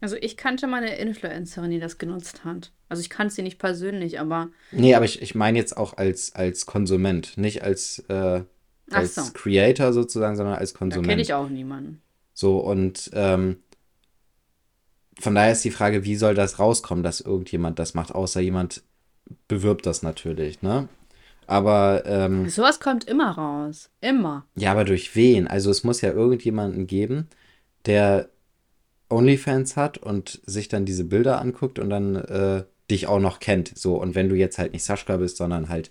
Also 0.00 0.16
ich 0.16 0.36
kannte 0.36 0.66
mal 0.66 0.82
eine 0.82 0.96
Influencerin, 0.96 1.70
die 1.70 1.80
das 1.80 1.98
genutzt 1.98 2.44
hat. 2.44 2.72
Also 2.88 3.00
ich 3.00 3.10
kannte 3.10 3.34
sie 3.34 3.42
nicht 3.42 3.58
persönlich, 3.58 4.20
aber 4.20 4.50
Nee, 4.70 4.94
aber 4.94 5.04
ich, 5.04 5.22
ich 5.22 5.34
meine 5.34 5.58
jetzt 5.58 5.76
auch 5.76 5.96
als, 5.96 6.34
als 6.34 6.66
Konsument, 6.66 7.38
nicht 7.38 7.62
als, 7.62 8.00
äh, 8.08 8.42
als 8.90 9.14
so. 9.14 9.22
Creator 9.32 9.92
sozusagen, 9.92 10.36
sondern 10.36 10.56
als 10.56 10.72
da 10.72 10.78
Konsument. 10.78 11.08
kenne 11.08 11.22
ich 11.22 11.32
auch 11.34 11.48
niemanden. 11.48 12.02
So, 12.34 12.58
und 12.58 13.10
ähm, 13.14 13.56
von 15.18 15.34
daher 15.34 15.52
ist 15.52 15.64
die 15.64 15.70
Frage, 15.70 16.04
wie 16.04 16.16
soll 16.16 16.34
das 16.34 16.58
rauskommen, 16.58 17.02
dass 17.02 17.22
irgendjemand 17.22 17.78
das 17.78 17.94
macht, 17.94 18.14
außer 18.14 18.40
jemand 18.40 18.82
bewirbt 19.48 19.86
das 19.86 20.02
natürlich, 20.02 20.62
ne? 20.62 20.88
Aber, 21.46 22.02
ähm, 22.06 22.48
Sowas 22.48 22.80
kommt 22.80 23.04
immer 23.04 23.30
raus. 23.30 23.88
Immer. 24.00 24.44
ja, 24.56 24.72
aber 24.72 24.84
durch 24.84 25.14
wen? 25.14 25.46
Also 25.46 25.70
es 25.70 25.84
muss 25.84 26.00
ja 26.00 26.10
irgendjemanden 26.10 26.86
geben, 26.86 27.28
der 27.86 28.28
OnlyFans 29.08 29.76
hat 29.76 29.98
und 29.98 30.40
sich 30.46 30.68
dann 30.68 30.84
diese 30.84 31.04
Bilder 31.04 31.40
anguckt 31.40 31.78
und 31.78 31.90
dann 31.90 32.16
äh, 32.16 32.64
dich 32.90 33.06
auch 33.06 33.20
noch 33.20 33.40
kennt. 33.40 33.76
So, 33.76 34.00
und 34.00 34.14
wenn 34.14 34.28
du 34.28 34.34
jetzt 34.34 34.58
halt 34.58 34.72
nicht 34.72 34.84
Sascha 34.84 35.16
bist, 35.16 35.36
sondern 35.36 35.68
halt 35.68 35.90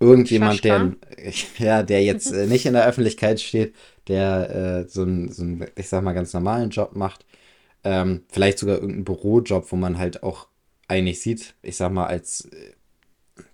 irgendjemand, 0.00 0.64
der, 0.64 0.92
ja, 1.58 1.82
der 1.82 2.02
jetzt 2.02 2.32
äh, 2.32 2.46
nicht 2.46 2.66
in 2.66 2.74
der 2.74 2.86
Öffentlichkeit 2.86 3.40
steht, 3.40 3.74
der 4.06 4.84
äh, 4.86 4.88
so 4.88 5.02
einen, 5.02 5.32
so 5.32 5.44
ich 5.76 5.88
sag 5.88 6.02
mal, 6.02 6.12
ganz 6.12 6.32
normalen 6.32 6.70
Job 6.70 6.94
macht. 6.96 7.24
Ähm, 7.84 8.22
vielleicht 8.28 8.58
sogar 8.58 8.76
irgendeinen 8.76 9.04
Bürojob, 9.04 9.70
wo 9.70 9.76
man 9.76 9.98
halt 9.98 10.22
auch 10.22 10.48
eigentlich 10.88 11.20
sieht, 11.20 11.54
ich 11.62 11.76
sag 11.76 11.92
mal, 11.92 12.06
als 12.06 12.46
äh, 12.46 12.72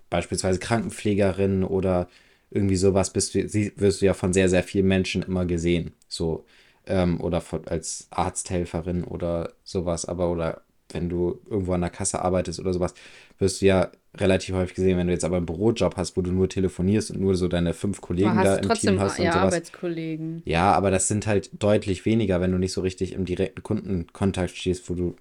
beispielsweise 0.08 0.58
Krankenpflegerin 0.60 1.64
oder 1.64 2.08
irgendwie 2.50 2.76
sowas 2.76 3.12
bist 3.12 3.34
du, 3.34 3.40
wirst 3.76 4.00
du 4.00 4.06
ja 4.06 4.14
von 4.14 4.32
sehr, 4.32 4.48
sehr 4.48 4.62
vielen 4.62 4.86
Menschen 4.86 5.22
immer 5.22 5.44
gesehen. 5.44 5.92
So, 6.08 6.46
ähm, 6.86 7.20
oder 7.20 7.42
als 7.66 8.08
Arzthelferin 8.10 9.04
oder 9.04 9.52
sowas, 9.64 10.04
aber 10.04 10.30
oder 10.30 10.62
wenn 10.90 11.08
du 11.08 11.40
irgendwo 11.48 11.72
an 11.72 11.80
der 11.80 11.90
Kasse 11.90 12.22
arbeitest 12.22 12.60
oder 12.60 12.72
sowas, 12.72 12.94
wirst 13.38 13.60
du 13.60 13.66
ja 13.66 13.90
relativ 14.16 14.54
häufig 14.54 14.76
gesehen, 14.76 14.96
wenn 14.96 15.08
du 15.08 15.12
jetzt 15.12 15.24
aber 15.24 15.36
einen 15.36 15.46
Bürojob 15.46 15.96
hast, 15.96 16.16
wo 16.16 16.22
du 16.22 16.30
nur 16.30 16.48
telefonierst 16.48 17.10
und 17.10 17.20
nur 17.20 17.34
so 17.34 17.48
deine 17.48 17.74
fünf 17.74 18.00
Kollegen 18.00 18.36
da 18.36 18.56
im 18.56 18.72
Team 18.74 19.00
hast 19.00 19.18
und 19.18 19.24
ja, 19.24 19.32
sowas. 19.32 19.44
Arbeitskollegen. 19.44 20.42
Ja, 20.44 20.72
aber 20.72 20.90
das 20.90 21.08
sind 21.08 21.26
halt 21.26 21.50
deutlich 21.60 22.04
weniger, 22.04 22.40
wenn 22.40 22.52
du 22.52 22.58
nicht 22.58 22.72
so 22.72 22.80
richtig 22.80 23.12
im 23.12 23.24
direkten 23.24 23.62
Kundenkontakt 23.62 24.56
stehst, 24.56 24.88
wo 24.88 24.94
du 24.94 25.16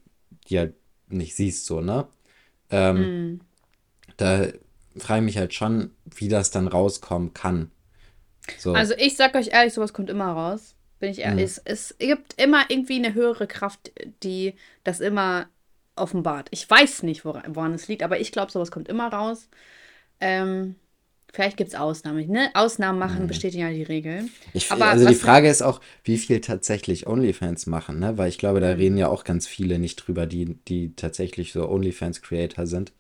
die 0.48 0.60
halt 0.60 0.76
nicht 1.08 1.36
siehst, 1.36 1.66
so, 1.66 1.82
ne? 1.82 2.08
Ähm, 2.70 3.36
mm. 3.36 3.42
Da 4.18 4.48
frage 4.98 5.20
ich 5.22 5.26
mich 5.26 5.38
halt 5.38 5.54
schon, 5.54 5.92
wie 6.16 6.28
das 6.28 6.52
dann 6.52 6.68
rauskommen 6.68 7.34
kann. 7.34 7.72
So. 8.58 8.74
Also 8.74 8.94
ich 8.98 9.16
sag 9.16 9.36
euch 9.36 9.50
ehrlich, 9.54 9.74
sowas 9.74 9.94
kommt 9.94 10.10
immer 10.10 10.32
raus. 10.32 10.76
Bin 11.04 11.12
ich 11.12 11.20
ehrlich. 11.20 11.44
Mm. 11.44 11.44
Es, 11.44 11.62
es 11.66 11.98
gibt 12.00 12.42
immer 12.42 12.64
irgendwie 12.70 12.96
eine 12.96 13.14
höhere 13.14 13.46
Kraft, 13.46 13.92
die 14.24 14.54
das 14.86 15.02
immer 15.02 15.48
offenbart. 15.98 16.48
Ich 16.52 16.70
weiß 16.70 17.04
nicht, 17.04 17.26
woran, 17.26 17.58
woran 17.58 17.74
es 17.74 17.90
liegt, 17.90 18.04
aber 18.04 18.22
ich 18.22 18.32
glaube, 18.32 18.54
sowas 18.54 18.72
kommt 18.72 18.88
immer 18.88 19.12
raus. 19.12 19.50
Ähm, 20.22 20.76
vielleicht 21.34 21.58
gibt 21.58 21.72
es 21.72 21.76
Ausnahmen. 21.76 22.26
Ne? 22.30 22.52
Ausnahmen 22.54 23.00
machen 23.00 23.24
mhm. 23.24 23.28
bestätigen 23.28 23.64
ja 23.64 23.74
die 23.74 23.84
Regel. 23.84 24.30
Ich, 24.54 24.72
aber 24.72 24.86
also 24.86 25.06
die 25.06 25.16
Frage 25.16 25.50
ist 25.50 25.62
auch, 25.62 25.82
wie 26.06 26.18
viel 26.18 26.40
tatsächlich 26.40 27.06
OnlyFans 27.06 27.66
machen, 27.66 28.00
ne? 28.00 28.18
Weil 28.18 28.30
ich 28.30 28.38
glaube, 28.38 28.62
da 28.62 28.72
mhm. 28.74 28.80
reden 28.80 28.98
ja 28.98 29.10
auch 29.10 29.26
ganz 29.26 29.46
viele 29.46 29.80
nicht 29.80 29.98
drüber, 29.98 30.26
die, 30.26 30.56
die 30.70 30.96
tatsächlich 30.96 31.52
so 31.52 31.68
OnlyFans-Creator 31.68 32.66
sind. 32.66 32.94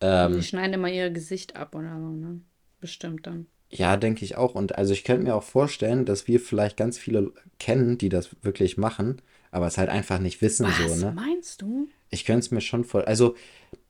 Ähm, 0.00 0.34
die 0.34 0.44
schneiden 0.44 0.74
immer 0.74 0.88
ihr 0.88 1.10
Gesicht 1.10 1.56
ab 1.56 1.74
oder 1.74 1.98
so, 1.98 2.12
ne? 2.12 2.42
Bestimmt 2.78 3.26
dann. 3.26 3.48
Ja, 3.70 3.96
denke 3.96 4.24
ich 4.24 4.36
auch. 4.36 4.54
Und 4.54 4.76
also 4.76 4.92
ich 4.92 5.04
könnte 5.04 5.24
mir 5.24 5.34
auch 5.34 5.44
vorstellen, 5.44 6.04
dass 6.04 6.26
wir 6.26 6.40
vielleicht 6.40 6.76
ganz 6.76 6.98
viele 6.98 7.32
kennen, 7.58 7.98
die 7.98 8.08
das 8.08 8.30
wirklich 8.42 8.76
machen, 8.76 9.22
aber 9.52 9.66
es 9.66 9.78
halt 9.78 9.88
einfach 9.88 10.18
nicht 10.18 10.42
wissen 10.42 10.66
Was 10.66 10.76
so, 10.98 11.06
ne? 11.06 11.12
meinst 11.12 11.62
du? 11.62 11.88
Ich 12.10 12.24
könnte 12.24 12.40
es 12.40 12.50
mir 12.50 12.60
schon 12.60 12.84
voll. 12.84 13.04
Also, 13.04 13.36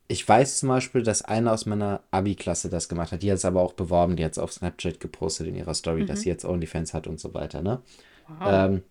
ich 0.06 0.28
weiß 0.28 0.58
zum 0.58 0.68
Beispiel, 0.68 1.02
dass 1.02 1.22
eine 1.22 1.52
aus 1.52 1.66
meiner 1.66 2.02
Abi-Klasse 2.10 2.68
das 2.68 2.88
gemacht 2.88 3.12
hat. 3.12 3.22
Die 3.22 3.30
hat 3.30 3.38
es 3.38 3.44
aber 3.44 3.60
auch 3.60 3.72
beworben. 3.72 4.16
Die 4.16 4.24
hat 4.24 4.32
es 4.32 4.38
auf 4.38 4.52
Snapchat 4.52 5.00
gepostet 5.00 5.46
in 5.46 5.54
ihrer 5.54 5.72
Story, 5.72 6.02
mhm. 6.02 6.06
dass 6.06 6.22
sie 6.22 6.28
jetzt 6.28 6.44
OnlyFans 6.44 6.92
hat 6.92 7.06
und 7.06 7.20
so 7.20 7.32
weiter, 7.32 7.62
ne? 7.62 7.80
Wow. 8.28 8.48
Ähm, 8.50 8.82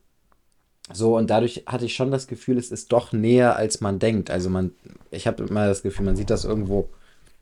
so, 0.92 1.18
und 1.18 1.30
dadurch 1.30 1.64
hatte 1.68 1.86
ich 1.86 1.94
schon 1.94 2.10
das 2.10 2.28
Gefühl, 2.28 2.58
es 2.58 2.72
ist 2.72 2.92
doch 2.92 3.14
näher, 3.14 3.56
als 3.56 3.82
man 3.82 4.00
denkt. 4.00 4.32
Also, 4.32 4.50
man, 4.50 4.72
ich 5.12 5.28
habe 5.28 5.44
immer 5.44 5.68
das 5.68 5.84
Gefühl, 5.84 6.06
man 6.06 6.16
sieht 6.16 6.30
das 6.30 6.46
irgendwo 6.46 6.90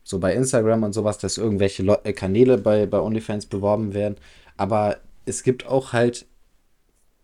so 0.08 0.18
bei 0.18 0.32
Instagram 0.32 0.84
und 0.84 0.94
sowas, 0.94 1.18
dass 1.18 1.36
irgendwelche 1.36 1.82
Le 1.82 2.00
äh, 2.02 2.14
Kanäle 2.14 2.56
bei, 2.56 2.86
bei 2.86 2.98
OnlyFans 2.98 3.44
beworben 3.44 3.92
werden. 3.92 4.16
Aber 4.56 5.00
es 5.26 5.42
gibt 5.42 5.66
auch 5.66 5.92
halt 5.92 6.24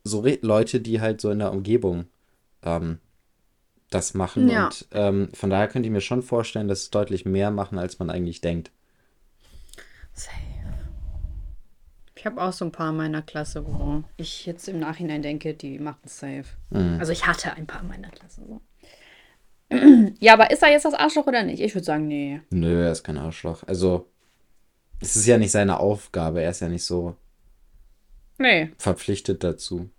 so 0.02 0.20
Re 0.20 0.38
Leute, 0.42 0.80
die 0.80 1.00
halt 1.00 1.18
so 1.18 1.30
in 1.30 1.38
der 1.38 1.50
Umgebung 1.50 2.04
ähm, 2.62 2.98
das 3.88 4.12
machen. 4.12 4.50
Ja. 4.50 4.66
Und 4.66 4.86
ähm, 4.92 5.28
von 5.32 5.48
daher 5.48 5.68
könnte 5.68 5.86
ich 5.86 5.92
mir 5.94 6.02
schon 6.02 6.20
vorstellen, 6.20 6.68
dass 6.68 6.82
es 6.82 6.90
deutlich 6.90 7.24
mehr 7.24 7.50
machen, 7.50 7.78
als 7.78 7.98
man 7.98 8.10
eigentlich 8.10 8.42
denkt. 8.42 8.70
Safe. 10.12 10.36
Ich 12.14 12.26
habe 12.26 12.42
auch 12.42 12.52
so 12.52 12.66
ein 12.66 12.72
paar 12.72 12.90
in 12.90 12.96
meiner 12.98 13.22
Klasse, 13.22 13.64
wo 13.66 14.04
ich 14.18 14.44
jetzt 14.44 14.68
im 14.68 14.78
Nachhinein 14.78 15.22
denke, 15.22 15.54
die 15.54 15.78
machen 15.78 16.02
es 16.04 16.18
safe. 16.18 16.44
Mhm. 16.68 16.98
Also 17.00 17.12
ich 17.12 17.26
hatte 17.26 17.54
ein 17.54 17.66
paar 17.66 17.80
in 17.80 17.88
meiner 17.88 18.10
Klasse 18.10 18.42
so. 18.46 18.60
Ja, 20.20 20.34
aber 20.34 20.50
ist 20.50 20.62
er 20.62 20.70
jetzt 20.70 20.84
das 20.84 20.94
Arschloch 20.94 21.26
oder 21.26 21.42
nicht? 21.42 21.60
Ich 21.60 21.74
würde 21.74 21.84
sagen, 21.84 22.06
nee. 22.08 22.40
Nö, 22.50 22.84
er 22.84 22.92
ist 22.92 23.04
kein 23.04 23.18
Arschloch. 23.18 23.62
Also, 23.66 24.08
es 25.00 25.16
ist 25.16 25.26
ja 25.26 25.38
nicht 25.38 25.50
seine 25.50 25.80
Aufgabe. 25.80 26.42
Er 26.42 26.50
ist 26.50 26.60
ja 26.60 26.68
nicht 26.68 26.84
so 26.84 27.16
nee. 28.38 28.70
verpflichtet 28.78 29.44
dazu. 29.44 29.90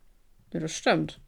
Ja, 0.53 0.59
das 0.59 0.73
stimmt. 0.73 1.19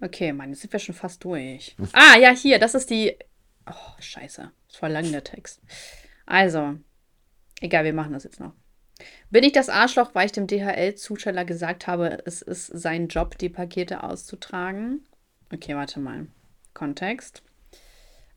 Okay, 0.00 0.32
Mann, 0.32 0.50
jetzt 0.50 0.62
sind 0.62 0.72
wir 0.72 0.80
schon 0.80 0.94
fast 0.94 1.22
durch. 1.24 1.76
Ah, 1.92 2.18
ja, 2.18 2.30
hier, 2.30 2.58
das 2.58 2.74
ist 2.74 2.90
die. 2.90 3.16
Oh, 3.66 4.00
scheiße. 4.00 4.42
Das 4.42 4.74
ist 4.74 4.78
voll 4.78 4.90
lang 4.90 5.10
der 5.12 5.22
Text. 5.22 5.60
Also, 6.26 6.74
egal, 7.60 7.84
wir 7.84 7.92
machen 7.92 8.12
das 8.12 8.24
jetzt 8.24 8.40
noch. 8.40 8.52
Bin 9.30 9.44
ich 9.44 9.52
das 9.52 9.68
Arschloch, 9.68 10.14
weil 10.14 10.26
ich 10.26 10.32
dem 10.32 10.46
DHL-Zusteller 10.46 11.44
gesagt 11.44 11.86
habe, 11.86 12.18
es 12.24 12.42
ist 12.42 12.66
sein 12.66 13.08
Job, 13.08 13.38
die 13.38 13.48
Pakete 13.48 14.02
auszutragen? 14.02 15.06
Okay, 15.52 15.74
warte 15.74 16.00
mal. 16.00 16.26
Kontext. 16.74 17.42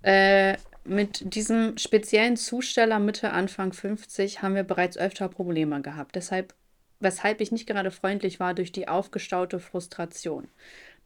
Äh, 0.02 0.58
mit 0.84 1.34
diesem 1.34 1.78
speziellen 1.78 2.38
Zusteller 2.38 3.00
Mitte, 3.00 3.32
Anfang 3.32 3.74
50 3.74 4.42
haben 4.42 4.56
wir 4.56 4.64
bereits 4.64 4.98
öfter 4.98 5.28
Probleme 5.30 5.82
gehabt. 5.82 6.16
Deshalb, 6.16 6.54
weshalb 7.00 7.42
ich 7.42 7.52
nicht 7.52 7.68
gerade 7.68 7.92
freundlich 7.92 8.40
war 8.40 8.54
durch 8.54 8.72
die 8.72 8.88
aufgestaute 8.88 9.60
Frustration. 9.60 10.48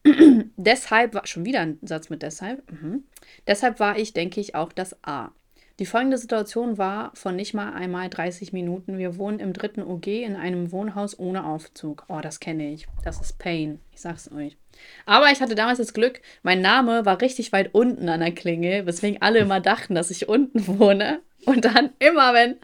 deshalb 0.56 1.14
war 1.14 1.26
schon 1.26 1.44
wieder 1.44 1.60
ein 1.60 1.78
Satz 1.82 2.10
mit 2.10 2.22
deshalb. 2.22 2.70
Mhm. 2.70 3.04
Deshalb 3.46 3.80
war 3.80 3.98
ich, 3.98 4.12
denke 4.12 4.40
ich, 4.40 4.54
auch 4.54 4.72
das 4.72 4.96
A. 5.02 5.32
Die 5.80 5.86
folgende 5.86 6.18
Situation 6.18 6.76
war 6.76 7.10
von 7.14 7.34
nicht 7.34 7.54
mal 7.54 7.72
einmal 7.72 8.10
30 8.10 8.52
Minuten. 8.52 8.98
Wir 8.98 9.16
wohnen 9.16 9.38
im 9.38 9.54
dritten 9.54 9.82
OG 9.82 10.08
in 10.08 10.36
einem 10.36 10.72
Wohnhaus 10.72 11.18
ohne 11.18 11.46
Aufzug. 11.46 12.04
Oh, 12.08 12.20
das 12.20 12.38
kenne 12.38 12.70
ich. 12.70 12.86
Das 13.02 13.18
ist 13.18 13.38
Pain. 13.38 13.80
Ich 13.94 14.02
sag's 14.02 14.30
euch. 14.30 14.58
Aber 15.06 15.30
ich 15.32 15.40
hatte 15.40 15.54
damals 15.54 15.78
das 15.78 15.94
Glück, 15.94 16.20
mein 16.42 16.60
Name 16.60 17.06
war 17.06 17.22
richtig 17.22 17.52
weit 17.52 17.70
unten 17.72 18.10
an 18.10 18.20
der 18.20 18.32
Klingel, 18.32 18.84
weswegen 18.84 19.22
alle 19.22 19.38
immer 19.38 19.60
dachten, 19.60 19.94
dass 19.94 20.10
ich 20.10 20.28
unten 20.28 20.66
wohne. 20.78 21.22
Und 21.46 21.64
dann 21.64 21.94
immer, 21.98 22.34
wenn 22.34 22.56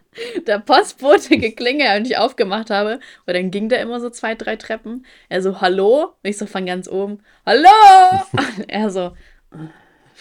der 0.47 0.59
Postbote 0.59 1.39
geklingelt 1.39 1.99
und 1.99 2.07
ich 2.07 2.19
aufgemacht 2.19 2.69
habe, 2.69 3.01
und 3.25 3.35
dann 3.35 3.51
ging 3.51 3.71
der 3.71 3.81
immer 3.81 3.99
so 3.99 4.11
zwei, 4.11 4.35
drei 4.35 4.57
Treppen. 4.57 5.07
Er 5.31 5.41
so, 5.41 5.63
hallo? 5.63 6.13
Und 6.23 6.29
ich 6.29 6.37
so 6.37 6.45
von 6.45 6.67
ganz 6.67 6.87
oben, 6.87 7.21
hallo? 7.47 7.71
Und 8.59 8.69
er 8.69 8.91
so, 8.91 9.13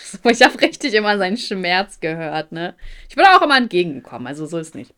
ich 0.30 0.42
habe 0.42 0.62
richtig 0.62 0.94
immer 0.94 1.18
seinen 1.18 1.38
Schmerz 1.38 2.00
gehört, 2.00 2.52
ne? 2.52 2.76
Ich 3.10 3.16
bin 3.16 3.26
auch 3.26 3.42
immer 3.42 3.58
entgegengekommen, 3.58 4.28
also 4.28 4.46
so 4.46 4.58
ist 4.58 4.76
nicht. 4.76 4.94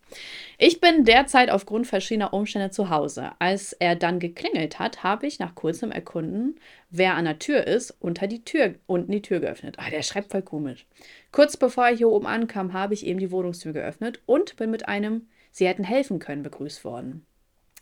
Ich 0.57 0.81
bin 0.81 1.05
derzeit 1.05 1.49
aufgrund 1.49 1.87
verschiedener 1.87 2.33
Umstände 2.33 2.71
zu 2.71 2.89
Hause. 2.89 3.31
Als 3.39 3.73
er 3.73 3.95
dann 3.95 4.19
geklingelt 4.19 4.79
hat, 4.79 5.03
habe 5.03 5.27
ich 5.27 5.39
nach 5.39 5.55
kurzem 5.55 5.91
Erkunden, 5.91 6.59
wer 6.89 7.15
an 7.15 7.25
der 7.25 7.39
Tür 7.39 7.67
ist, 7.67 7.95
unter 7.99 8.27
die 8.27 8.43
Tür, 8.43 8.75
unten 8.87 9.11
die 9.11 9.21
Tür 9.21 9.39
geöffnet. 9.39 9.75
Ah, 9.77 9.89
der 9.89 10.01
schreibt 10.01 10.31
voll 10.31 10.41
komisch. 10.41 10.85
Kurz 11.31 11.57
bevor 11.57 11.87
er 11.87 11.95
hier 11.95 12.09
oben 12.09 12.25
ankam, 12.25 12.73
habe 12.73 12.93
ich 12.93 13.05
eben 13.05 13.19
die 13.19 13.31
Wohnungstür 13.31 13.73
geöffnet 13.73 14.21
und 14.25 14.55
bin 14.57 14.71
mit 14.71 14.87
einem 14.87 15.27
Sie 15.57 15.67
hätten 15.67 15.83
helfen 15.83 16.19
können 16.19 16.43
begrüßt 16.43 16.85
worden. 16.85 17.25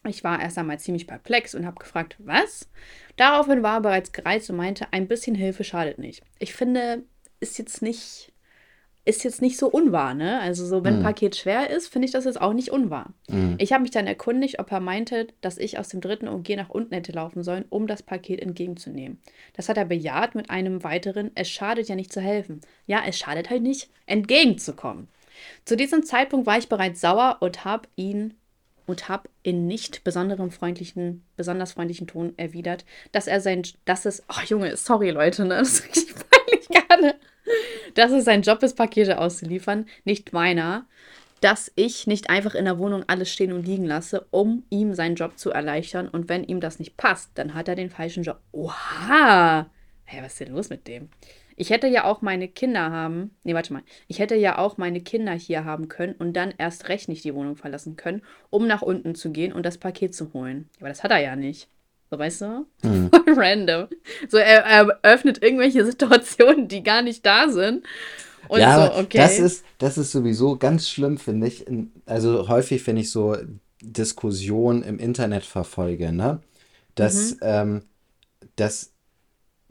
Ich 0.06 0.24
war 0.24 0.42
erst 0.42 0.58
einmal 0.58 0.80
ziemlich 0.80 1.08
perplex 1.08 1.56
und 1.56 1.66
habe 1.66 1.80
gefragt, 1.80 2.16
was? 2.20 2.70
Daraufhin 3.16 3.64
war 3.64 3.78
er 3.78 3.82
bereits 3.82 4.12
gereizt 4.12 4.50
und 4.50 4.58
meinte, 4.58 4.88
ein 4.92 5.08
bisschen 5.08 5.36
Hilfe 5.36 5.64
schadet 5.64 6.00
nicht. 6.00 6.24
Ich 6.40 6.54
finde, 6.54 7.04
ist 7.40 7.58
jetzt 7.58 7.82
nicht, 7.82 8.34
ist 9.06 9.24
jetzt 9.24 9.42
nicht 9.42 9.58
so 9.58 9.68
unwahr, 9.68 10.14
ne? 10.14 10.40
Also 10.42 10.66
so, 10.66 10.84
wenn 10.84 10.96
ein 10.96 11.00
mhm. 11.00 11.06
Paket 11.06 11.36
schwer 11.36 11.70
ist, 11.70 11.88
finde 11.88 12.08
ich 12.08 12.12
das 12.12 12.26
jetzt 12.26 12.42
auch 12.42 12.54
nicht 12.54 12.72
unwahr. 12.72 13.14
Mhm. 13.30 13.56
Ich 13.60 13.72
habe 13.72 13.84
mich 13.84 13.92
dann 13.92 14.08
erkundigt, 14.08 14.60
ob 14.60 14.72
er 14.72 14.80
meinte, 14.80 15.28
dass 15.42 15.58
ich 15.58 15.78
aus 15.78 15.90
dem 15.90 16.02
dritten 16.02 16.28
OG 16.28 16.50
nach 16.56 16.70
unten 16.70 16.94
hätte 16.94 17.12
laufen 17.12 17.44
sollen, 17.44 17.66
um 17.70 17.88
das 17.88 18.04
Paket 18.04 18.42
entgegenzunehmen. 18.42 19.20
Das 19.54 19.70
hat 19.70 19.78
er 19.78 19.86
bejaht 19.86 20.36
mit 20.36 20.50
einem 20.50 20.84
weiteren, 20.84 21.32
es 21.36 21.50
schadet 21.50 21.88
ja 21.88 21.96
nicht 21.96 22.12
zu 22.12 22.22
helfen. 22.22 22.62
Ja, 22.88 23.04
es 23.08 23.18
schadet 23.18 23.50
halt 23.50 23.62
nicht, 23.62 23.90
entgegenzukommen. 24.08 25.08
Zu 25.66 25.76
diesem 25.78 26.04
Zeitpunkt 26.04 26.48
war 26.48 26.58
ich 26.58 26.70
bereits 26.70 27.02
sauer 27.02 27.38
und 27.42 27.66
habe 27.66 27.88
ihn 27.96 28.34
und 28.86 29.10
habe 29.10 29.30
in 29.44 29.68
nicht 29.68 30.04
besonderem 30.04 30.52
freundlichen, 30.52 31.24
besonders 31.38 31.74
freundlichen 31.74 32.08
Ton 32.08 32.34
erwidert, 32.38 32.86
dass 33.12 33.28
er 33.28 33.42
sein, 33.42 33.64
dass 33.86 34.06
es, 34.06 34.24
oh 34.30 34.42
Junge, 34.48 34.76
sorry 34.78 35.12
Leute, 35.12 35.46
ne, 35.46 35.56
das 35.60 35.80
ist 35.80 35.86
richtig 35.86 36.16
peinlich 36.30 36.68
gerne, 36.70 37.16
dass 37.94 38.12
es 38.12 38.26
sein 38.26 38.42
Job 38.42 38.64
ist, 38.64 38.76
Pakete 38.76 39.20
auszuliefern, 39.20 39.86
nicht 40.04 40.34
meiner, 40.34 40.86
dass 41.42 41.72
ich 41.76 42.08
nicht 42.08 42.30
einfach 42.30 42.56
in 42.56 42.66
der 42.66 42.80
Wohnung 42.80 43.04
alles 43.08 43.32
stehen 43.32 43.54
und 43.54 43.66
liegen 43.66 43.86
lasse, 43.86 44.26
um 44.32 44.64
ihm 44.70 44.94
seinen 44.94 45.16
Job 45.16 45.38
zu 45.38 45.52
erleichtern 45.52 46.08
und 46.08 46.30
wenn 46.30 46.44
ihm 46.44 46.60
das 46.60 46.80
nicht 46.80 46.98
passt, 46.98 47.32
dann 47.36 47.54
hat 47.54 47.68
er 47.68 47.76
den 47.76 47.90
falschen 47.90 48.24
Job. 48.24 48.40
Oha! 48.52 49.70
Hey, 50.06 50.24
was 50.24 50.34
ist 50.34 50.42
denn 50.42 50.54
los 50.54 50.70
mit 50.70 50.88
dem? 50.88 51.10
Ich 51.56 51.70
hätte 51.70 51.88
ja 51.88 52.04
auch 52.04 52.22
meine 52.22 52.48
Kinder 52.48 52.92
haben. 52.92 53.32
Nee, 53.44 53.54
warte 53.54 53.74
mal. 53.74 53.84
Ich 54.08 54.20
hätte 54.20 54.36
ja 54.36 54.58
auch 54.58 54.78
meine 54.78 55.02
Kinder 55.02 55.34
hier 55.34 55.64
haben 55.66 55.88
können 55.88 56.14
und 56.14 56.34
dann 56.34 56.54
erst 56.58 56.90
recht 56.90 57.08
nicht 57.10 57.24
die 57.24 57.34
Wohnung 57.34 57.56
verlassen 57.56 57.96
können, 57.96 58.22
um 58.50 58.68
nach 58.68 58.82
unten 58.82 59.16
zu 59.16 59.32
gehen 59.32 59.54
und 59.54 59.66
das 59.66 59.78
Paket 59.78 60.14
zu 60.14 60.34
holen. 60.34 60.70
Aber 60.80 60.90
das 60.90 61.04
hat 61.04 61.12
er 61.12 61.20
ja 61.20 61.36
nicht. 61.36 61.68
So, 62.12 62.20
weißt 62.20 62.42
du? 62.42 62.66
Mhm. 62.84 63.10
Random. 63.28 63.88
So, 64.30 64.38
er, 64.38 64.64
er 64.66 65.00
öffnet 65.04 65.42
irgendwelche 65.42 65.86
Situationen, 65.90 66.68
die 66.68 66.84
gar 66.84 67.02
nicht 67.02 67.26
da 67.26 67.50
sind. 67.50 67.86
Und 68.48 68.60
ja, 68.60 68.92
so, 68.94 69.00
okay. 69.00 69.18
das 69.18 69.40
ist, 69.40 69.66
das 69.80 69.98
ist 69.98 70.12
sowieso 70.12 70.58
ganz 70.58 70.88
schlimm, 70.88 71.18
finde 71.18 71.48
ich. 71.48 71.66
Also 72.06 72.48
häufig, 72.48 72.86
wenn 72.86 72.98
ich 72.98 73.10
so 73.12 73.36
Diskussionen 73.82 74.84
im 74.84 75.00
Internet 75.00 75.44
verfolge, 75.46 76.12
ne? 76.12 76.42
Dass, 76.96 77.32
Mhm. 77.32 77.40
ähm, 77.42 77.82
dass 78.56 78.92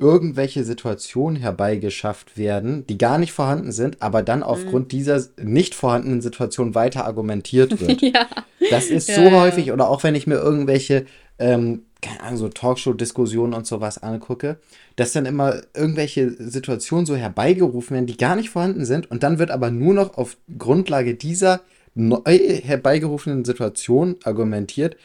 irgendwelche 0.04 0.64
Situationen 0.64 1.36
herbeigeschafft 1.40 2.36
werden, 2.36 2.86
die 2.86 2.98
gar 2.98 3.16
nicht 3.18 3.32
vorhanden 3.32 3.72
sind, 3.72 4.02
aber 4.02 4.22
dann 4.22 4.40
Mhm. 4.40 4.44
aufgrund 4.44 4.92
dieser 4.92 5.22
nicht 5.42 5.74
vorhandenen 5.74 6.20
Situation 6.20 6.74
weiter 6.74 7.06
argumentiert 7.06 7.80
wird. 7.80 8.02
ja. 8.02 8.26
Das 8.70 8.90
ist 8.90 9.08
Ja, 9.08 9.14
so 9.16 9.22
ja. 9.22 9.40
häufig, 9.40 9.72
oder 9.72 9.88
auch 9.88 10.02
wenn 10.04 10.14
ich 10.14 10.26
mir 10.26 10.36
irgendwelche, 10.36 11.06
ähm, 11.38 11.82
keine 12.02 12.20
Ahnung, 12.22 12.36
so 12.38 12.48
Talkshow-Diskussionen 12.50 13.54
und 13.54 13.66
sowas 13.66 14.02
angucke, 14.02 14.58
dass 14.96 15.12
dann 15.12 15.24
immer 15.24 15.62
irgendwelche 15.74 16.30
Situationen 16.38 17.06
so 17.06 17.16
herbeigerufen 17.16 17.94
werden, 17.94 18.06
die 18.06 18.18
gar 18.18 18.36
nicht 18.36 18.50
vorhanden 18.50 18.84
sind, 18.84 19.10
und 19.10 19.22
dann 19.22 19.38
wird 19.38 19.50
aber 19.50 19.70
nur 19.70 19.94
noch 19.94 20.18
auf 20.18 20.36
Grundlage 20.58 21.14
dieser 21.14 21.62
neu 21.94 22.38
herbeigerufenen 22.62 23.44
Situation 23.44 24.16
argumentiert, 24.24 24.96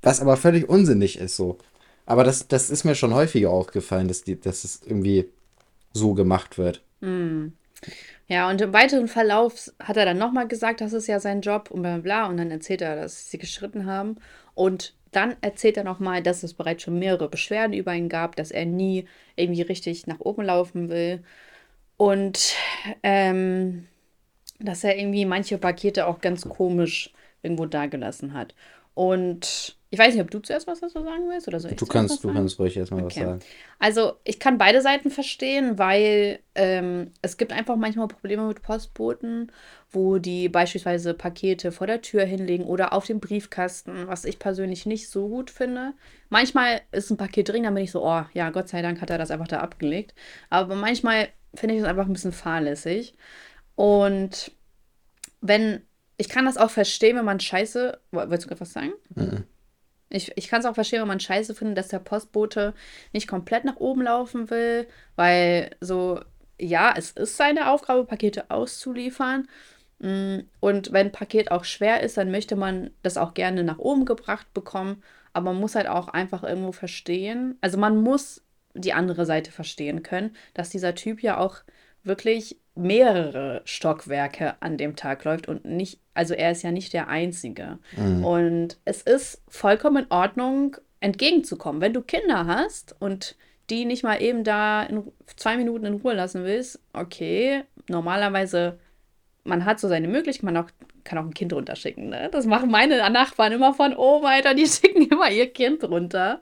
was 0.00 0.20
aber 0.20 0.36
völlig 0.36 0.68
unsinnig 0.68 1.18
ist 1.18 1.36
so. 1.36 1.58
Aber 2.06 2.24
das, 2.24 2.48
das 2.48 2.70
ist 2.70 2.84
mir 2.84 2.94
schon 2.94 3.14
häufiger 3.14 3.50
aufgefallen, 3.50 4.08
dass, 4.08 4.22
die, 4.22 4.40
dass 4.40 4.64
es 4.64 4.82
irgendwie 4.84 5.28
so 5.92 6.14
gemacht 6.14 6.58
wird. 6.58 6.82
Ja, 8.28 8.48
und 8.48 8.60
im 8.60 8.72
weiteren 8.72 9.08
Verlauf 9.08 9.70
hat 9.78 9.96
er 9.96 10.04
dann 10.04 10.18
nochmal 10.18 10.48
gesagt, 10.48 10.80
das 10.80 10.92
ist 10.92 11.06
ja 11.06 11.20
sein 11.20 11.42
Job 11.42 11.70
und 11.70 11.82
bla 11.82 11.98
bla. 11.98 12.26
Und 12.26 12.36
dann 12.38 12.50
erzählt 12.50 12.80
er, 12.80 12.96
dass 12.96 13.30
sie 13.30 13.38
gestritten 13.38 13.86
haben. 13.86 14.16
Und 14.54 14.94
dann 15.10 15.36
erzählt 15.42 15.76
er 15.76 15.84
nochmal, 15.84 16.22
dass 16.22 16.42
es 16.42 16.54
bereits 16.54 16.82
schon 16.82 16.98
mehrere 16.98 17.28
Beschwerden 17.28 17.74
über 17.74 17.94
ihn 17.94 18.08
gab, 18.08 18.36
dass 18.36 18.50
er 18.50 18.64
nie 18.64 19.06
irgendwie 19.36 19.62
richtig 19.62 20.06
nach 20.06 20.20
oben 20.20 20.44
laufen 20.44 20.88
will. 20.88 21.22
Und 21.96 22.54
ähm, 23.02 23.86
dass 24.58 24.84
er 24.84 24.96
irgendwie 24.98 25.26
manche 25.26 25.58
Pakete 25.58 26.06
auch 26.06 26.20
ganz 26.20 26.48
komisch 26.48 27.12
irgendwo 27.42 27.66
dagelassen 27.66 28.32
hat. 28.34 28.54
Und 28.94 29.76
ich 29.90 29.98
weiß 29.98 30.14
nicht, 30.14 30.22
ob 30.22 30.30
du 30.30 30.38
zuerst 30.38 30.66
was 30.66 30.80
dazu 30.80 31.02
sagen 31.02 31.28
willst 31.28 31.48
oder 31.48 31.60
soll 31.60 31.72
ich 31.72 31.78
Du 31.78 31.86
kannst, 31.86 32.14
was 32.14 32.20
du 32.22 32.32
kannst 32.32 32.58
ruhig 32.58 32.76
erstmal 32.76 33.04
was 33.04 33.14
Okay. 33.14 33.24
sagen. 33.24 33.40
Also 33.78 34.14
ich 34.24 34.38
kann 34.38 34.56
beide 34.58 34.80
Seiten 34.80 35.10
verstehen, 35.10 35.78
weil 35.78 36.40
ähm, 36.54 37.10
es 37.20 37.36
gibt 37.36 37.52
einfach 37.52 37.76
manchmal 37.76 38.08
Probleme 38.08 38.46
mit 38.46 38.62
Postboten, 38.62 39.52
wo 39.90 40.18
die 40.18 40.48
beispielsweise 40.48 41.14
Pakete 41.14 41.72
vor 41.72 41.86
der 41.86 42.00
Tür 42.00 42.24
hinlegen 42.24 42.64
oder 42.64 42.92
auf 42.92 43.06
dem 43.06 43.20
Briefkasten, 43.20 44.06
was 44.08 44.24
ich 44.24 44.38
persönlich 44.38 44.86
nicht 44.86 45.10
so 45.10 45.28
gut 45.28 45.50
finde. 45.50 45.92
Manchmal 46.30 46.80
ist 46.92 47.10
ein 47.10 47.16
Paket 47.18 47.50
drin, 47.50 47.64
dann 47.64 47.74
bin 47.74 47.84
ich 47.84 47.90
so, 47.90 48.02
oh 48.04 48.24
ja, 48.32 48.50
Gott 48.50 48.68
sei 48.68 48.82
Dank 48.82 49.00
hat 49.00 49.10
er 49.10 49.18
das 49.18 49.30
einfach 49.30 49.48
da 49.48 49.60
abgelegt. 49.60 50.14
Aber 50.48 50.74
manchmal 50.74 51.28
finde 51.54 51.74
ich 51.74 51.80
das 51.82 51.90
einfach 51.90 52.06
ein 52.06 52.12
bisschen 52.14 52.32
fahrlässig. 52.32 53.14
Und 53.74 54.52
wenn, 55.40 55.82
ich 56.16 56.28
kann 56.28 56.44
das 56.44 56.56
auch 56.56 56.70
verstehen, 56.70 57.16
wenn 57.16 57.24
man 57.24 57.40
scheiße, 57.40 57.98
Woll- 58.12 58.28
wolltest 58.30 58.44
du 58.44 58.48
gerade 58.48 58.60
was 58.60 58.72
sagen? 58.72 58.92
Mhm. 59.14 59.44
Ich, 60.10 60.32
ich 60.36 60.48
kann 60.48 60.60
es 60.60 60.66
auch 60.66 60.74
verstehen, 60.74 61.00
wenn 61.00 61.08
man 61.08 61.20
scheiße 61.20 61.54
findet, 61.54 61.78
dass 61.78 61.88
der 61.88 61.98
Postbote 61.98 62.74
nicht 63.12 63.28
komplett 63.28 63.64
nach 63.64 63.76
oben 63.76 64.02
laufen 64.02 64.50
will, 64.50 64.86
weil 65.16 65.70
so, 65.80 66.20
ja, 66.60 66.94
es 66.96 67.12
ist 67.12 67.36
seine 67.38 67.70
Aufgabe, 67.70 68.04
Pakete 68.04 68.50
auszuliefern. 68.50 69.48
Mm, 70.00 70.40
Und 70.60 70.92
wenn 70.92 71.08
ein 71.08 71.12
Paket 71.12 71.50
auch 71.50 71.64
schwer 71.64 72.02
ist, 72.02 72.16
dann 72.18 72.30
möchte 72.30 72.56
man 72.56 72.90
das 73.02 73.16
auch 73.16 73.34
gerne 73.34 73.64
nach 73.64 73.78
oben 73.78 74.04
gebracht 74.04 74.52
bekommen. 74.54 75.02
Aber 75.32 75.52
man 75.52 75.60
muss 75.60 75.74
halt 75.76 75.86
auch 75.88 76.08
einfach 76.08 76.42
irgendwo 76.42 76.72
verstehen, 76.72 77.56
also 77.62 77.78
man 77.78 77.96
muss 78.02 78.42
die 78.74 78.92
andere 78.94 79.26
Seite 79.26 79.50
verstehen 79.52 80.02
können, 80.02 80.36
dass 80.54 80.70
dieser 80.70 80.94
Typ 80.94 81.22
ja 81.22 81.38
auch 81.38 81.58
wirklich 82.04 82.58
mehrere 82.74 83.62
Stockwerke 83.64 84.54
an 84.60 84.78
dem 84.78 84.96
Tag 84.96 85.24
läuft 85.24 85.48
und 85.48 85.64
nicht, 85.64 86.00
also 86.14 86.34
er 86.34 86.52
ist 86.52 86.62
ja 86.62 86.70
nicht 86.70 86.92
der 86.92 87.08
Einzige. 87.08 87.78
Und 88.24 88.78
es 88.84 89.02
ist 89.02 89.42
vollkommen 89.48 90.04
in 90.04 90.10
Ordnung, 90.10 90.76
entgegenzukommen. 91.00 91.82
Wenn 91.82 91.92
du 91.92 92.00
Kinder 92.00 92.46
hast 92.46 92.96
und 92.98 93.36
die 93.70 93.84
nicht 93.84 94.02
mal 94.02 94.22
eben 94.22 94.44
da 94.44 94.82
in 94.84 95.04
zwei 95.36 95.56
Minuten 95.56 95.86
in 95.86 95.94
Ruhe 95.94 96.14
lassen 96.14 96.44
willst, 96.44 96.80
okay, 96.92 97.64
normalerweise, 97.88 98.78
man 99.44 99.64
hat 99.64 99.80
so 99.80 99.88
seine 99.88 100.08
Möglichkeit, 100.08 100.44
man 100.44 100.56
auch, 100.56 100.70
kann 101.04 101.18
auch 101.18 101.24
ein 101.24 101.34
Kind 101.34 101.52
runterschicken. 101.52 102.08
Ne? 102.08 102.28
Das 102.32 102.46
machen 102.46 102.70
meine 102.70 102.98
Nachbarn 103.10 103.52
immer 103.52 103.74
von 103.74 103.94
oben, 103.94 104.26
Alter, 104.26 104.54
die 104.54 104.66
schicken 104.66 105.08
immer 105.08 105.30
ihr 105.30 105.52
Kind 105.52 105.84
runter. 105.84 106.40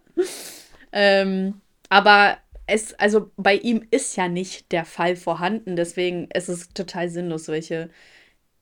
Ähm, 0.93 1.61
aber 1.89 2.39
es, 2.71 2.95
also 2.95 3.31
bei 3.37 3.57
ihm 3.57 3.87
ist 3.91 4.17
ja 4.17 4.29
nicht 4.29 4.73
der 4.73 4.85
Fall 4.85 5.17
vorhanden, 5.17 5.77
deswegen 5.77 6.29
ist 6.35 6.49
es 6.49 6.69
total 6.71 7.09
sinnlos, 7.11 7.47
solche 7.47 7.91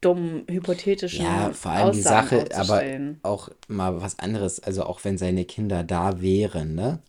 dummen, 0.02 0.46
hypothetischen 0.50 1.26
Ja, 1.26 1.52
vor 1.52 1.72
allem 1.72 1.92
die 1.92 2.02
Aussagen 2.02 2.28
Sache, 2.30 2.48
aber 2.54 2.84
auch 3.22 3.50
mal 3.68 4.00
was 4.00 4.18
anderes, 4.18 4.60
also 4.60 4.84
auch 4.84 5.04
wenn 5.04 5.18
seine 5.18 5.44
Kinder 5.44 5.82
da 5.84 6.20
wären, 6.20 6.74
ne, 6.74 7.00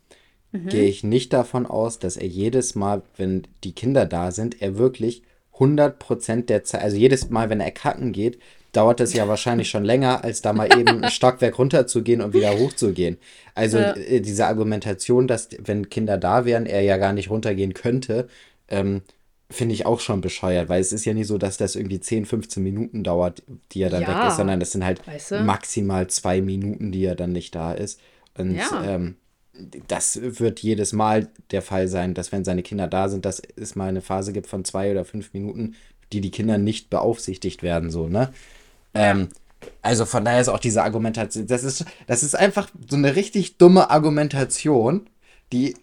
Mhm. 0.53 0.69
gehe 0.69 0.89
ich 0.89 1.03
nicht 1.03 1.33
davon 1.33 1.65
aus, 1.67 1.99
dass 1.99 2.17
er 2.17 2.27
jedes 2.27 2.75
Mal, 2.75 3.03
wenn 3.17 3.47
die 3.63 3.73
Kinder 3.73 4.05
da 4.05 4.31
sind, 4.31 4.61
er 4.61 4.77
wirklich 4.77 5.23
100% 5.59 6.49
der 6.49 6.63
Zeit, 6.63 6.81
also 6.83 6.97
jedes 6.97 7.29
Mal, 7.31 7.49
wenn 7.49 7.61
er 7.61 7.71
kacken 7.71 8.13
geht, 8.13 8.39
dauert 8.71 8.99
es 8.99 9.13
ja 9.13 9.27
wahrscheinlich 9.27 9.69
schon 9.69 9.83
länger, 9.83 10.23
als 10.23 10.41
da 10.41 10.53
mal 10.53 10.71
eben 10.71 11.03
ein 11.03 11.09
Stockwerk 11.09 11.57
runterzugehen 11.57 12.21
und 12.21 12.33
wieder 12.33 12.55
hochzugehen. 12.55 13.17
Also 13.55 13.79
Ja. 13.79 13.93
äh, 13.95 14.21
diese 14.21 14.45
Argumentation, 14.47 15.27
dass 15.27 15.49
wenn 15.59 15.89
Kinder 15.89 16.17
da 16.17 16.45
wären, 16.45 16.65
er 16.65 16.81
ja 16.81 16.97
gar 16.97 17.13
nicht 17.13 17.29
runtergehen 17.29 17.73
könnte, 17.73 18.27
ähm, 18.67 19.01
finde 19.51 19.73
ich 19.73 19.85
auch 19.87 19.99
schon 19.99 20.21
bescheuert, 20.21 20.69
weil 20.69 20.79
es 20.79 20.91
ist 20.91 21.05
ja 21.05 21.13
nicht 21.15 21.25
so, 21.25 21.39
dass 21.39 21.57
das 21.57 21.75
irgendwie 21.75 21.99
10, 21.99 22.25
15 22.25 22.61
Minuten 22.61 23.03
dauert, 23.03 23.41
die 23.71 23.81
er 23.81 23.89
dann 23.89 24.01
weg 24.03 24.09
Ja. 24.09 24.27
ist, 24.27 24.35
sondern 24.35 24.59
das 24.59 24.71
sind 24.71 24.85
halt 24.85 25.05
Weißt 25.07 25.31
du? 25.31 25.35
maximal 25.39 26.07
zwei 26.07 26.41
Minuten, 26.41 26.91
die 26.91 27.05
er 27.05 27.15
dann 27.15 27.31
nicht 27.31 27.55
da 27.55 27.73
ist. 27.73 27.99
Und 28.37 28.55
Ja. 28.57 28.83
ähm, 28.85 29.15
das 29.87 30.19
wird 30.21 30.59
jedes 30.59 30.93
Mal 30.93 31.29
der 31.51 31.61
Fall 31.63 31.87
sein, 31.87 32.13
dass 32.13 32.31
wenn 32.31 32.45
seine 32.45 32.61
Kinder 32.63 32.87
da 32.87 33.09
sind, 33.09 33.25
dass 33.25 33.41
es 33.55 33.75
mal 33.75 33.89
eine 33.89 34.01
Phase 34.01 34.31
gibt 34.33 34.47
von 34.47 34.63
zwei 34.63 34.91
oder 34.91 35.03
fünf 35.03 35.33
Minuten, 35.33 35.73
die 36.13 36.21
die 36.21 36.31
Kinder 36.31 36.57
nicht 36.57 36.89
beaufsichtigt 36.89 37.61
werden, 37.63 37.89
so, 37.89 38.07
ne? 38.07 38.31
Ähm, 38.93 39.29
also 39.81 40.05
von 40.05 40.25
daher 40.25 40.41
ist 40.41 40.49
auch 40.49 40.59
diese 40.59 40.83
Argumentation, 40.83 41.47
das 41.47 41.63
ist, 41.63 41.85
das 42.07 42.23
ist 42.23 42.35
einfach 42.35 42.69
so 42.89 42.95
eine 42.95 43.15
richtig 43.15 43.57
dumme 43.57 43.89
Argumentation, 43.89 45.09
die 45.51 45.75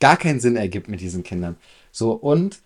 gar 0.00 0.16
keinen 0.16 0.40
Sinn 0.40 0.56
ergibt 0.56 0.88
mit 0.88 1.00
diesen 1.00 1.22
Kindern. 1.22 1.56
So, 1.92 2.12
und 2.12 2.60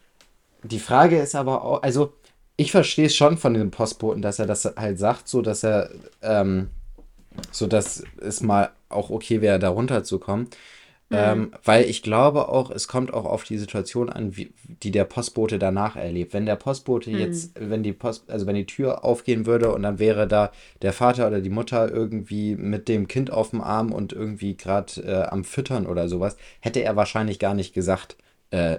die 0.62 0.78
Frage 0.78 1.18
ist 1.18 1.34
aber 1.34 1.64
auch, 1.64 1.82
also 1.82 2.12
ich 2.56 2.70
verstehe 2.70 3.06
es 3.06 3.16
schon 3.16 3.38
von 3.38 3.54
dem 3.54 3.70
Postboten, 3.70 4.22
dass 4.22 4.38
er 4.38 4.46
das 4.46 4.64
halt 4.64 4.98
sagt, 4.98 5.28
so 5.28 5.42
dass 5.42 5.64
er, 5.64 5.90
ähm, 6.22 6.68
so 7.50 7.66
dass 7.66 8.04
es 8.20 8.42
mal 8.42 8.70
auch 8.88 9.10
okay 9.10 9.40
wäre, 9.40 9.58
da 9.58 9.70
runterzukommen. 9.70 10.48
Ähm, 11.12 11.52
weil 11.64 11.84
ich 11.84 12.02
glaube 12.02 12.48
auch, 12.48 12.70
es 12.70 12.88
kommt 12.88 13.12
auch 13.12 13.24
auf 13.24 13.44
die 13.44 13.58
Situation 13.58 14.08
an, 14.08 14.36
wie, 14.36 14.52
die 14.82 14.90
der 14.90 15.04
Postbote 15.04 15.58
danach 15.58 15.96
erlebt. 15.96 16.32
Wenn 16.32 16.46
der 16.46 16.56
Postbote 16.56 17.10
jetzt, 17.10 17.52
wenn 17.58 17.82
die 17.82 17.92
Post, 17.92 18.30
also 18.30 18.46
wenn 18.46 18.54
die 18.54 18.66
Tür 18.66 19.04
aufgehen 19.04 19.46
würde 19.46 19.72
und 19.72 19.82
dann 19.82 19.98
wäre 19.98 20.26
da 20.26 20.52
der 20.80 20.92
Vater 20.92 21.26
oder 21.26 21.40
die 21.40 21.50
Mutter 21.50 21.90
irgendwie 21.90 22.56
mit 22.56 22.88
dem 22.88 23.08
Kind 23.08 23.30
auf 23.30 23.50
dem 23.50 23.60
Arm 23.60 23.92
und 23.92 24.12
irgendwie 24.12 24.56
gerade 24.56 25.02
äh, 25.02 25.22
am 25.28 25.44
Füttern 25.44 25.86
oder 25.86 26.08
sowas, 26.08 26.36
hätte 26.60 26.82
er 26.82 26.96
wahrscheinlich 26.96 27.38
gar 27.38 27.54
nicht 27.54 27.74
gesagt, 27.74 28.16
äh, 28.50 28.78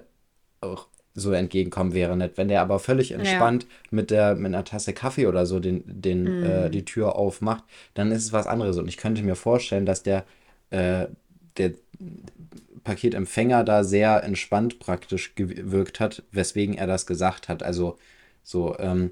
so 1.15 1.31
entgegenkommen 1.31 1.93
wäre 1.93 2.17
nicht. 2.17 2.37
Wenn 2.37 2.47
der 2.47 2.61
aber 2.61 2.79
völlig 2.79 3.11
entspannt 3.11 3.67
mit 3.91 4.09
der 4.09 4.35
mit 4.35 4.47
einer 4.47 4.63
Tasse 4.63 4.93
Kaffee 4.93 5.27
oder 5.27 5.45
so 5.45 5.59
den, 5.59 5.83
den, 5.85 6.43
äh, 6.43 6.69
die 6.69 6.85
Tür 6.85 7.15
aufmacht, 7.15 7.63
dann 7.93 8.11
ist 8.11 8.23
es 8.25 8.33
was 8.33 8.47
anderes. 8.47 8.77
Und 8.77 8.87
ich 8.87 8.97
könnte 8.97 9.21
mir 9.23 9.35
vorstellen, 9.35 9.85
dass 9.85 10.03
der, 10.03 10.25
äh, 10.71 11.07
der 11.57 11.73
Paketempfänger 12.83 13.63
da 13.63 13.83
sehr 13.83 14.23
entspannt 14.23 14.79
praktisch 14.79 15.35
gewirkt 15.35 15.99
hat, 15.99 16.23
weswegen 16.31 16.75
er 16.75 16.87
das 16.87 17.05
gesagt 17.05 17.47
hat. 17.49 17.63
Also 17.63 17.97
so, 18.43 18.77
ähm, 18.79 19.11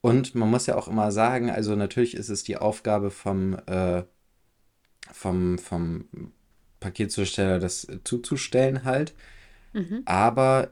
und 0.00 0.34
man 0.34 0.50
muss 0.50 0.66
ja 0.66 0.76
auch 0.76 0.88
immer 0.88 1.12
sagen, 1.12 1.50
also 1.50 1.76
natürlich 1.76 2.14
ist 2.14 2.28
es 2.28 2.44
die 2.44 2.56
Aufgabe 2.58 3.10
vom, 3.10 3.56
äh, 3.66 4.02
vom, 5.12 5.58
vom 5.58 6.06
Paketzusteller, 6.80 7.58
das 7.58 7.86
zuzustellen 8.04 8.84
halt. 8.84 9.14
Aber 10.04 10.70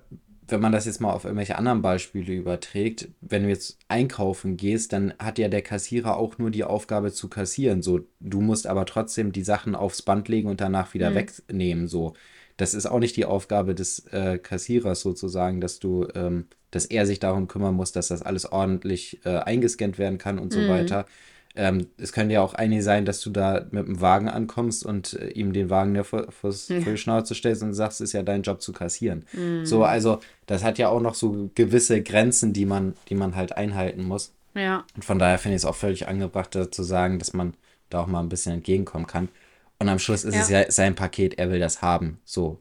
wenn 0.53 0.61
man 0.61 0.73
das 0.73 0.87
jetzt 0.87 1.01
mal 1.01 1.13
auf 1.13 1.25
irgendwelche 1.25 1.57
anderen 1.57 1.83
Beispiele 1.83 2.33
überträgt, 2.33 3.09
wenn 3.21 3.43
du 3.43 3.49
jetzt 3.49 3.79
einkaufen 3.89 4.57
gehst, 4.57 4.93
dann 4.93 5.15
hat 5.19 5.39
ja 5.39 5.49
der 5.49 5.63
Kassierer 5.63 6.17
auch 6.17 6.39
nur 6.39 6.51
die 6.51 6.65
Aufgabe 6.65 7.13
zu 7.13 7.29
kassieren. 7.29 7.83
So, 7.83 8.01
du 8.21 8.41
musst 8.41 8.67
aber 8.67 8.87
trotzdem 8.87 9.33
die 9.33 9.43
Sachen 9.43 9.75
aufs 9.75 10.03
Band 10.03 10.29
legen 10.29 10.49
und 10.49 10.61
danach 10.61 10.95
wieder 10.95 11.15
wegnehmen. 11.15 11.89
So, 11.89 12.15
das 12.57 12.75
ist 12.75 12.87
auch 12.87 13.01
nicht 13.01 13.17
die 13.17 13.25
Aufgabe 13.25 13.75
des 13.75 14.07
äh, 14.13 14.39
Kassierers 14.39 15.01
sozusagen, 15.01 15.61
dass 15.61 15.81
du, 15.81 16.07
ähm, 16.15 16.47
dass 16.71 16.85
er 16.85 17.07
sich 17.07 17.19
darum 17.19 17.49
kümmern 17.49 17.75
muss, 17.75 17.93
dass 17.93 18.09
das 18.09 18.23
alles 18.23 18.51
ordentlich 18.53 19.21
äh, 19.25 19.39
eingescannt 19.39 19.99
werden 19.99 20.19
kann 20.19 20.39
und 20.39 20.53
so 20.53 20.69
weiter. 20.69 21.07
Ähm, 21.55 21.89
es 21.99 22.13
könnte 22.13 22.35
ja 22.35 22.41
auch 22.43 22.55
eigentlich 22.55 22.83
sein, 22.85 23.05
dass 23.05 23.21
du 23.21 23.31
da 23.31 23.67
mit 23.71 23.87
dem 23.87 24.01
Wagen 24.01 24.29
ankommst 24.29 24.85
und 24.87 25.15
äh, 25.15 25.29
ihm 25.29 25.53
den 25.53 25.69
Wagen 25.71 25.95
ja 25.95 26.03
vor, 26.03 26.31
vors, 26.33 26.69
Ja. 26.69 26.81
vor 26.81 26.93
die 26.93 26.99
Schnauze 26.99 27.35
stellst 27.35 27.63
und 27.63 27.75
sagst, 27.75 28.01
es 28.01 28.11
ist 28.11 28.13
ja 28.15 28.23
dein 28.23 28.43
Job 28.43 28.63
zu 28.63 28.73
kassieren. 28.73 29.27
Mhm. 29.33 29.67
So, 29.67 29.85
also 29.85 30.21
das 30.47 30.65
hat 30.65 30.79
ja 30.79 30.89
auch 30.89 31.01
noch 31.01 31.15
so 31.15 31.51
gewisse 31.55 32.03
Grenzen, 32.03 32.53
die 32.53 32.65
man, 32.67 32.95
die 33.09 33.15
man 33.15 33.37
halt 33.37 33.57
einhalten 33.57 34.05
muss. 34.05 34.33
Ja. 34.55 34.85
Und 34.95 35.05
von 35.05 35.19
daher 35.19 35.39
finde 35.39 35.57
ich 35.57 35.63
es 35.63 35.67
auch 35.67 35.75
völlig 35.77 36.09
angebracht, 36.09 36.55
da 36.55 36.71
zu 36.71 36.83
sagen, 36.83 37.19
dass 37.19 37.33
man 37.33 37.55
da 37.91 38.01
auch 38.01 38.07
mal 38.07 38.21
ein 38.21 38.29
bisschen 38.29 38.53
entgegenkommen 38.55 39.07
kann. 39.07 39.29
Und 39.79 39.89
am 39.89 39.99
Schluss 39.99 40.25
ist 40.25 40.35
Ja. 40.35 40.41
es 40.43 40.49
ja 40.49 40.71
sein 40.71 40.95
Paket, 40.95 41.39
er 41.39 41.51
will 41.51 41.61
das 41.61 41.83
haben. 41.83 42.19
So. 42.25 42.61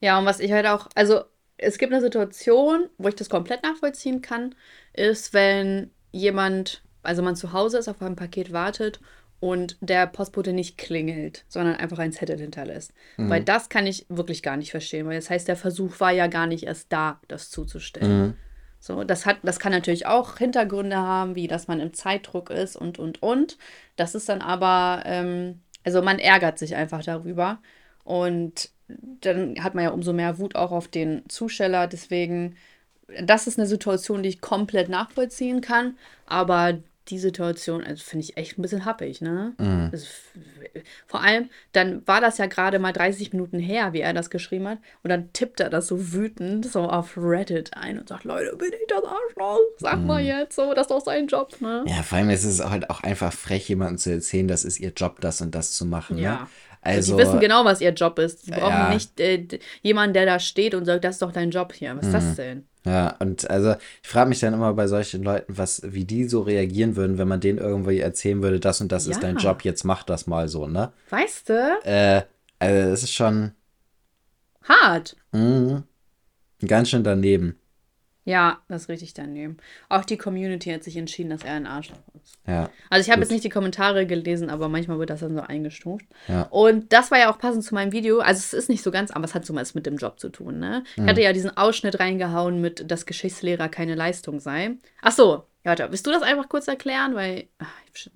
Ja, 0.00 0.18
und 0.18 0.26
was 0.26 0.38
ich 0.40 0.52
halt 0.52 0.66
auch, 0.66 0.88
also 0.94 1.22
es 1.56 1.78
gibt 1.78 1.92
eine 1.92 2.02
Situation, 2.02 2.88
wo 2.98 3.08
ich 3.08 3.14
das 3.14 3.28
komplett 3.30 3.62
nachvollziehen 3.62 4.20
kann, 4.20 4.54
ist, 4.92 5.32
wenn 5.32 5.90
jemand, 6.12 6.82
also 7.04 7.22
man 7.22 7.36
zu 7.36 7.52
Hause 7.52 7.78
ist, 7.78 7.88
auf 7.88 8.02
ein 8.02 8.16
Paket 8.16 8.52
wartet 8.52 9.00
und 9.40 9.76
der 9.80 10.06
Postbote 10.06 10.52
nicht 10.52 10.78
klingelt, 10.78 11.44
sondern 11.48 11.76
einfach 11.76 11.98
einen 11.98 12.12
Zettel 12.12 12.38
hinterlässt. 12.38 12.92
Weil 13.16 13.42
das 13.42 13.68
kann 13.68 13.86
ich 13.86 14.06
wirklich 14.08 14.42
gar 14.42 14.56
nicht 14.56 14.70
verstehen, 14.70 15.06
weil 15.06 15.16
das 15.16 15.30
heißt, 15.30 15.48
der 15.48 15.56
Versuch 15.56 16.00
war 16.00 16.12
ja 16.12 16.28
gar 16.28 16.46
nicht 16.46 16.64
erst 16.64 16.92
da, 16.92 17.20
das 17.28 17.50
zuzustellen. 17.50 18.22
Mhm. 18.22 18.34
So, 18.80 19.02
das 19.02 19.24
hat, 19.24 19.38
das 19.42 19.58
kann 19.58 19.72
natürlich 19.72 20.06
auch 20.06 20.36
Hintergründe 20.36 20.96
haben, 20.96 21.34
wie 21.34 21.46
dass 21.48 21.68
man 21.68 21.80
im 21.80 21.94
Zeitdruck 21.94 22.50
ist 22.50 22.76
und 22.76 22.98
und 22.98 23.22
und. 23.22 23.56
Das 23.96 24.14
ist 24.14 24.28
dann 24.28 24.42
aber, 24.42 25.02
ähm, 25.06 25.60
also 25.84 26.02
man 26.02 26.18
ärgert 26.18 26.58
sich 26.58 26.76
einfach 26.76 27.02
darüber. 27.02 27.60
Und 28.04 28.70
dann 28.88 29.62
hat 29.64 29.74
man 29.74 29.84
ja 29.84 29.90
umso 29.90 30.12
mehr 30.12 30.38
Wut 30.38 30.54
auch 30.54 30.70
auf 30.70 30.88
den 30.88 31.28
Zusteller. 31.28 31.86
Deswegen, 31.86 32.56
das 33.22 33.46
ist 33.46 33.58
eine 33.58 33.66
Situation, 33.66 34.22
die 34.22 34.28
ich 34.28 34.40
komplett 34.42 34.90
nachvollziehen 34.90 35.62
kann. 35.62 35.96
Aber 36.26 36.78
die 37.08 37.18
Situation, 37.18 37.84
also 37.84 38.02
finde 38.02 38.24
ich 38.24 38.36
echt 38.36 38.58
ein 38.58 38.62
bisschen 38.62 38.84
happig, 38.84 39.20
ne? 39.20 39.52
Mhm. 39.58 39.90
Das, 39.92 40.06
vor 41.06 41.22
allem, 41.22 41.50
dann 41.72 42.06
war 42.06 42.20
das 42.20 42.38
ja 42.38 42.46
gerade 42.46 42.78
mal 42.78 42.92
30 42.92 43.32
Minuten 43.32 43.58
her, 43.58 43.92
wie 43.92 44.00
er 44.00 44.14
das 44.14 44.30
geschrieben 44.30 44.68
hat. 44.68 44.78
Und 45.02 45.10
dann 45.10 45.32
tippt 45.32 45.60
er 45.60 45.68
das 45.68 45.86
so 45.86 46.12
wütend 46.12 46.64
so 46.64 46.82
auf 46.82 47.16
Reddit 47.16 47.76
ein 47.76 47.98
und 47.98 48.08
sagt, 48.08 48.24
Leute, 48.24 48.56
bin 48.56 48.70
ich 48.72 48.86
das 48.88 49.04
Arschloch? 49.04 49.58
Sag 49.78 50.00
mal 50.00 50.22
jetzt 50.22 50.56
so, 50.56 50.72
das 50.72 50.86
ist 50.86 50.90
doch 50.90 51.04
sein 51.04 51.26
Job, 51.26 51.60
ne? 51.60 51.82
Mhm. 51.84 51.90
Ja, 51.90 52.02
vor 52.02 52.18
allem 52.18 52.30
ist 52.30 52.44
es 52.44 52.64
halt 52.64 52.88
auch 52.88 53.02
einfach 53.02 53.32
frech, 53.32 53.68
jemandem 53.68 53.98
zu 53.98 54.10
erzählen, 54.10 54.48
das 54.48 54.64
ist 54.64 54.80
ihr 54.80 54.92
Job, 54.96 55.20
das 55.20 55.40
und 55.42 55.54
das 55.54 55.72
zu 55.72 55.84
machen. 55.84 56.16
Ja. 56.16 56.34
Ne? 56.34 56.46
Also, 56.84 57.16
die 57.16 57.22
wissen 57.22 57.40
genau, 57.40 57.64
was 57.64 57.80
ihr 57.80 57.90
Job 57.92 58.18
ist. 58.18 58.44
Sie 58.44 58.50
brauchen 58.50 58.68
Ja. 58.70 58.92
nicht 58.92 59.18
äh, 59.20 59.46
jemanden, 59.82 60.14
der 60.14 60.26
da 60.26 60.38
steht 60.38 60.74
und 60.74 60.84
sagt, 60.84 61.04
das 61.04 61.16
ist 61.16 61.22
doch 61.22 61.32
dein 61.32 61.50
Job 61.50 61.72
hier. 61.72 61.96
Was 61.96 62.06
ist 62.06 62.08
Mhm. 62.08 62.12
das 62.12 62.34
denn? 62.36 62.64
Ja, 62.86 63.16
und 63.18 63.48
also 63.48 63.74
ich 64.02 64.08
frage 64.08 64.28
mich 64.28 64.40
dann 64.40 64.52
immer 64.52 64.74
bei 64.74 64.86
solchen 64.86 65.22
Leuten, 65.22 65.56
was, 65.56 65.80
wie 65.84 66.04
die 66.04 66.24
so 66.24 66.42
reagieren 66.42 66.96
würden, 66.96 67.16
wenn 67.16 67.28
man 67.28 67.40
denen 67.40 67.58
irgendwie 67.58 68.00
erzählen 68.00 68.42
würde, 68.42 68.60
das 68.60 68.80
und 68.82 68.92
das 68.92 69.06
ist 69.06 69.22
dein 69.22 69.36
Ja. 69.38 69.42
Job, 69.42 69.62
jetzt 69.62 69.84
mach 69.84 70.02
das 70.02 70.26
mal 70.26 70.48
so, 70.48 70.66
ne? 70.66 70.92
Weißt 71.08 71.48
du? 71.48 71.78
Äh, 71.84 72.22
also 72.58 72.90
das 72.90 73.02
ist 73.02 73.12
schon 73.12 73.52
Hart. 74.62 75.16
mh, 75.32 75.82
ganz 76.66 76.90
schön 76.90 77.04
daneben. 77.04 77.58
Ja, 78.26 78.60
das 78.68 78.82
ist 78.82 78.88
richtig 78.88 79.12
daneben. 79.14 79.58
Auch 79.90 80.04
die 80.04 80.16
Community 80.16 80.70
hat 80.70 80.82
sich 80.82 80.96
entschieden, 80.96 81.30
dass 81.30 81.42
er 81.42 81.52
ein 81.54 81.66
Arschloch. 81.66 81.98
Ja, 82.46 82.70
Also 82.90 83.06
ich 83.06 83.10
habe 83.10 83.22
jetzt 83.22 83.30
nicht 83.30 83.44
die 83.44 83.48
Kommentare 83.48 84.06
gelesen, 84.06 84.50
aber 84.50 84.68
manchmal 84.68 84.98
wird 84.98 85.10
das 85.10 85.20
dann 85.20 85.34
so 85.34 85.40
eingestuft. 85.40 86.04
Ja. 86.28 86.42
Und 86.50 86.92
das 86.92 87.10
war 87.10 87.18
ja 87.18 87.32
auch 87.32 87.38
passend 87.38 87.64
zu 87.64 87.74
meinem 87.74 87.92
Video. 87.92 88.20
Also 88.20 88.38
es 88.38 88.52
ist 88.52 88.68
nicht 88.68 88.82
so 88.82 88.90
ganz, 88.90 89.10
aber 89.10 89.24
es 89.24 89.34
hat 89.34 89.46
so 89.46 89.54
was 89.54 89.74
mit 89.74 89.86
dem 89.86 89.96
Job 89.96 90.20
zu 90.20 90.28
tun, 90.28 90.58
ne? 90.58 90.84
Ich 90.96 91.02
hatte 91.04 91.22
ja 91.22 91.32
diesen 91.32 91.56
Ausschnitt 91.56 92.00
reingehauen 92.00 92.60
mit, 92.60 92.90
dass 92.90 93.06
Geschichtslehrer 93.06 93.68
keine 93.68 93.94
Leistung 93.94 94.40
sei. 94.40 94.72
Ach 95.00 95.12
so, 95.12 95.44
ja, 95.64 95.70
warte, 95.70 95.90
willst 95.90 96.06
du 96.06 96.10
das 96.10 96.22
einfach 96.22 96.48
kurz 96.48 96.68
erklären? 96.68 97.14
Weil, 97.14 97.48
ach, 97.58 97.72
ich 97.94 98.10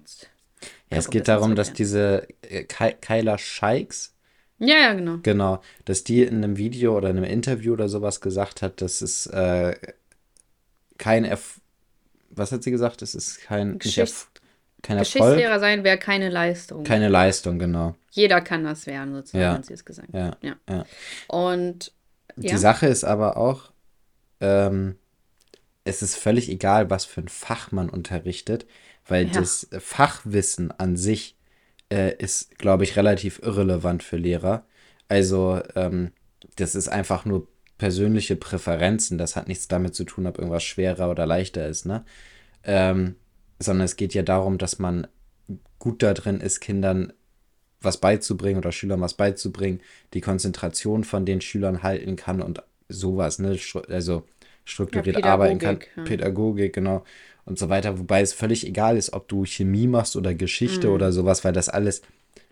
ja 0.91 0.99
es 0.99 1.09
geht 1.09 1.29
darum, 1.29 1.55
das 1.55 1.69
dass 1.69 1.77
diese 1.77 2.29
äh, 2.43 2.65
Kyla 2.65 3.39
Scheiks, 3.39 4.15
ja, 4.59 4.77
ja, 4.77 4.93
genau. 4.93 5.19
genau, 5.23 5.61
dass 5.85 6.05
die 6.05 6.23
in 6.23 6.37
einem 6.37 6.57
Video 6.57 6.97
oder 6.97 7.11
in 7.11 7.17
einem 7.17 7.31
Interview 7.31 7.73
oder 7.73 7.89
sowas 7.89 8.21
gesagt 8.21 8.61
hat, 8.61 8.83
dass 8.83 9.01
es 9.03 9.27
äh, 9.29 9.77
kein 10.99 11.25
Erf 11.25 11.61
was 12.31 12.53
hat 12.53 12.63
sie 12.63 12.71
gesagt? 12.71 13.03
Es 13.03 13.15
ist 13.15 13.41
kein, 13.43 13.79
Geschichts 13.79 14.29
kein 14.83 14.99
Erfolg, 14.99 15.13
Geschichtslehrer 15.23 15.59
sein 15.61 15.83
wäre 15.85 15.99
keine 15.99 16.29
Leistung. 16.29 16.85
keine 16.85 17.09
Leistung, 17.09 17.59
genau. 17.59 17.97
Jeder 18.11 18.41
kann 18.41 18.65
das 18.65 18.87
werden, 18.87 19.13
sozusagen, 19.15 19.43
Ja. 19.43 19.55
hat 19.55 19.67
sie 19.67 19.75
es 19.75 19.85
gesagt. 19.85 20.09
Ja, 20.13 20.37
Ja. 20.41 20.57
ja. 20.69 20.85
Und 21.27 21.93
Die 22.37 22.57
Sache 22.57 22.87
ist 22.87 23.05
aber 23.05 23.37
auch, 23.37 23.73
ähm, 24.41 24.97
es 25.85 26.03
ist 26.03 26.17
völlig 26.17 26.49
egal, 26.49 26.91
was 26.91 27.05
für 27.05 27.21
ein 27.23 27.29
Fach 27.29 27.73
man 27.73 27.89
unterrichtet, 27.91 28.67
weil 29.07 29.27
das 29.27 29.69
Fachwissen 29.79 30.71
an 30.71 30.97
sich 30.97 31.35
äh, 31.91 32.15
ist, 32.19 32.59
glaube 32.59 32.85
ich, 32.85 32.97
relativ 32.97 33.41
irrelevant 33.43 34.03
für 34.03 34.19
Lehrer. 34.19 34.67
Also, 35.09 35.61
ähm, 35.75 36.13
das 36.57 36.75
ist 36.75 36.89
einfach 36.89 37.25
nur 37.25 37.49
persönliche 37.79 38.37
Präferenzen. 38.37 39.19
Das 39.19 39.37
hat 39.37 39.49
nichts 39.49 39.69
damit 39.69 39.95
zu 39.95 40.05
tun, 40.05 40.27
ob 40.27 40.39
irgendwas 40.39 40.65
schwerer 40.65 41.11
oder 41.11 41.27
leichter 41.27 41.67
ist, 41.69 41.87
ne? 41.87 42.05
Ähm, 42.65 43.17
sondern 43.61 43.85
es 43.87 43.97
geht 43.97 44.15
ja 44.15 44.23
darum, 44.23 44.59
dass 44.59 44.79
man 44.79 45.07
gut 45.79 46.03
da 46.03 46.15
drin 46.15 46.41
ist, 46.41 46.61
Kindern 46.61 47.13
was 47.81 47.99
beizubringen 47.99 48.59
oder 48.59 48.73
Schülern 48.73 49.01
was 49.01 49.15
beizubringen, 49.15 49.81
die 50.15 50.21
Konzentration 50.21 51.05
von 51.05 51.25
den 51.27 51.41
Schülern 51.41 51.83
halten 51.83 52.17
kann 52.17 52.43
und 52.43 52.63
sowas, 52.89 53.39
ne? 53.39 53.59
Also 53.89 54.25
strukturiert 54.65 55.19
Ja, 55.19 55.25
arbeiten 55.33 55.59
kann, 55.59 55.81
Pädagogik, 55.81 55.97
ja. 55.97 56.05
Pädagogik, 56.05 56.73
genau, 56.75 57.05
und 57.45 57.59
so 57.59 57.69
weiter. 57.69 57.99
Wobei 57.99 58.21
es 58.21 58.33
völlig 58.33 58.67
egal 58.67 58.97
ist, 58.97 59.13
ob 59.13 59.29
du 59.29 59.45
Chemie 59.45 59.87
machst 59.87 60.17
oder 60.17 60.35
Geschichte 60.35 60.89
Mhm. 60.89 60.95
oder 60.95 61.13
sowas, 61.13 61.45
weil 61.45 61.53
das 61.53 61.69
alles, 61.69 62.03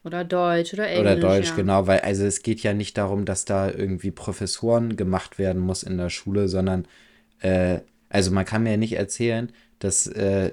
oder 0.06 0.24
Deutsch 0.24 0.72
oder 0.72 0.88
Englisch. 0.88 1.00
oder 1.00 1.16
Deutsch, 1.16 1.48
ja. 1.48 1.56
genau, 1.56 1.86
weil 1.86 2.00
also 2.00 2.24
es 2.24 2.42
geht 2.42 2.60
ja 2.60 2.72
nicht 2.72 2.96
darum, 2.96 3.24
dass 3.24 3.44
da 3.44 3.70
irgendwie 3.70 4.10
Professoren 4.10 4.96
gemacht 4.96 5.38
werden 5.38 5.60
muss 5.60 5.82
in 5.82 5.98
der 5.98 6.10
Schule, 6.10 6.48
sondern 6.48 6.86
äh, 7.40 7.80
also 8.08 8.30
man 8.30 8.44
kann 8.44 8.62
mir 8.62 8.70
ja 8.70 8.76
nicht 8.76 8.94
erzählen, 8.94 9.52
dass 9.78 10.06
äh, 10.06 10.52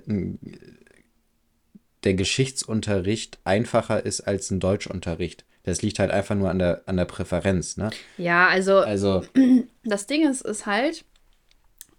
der 2.04 2.14
Geschichtsunterricht 2.16 3.39
einfacher 3.43 4.06
ist 4.06 4.22
als 4.22 4.51
ein 4.51 4.60
Deutschunterricht. 4.60 5.45
Das 5.64 5.82
liegt 5.82 5.99
halt 5.99 6.12
einfach 6.12 6.36
nur 6.36 6.49
an 6.49 6.60
der, 6.60 6.82
an 6.88 6.97
der 6.97 7.06
Präferenz, 7.06 7.78
ne? 7.78 7.89
Ja, 8.18 8.47
also 8.47 8.80
Also, 8.80 9.24
das 9.86 10.08
Ding 10.08 10.30
ist, 10.30 10.41
ist 10.41 10.66
halt, 10.66 11.06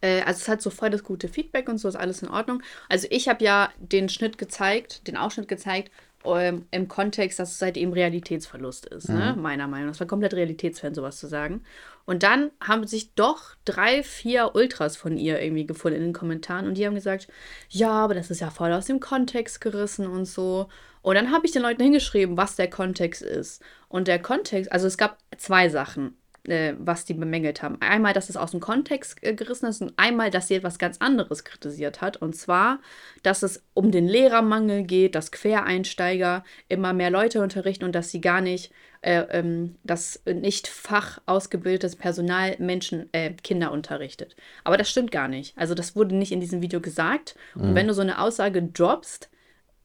äh, 0.02 0.20
also 0.22 0.40
es 0.42 0.48
hat 0.48 0.60
so 0.60 0.68
voll 0.68 0.90
das 0.90 1.02
gute 1.02 1.28
Feedback 1.28 1.68
und 1.68 1.78
so 1.78 1.88
ist 1.88 1.96
alles 1.96 2.22
in 2.22 2.28
Ordnung. 2.28 2.62
Also 2.90 3.06
ich 3.10 3.28
habe 3.28 3.42
ja 3.42 3.70
den 3.78 4.10
Schnitt 4.10 4.36
gezeigt, 4.36 5.06
den 5.06 5.16
Ausschnitt 5.16 5.48
gezeigt, 5.48 5.90
ähm, 6.26 6.66
im 6.70 6.88
Kontext, 6.88 7.38
dass 7.38 7.52
es 7.52 7.62
halt 7.62 7.76
eben 7.76 7.92
Realitätsverlust 7.92 8.86
ist, 8.86 9.08
ne? 9.08 9.36
meiner 9.38 9.68
Meinung 9.68 9.86
nach. 9.86 9.92
Das 9.92 10.00
war 10.00 10.06
komplett 10.06 10.34
realitätsfern, 10.34 10.94
sowas 10.94 11.18
zu 11.18 11.26
sagen. 11.26 11.62
Und 12.06 12.22
dann 12.22 12.50
haben 12.60 12.86
sich 12.86 13.14
doch 13.14 13.54
drei, 13.64 14.02
vier 14.02 14.54
Ultras 14.54 14.96
von 14.96 15.16
ihr 15.16 15.40
irgendwie 15.40 15.66
gefunden 15.66 15.98
in 15.98 16.04
den 16.04 16.12
Kommentaren 16.12 16.66
und 16.66 16.76
die 16.76 16.86
haben 16.86 16.94
gesagt, 16.94 17.28
ja, 17.68 17.90
aber 17.90 18.14
das 18.14 18.30
ist 18.30 18.40
ja 18.40 18.50
voll 18.50 18.72
aus 18.72 18.86
dem 18.86 19.00
Kontext 19.00 19.60
gerissen 19.60 20.06
und 20.06 20.26
so. 20.26 20.68
Und 21.02 21.16
dann 21.16 21.32
habe 21.32 21.46
ich 21.46 21.52
den 21.52 21.62
Leuten 21.62 21.82
hingeschrieben, 21.82 22.36
was 22.36 22.56
der 22.56 22.68
Kontext 22.68 23.22
ist. 23.22 23.62
Und 23.88 24.08
der 24.08 24.20
Kontext, 24.20 24.72
also 24.72 24.86
es 24.86 24.96
gab 24.96 25.18
zwei 25.36 25.68
Sachen 25.68 26.16
äh, 26.48 26.74
was 26.78 27.04
die 27.04 27.14
bemängelt 27.14 27.62
haben. 27.62 27.78
Einmal, 27.80 28.12
dass 28.12 28.28
es 28.28 28.36
aus 28.36 28.50
dem 28.50 28.60
Kontext 28.60 29.22
äh, 29.22 29.34
gerissen 29.34 29.66
ist 29.66 29.80
und 29.80 29.92
einmal, 29.96 30.30
dass 30.30 30.48
sie 30.48 30.54
etwas 30.54 30.78
ganz 30.78 30.98
anderes 30.98 31.44
kritisiert 31.44 32.00
hat. 32.00 32.16
Und 32.16 32.36
zwar, 32.36 32.80
dass 33.22 33.42
es 33.42 33.62
um 33.74 33.90
den 33.90 34.06
Lehrermangel 34.06 34.84
geht, 34.84 35.14
dass 35.14 35.32
Quereinsteiger 35.32 36.44
immer 36.68 36.92
mehr 36.92 37.10
Leute 37.10 37.42
unterrichten 37.42 37.84
und 37.84 37.94
dass 37.94 38.10
sie 38.10 38.20
gar 38.20 38.40
nicht, 38.40 38.72
äh, 39.00 39.24
ähm, 39.30 39.76
dass 39.84 40.22
nicht 40.26 40.68
fachausgebildetes 40.68 41.96
Personal 41.96 42.56
Menschen, 42.58 43.08
äh, 43.12 43.32
Kinder 43.32 43.72
unterrichtet. 43.72 44.36
Aber 44.64 44.76
das 44.76 44.90
stimmt 44.90 45.10
gar 45.10 45.28
nicht. 45.28 45.56
Also 45.56 45.74
das 45.74 45.96
wurde 45.96 46.14
nicht 46.14 46.32
in 46.32 46.40
diesem 46.40 46.62
Video 46.62 46.80
gesagt. 46.80 47.36
Und 47.54 47.74
wenn 47.74 47.88
du 47.88 47.94
so 47.94 48.02
eine 48.02 48.20
Aussage 48.20 48.62
droppst, 48.62 49.30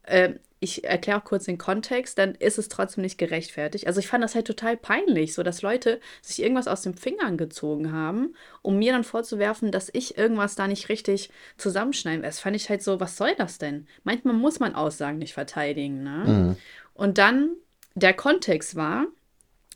äh, 0.02 0.34
ich 0.60 0.84
erkläre 0.84 1.18
auch 1.18 1.24
kurz 1.24 1.44
den 1.44 1.56
Kontext, 1.56 2.18
dann 2.18 2.34
ist 2.34 2.58
es 2.58 2.68
trotzdem 2.68 3.02
nicht 3.02 3.16
gerechtfertigt. 3.16 3.86
Also 3.86 3.98
ich 3.98 4.08
fand 4.08 4.22
das 4.22 4.34
halt 4.34 4.46
total 4.46 4.76
peinlich, 4.76 5.34
so 5.34 5.42
dass 5.42 5.62
Leute 5.62 6.00
sich 6.20 6.42
irgendwas 6.42 6.68
aus 6.68 6.82
den 6.82 6.94
Fingern 6.94 7.38
gezogen 7.38 7.92
haben, 7.92 8.34
um 8.60 8.78
mir 8.78 8.92
dann 8.92 9.02
vorzuwerfen, 9.02 9.72
dass 9.72 9.88
ich 9.92 10.18
irgendwas 10.18 10.56
da 10.56 10.68
nicht 10.68 10.90
richtig 10.90 11.30
zusammenschneiden 11.56 12.22
will. 12.22 12.28
Das 12.28 12.40
fand 12.40 12.56
ich 12.56 12.68
halt 12.68 12.82
so, 12.82 13.00
was 13.00 13.16
soll 13.16 13.34
das 13.36 13.56
denn? 13.56 13.86
Manchmal 14.04 14.34
muss 14.34 14.60
man 14.60 14.74
Aussagen 14.74 15.18
nicht 15.18 15.32
verteidigen, 15.32 16.02
ne? 16.02 16.24
mhm. 16.26 16.56
Und 16.92 17.16
dann 17.16 17.52
der 17.94 18.12
Kontext 18.12 18.76
war, 18.76 19.06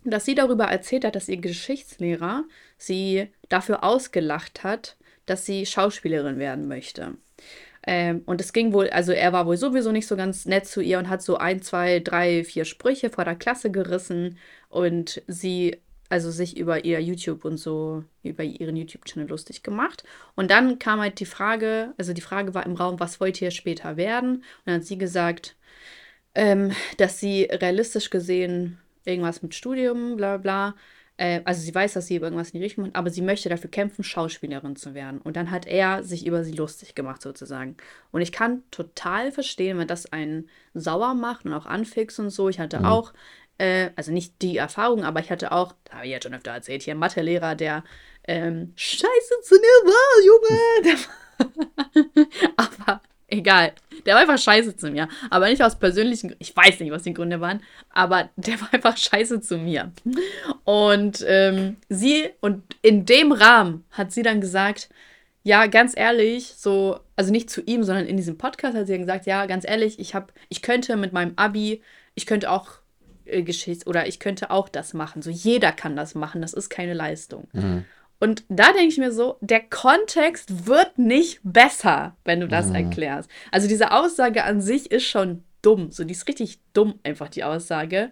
dass 0.05 0.27
sie 0.27 0.35
darüber 0.35 0.65
erzählt 0.65 1.07
hat, 1.07 1.17
dass 1.17 1.31
ihr 1.31 1.39
Geschichtslehrer 1.39 2.45
sie 2.77 3.29
dafür 3.49 3.83
ausgelacht 3.83 4.63
hat, 4.63 4.97
dass 5.25 5.47
sie 5.47 5.65
Schauspielerin 5.65 6.39
werden 6.39 6.69
möchte. 6.69 7.15
Ähm, 7.87 8.23
und 8.27 8.41
es 8.41 8.53
ging 8.53 8.73
wohl, 8.73 8.89
also 8.91 9.13
er 9.13 9.33
war 9.33 9.47
wohl 9.47 9.57
sowieso 9.57 9.93
nicht 9.93 10.07
so 10.07 10.17
ganz 10.17 10.47
nett 10.47 10.67
zu 10.67 10.81
ihr 10.81 10.99
und 10.99 11.09
hat 11.09 11.23
so 11.23 11.37
ein, 11.37 11.63
zwei, 11.63 12.01
drei, 12.01 12.45
vier 12.45 12.65
Sprüche 12.65 13.11
vor 13.11 13.25
der 13.25 13.37
Klasse 13.37 13.71
gerissen 13.71 14.39
und 14.69 15.23
sie 15.27 15.79
also 16.09 16.31
sich 16.31 16.57
über 16.57 16.85
ihr 16.85 17.01
YouTube 17.01 17.45
und 17.45 17.57
so, 17.57 18.05
über 18.23 18.45
ihren 18.45 18.77
YouTube-Channel 18.77 19.29
lustig 19.29 19.63
gemacht. 19.63 20.05
Und 20.35 20.51
dann 20.51 20.79
kam 20.79 21.01
halt 21.01 21.19
die 21.19 21.27
Frage, 21.27 21.93
also 21.99 22.13
die 22.13 22.21
Frage 22.21 22.55
war 22.55 22.65
im 22.67 22.75
Raum, 22.75 23.01
was 23.01 23.21
wollt 23.21 23.41
ihr 23.41 23.51
später 23.51 23.97
werden? 23.97 24.37
Und 24.37 24.45
dann 24.67 24.75
hat 24.77 24.85
sie 24.85 24.99
gesagt, 24.99 25.57
ähm, 26.35 26.73
dass 26.99 27.21
sie 27.21 27.45
realistisch 27.45 28.11
gesehen 28.11 28.79
irgendwas 29.05 29.43
mit 29.43 29.55
Studium, 29.55 30.17
bla 30.17 30.37
bla, 30.37 30.75
äh, 31.17 31.41
also 31.45 31.61
sie 31.61 31.75
weiß, 31.75 31.95
dass 31.95 32.07
sie 32.07 32.17
irgendwas 32.17 32.51
in 32.51 32.59
die 32.59 32.65
Richtung 32.65 32.85
macht, 32.85 32.97
aber 32.97 33.11
sie 33.11 33.23
möchte 33.23 33.49
dafür 33.49 33.71
kämpfen, 33.71 34.03
Schauspielerin 34.03 34.77
zu 34.77 34.95
werden. 34.95 35.21
Und 35.21 35.37
dann 35.37 35.51
hat 35.51 35.67
er 35.67 36.03
sich 36.03 36.27
über 36.27 36.45
sie 36.45 36.53
lustig 36.53 36.95
gemacht, 36.95 37.23
sozusagen. 37.23 37.77
Und 38.11 38.21
ich 38.21 38.33
kann 38.33 38.63
total 38.71 39.31
verstehen, 39.31 39.79
wenn 39.79 39.89
das 39.89 40.07
einen 40.13 40.49
sauer 40.75 41.15
macht 41.15 41.45
und 41.45 41.53
auch 41.53 41.67
anfixt 41.67 42.19
und 42.19 42.31
so. 42.31 42.49
Ich 42.49 42.59
hatte 42.59 42.81
mhm. 42.81 42.87
auch, 42.87 43.13
äh, 43.59 43.91
also 43.97 44.13
nicht 44.13 44.43
die 44.43 44.57
Erfahrung, 44.57 45.05
aber 45.05 45.21
ich 45.21 45.31
hatte 45.31 45.53
auch, 45.53 45.75
da 45.85 45.97
habe 45.97 46.07
ich 46.07 46.13
ja 46.13 46.21
schon 46.21 46.35
öfter 46.35 46.51
erzählt, 46.51 46.83
hier 46.83 46.93
einen 46.93 47.01
Mathelehrer, 47.01 47.55
der 47.55 47.85
ähm, 48.27 48.73
scheiße 48.75 49.35
zu 49.43 49.55
mir 49.55 49.61
war, 49.61 50.25
Junge. 50.27 50.99
aber 52.57 53.01
Egal. 53.29 53.73
Der 54.05 54.15
war 54.15 54.23
einfach 54.23 54.39
scheiße 54.39 54.77
zu 54.77 54.91
mir. 54.91 55.09
Aber 55.31 55.49
nicht 55.49 55.63
aus 55.63 55.79
persönlichen 55.79 56.35
Ich 56.39 56.55
weiß 56.55 56.81
nicht, 56.81 56.93
was 56.93 57.03
die 57.03 57.15
Gründe 57.15 57.41
waren. 57.41 57.63
Aber 57.91 58.29
der 58.37 58.61
war 58.61 58.73
einfach 58.73 58.97
scheiße 58.97 59.41
zu 59.41 59.59
mir. 59.59 59.93
Und 60.65 61.25
ähm, 61.27 61.77
sie, 61.89 62.29
und 62.41 62.63
in 62.83 63.07
dem 63.07 63.33
Rahmen 63.33 63.85
hat 63.91 64.13
sie 64.13 64.23
dann 64.23 64.41
gesagt, 64.41 64.89
ja, 65.43 65.67
ganz 65.67 65.95
ehrlich, 65.97 66.55
so, 66.57 67.01
also 67.17 67.31
nicht 67.31 67.51
zu 67.51 67.61
ihm, 67.63 67.85
sondern 67.85 68.07
in 68.07 68.17
diesem 68.17 68.39
Podcast 68.39 68.77
hat 68.77 68.87
sie 68.87 68.95
dann 68.95 69.03
gesagt, 69.03 69.27
ja, 69.27 69.45
ganz 69.47 69.69
ehrlich, 69.69 69.99
ich 69.99 70.15
habe, 70.15 70.33
ich 70.49 70.63
könnte 70.63 70.97
mit 70.97 71.13
meinem 71.13 71.35
Abi, 71.37 71.83
ich 72.15 72.25
könnte 72.25 72.51
auch 72.51 72.71
äh, 73.27 73.43
Geschichts- 73.43 73.87
oder 73.87 74.07
ich 74.07 74.21
könnte 74.21 74.51
auch 74.51 74.69
das 74.69 74.95
machen. 74.95 75.21
So, 75.21 75.31
jeder 75.31 75.73
kann 75.73 75.97
das 75.97 76.15
machen, 76.15 76.41
das 76.41 76.55
ist 76.55 76.71
keine 76.71 76.95
Leistung. 76.95 77.49
Mhm. 77.53 77.85
Und 78.21 78.45
da 78.49 78.73
denke 78.73 78.89
ich 78.89 78.99
mir 78.99 79.13
so, 79.13 79.37
der 79.41 79.61
Kontext 79.61 80.67
wird 80.67 80.99
nicht 80.99 81.41
besser, 81.43 82.17
wenn 82.25 82.41
du 82.41 82.49
das 82.49 82.69
mhm. 82.69 82.77
erklärst. 82.77 83.31
Also 83.51 83.69
diese 83.69 83.93
Aussage 83.93 84.45
an 84.45 84.61
sich 84.61 84.91
ist 84.91 85.05
schon 85.05 85.45
dumm. 85.63 85.91
So, 85.91 86.05
die 86.05 86.13
ist 86.13 86.29
richtig 86.29 86.61
dumm, 86.73 86.99
einfach 87.03 87.29
die 87.29 87.45
Aussage. 87.45 88.11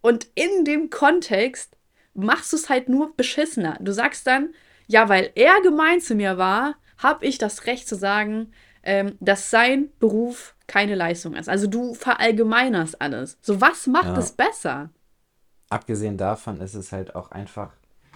Und 0.00 0.26
in 0.34 0.64
dem 0.64 0.90
Kontext 0.90 1.76
machst 2.14 2.52
du 2.52 2.56
es 2.56 2.68
halt 2.68 2.88
nur 2.88 3.14
beschissener. 3.16 3.76
Du 3.80 3.92
sagst 3.92 4.26
dann, 4.26 4.54
ja, 4.86 5.08
weil 5.08 5.30
er 5.34 5.60
gemein 5.62 6.00
zu 6.00 6.14
mir 6.14 6.38
war, 6.38 6.74
habe 6.98 7.24
ich 7.26 7.38
das 7.38 7.66
Recht 7.66 7.88
zu 7.88 7.96
sagen, 7.96 8.52
ähm, 8.82 9.16
dass 9.20 9.50
sein 9.50 9.90
Beruf 9.98 10.54
keine 10.66 10.94
Leistung 10.94 11.34
ist. 11.34 11.48
Also 11.48 11.66
du 11.66 11.94
verallgemeinerst 11.94 13.00
alles. 13.00 13.38
So, 13.40 13.60
was 13.60 13.86
macht 13.86 14.06
ja. 14.06 14.18
es 14.18 14.32
besser? 14.32 14.90
Abgesehen 15.70 16.16
davon 16.16 16.60
ist 16.60 16.74
es 16.74 16.92
halt 16.92 17.14
auch 17.14 17.30
einfach, 17.30 17.72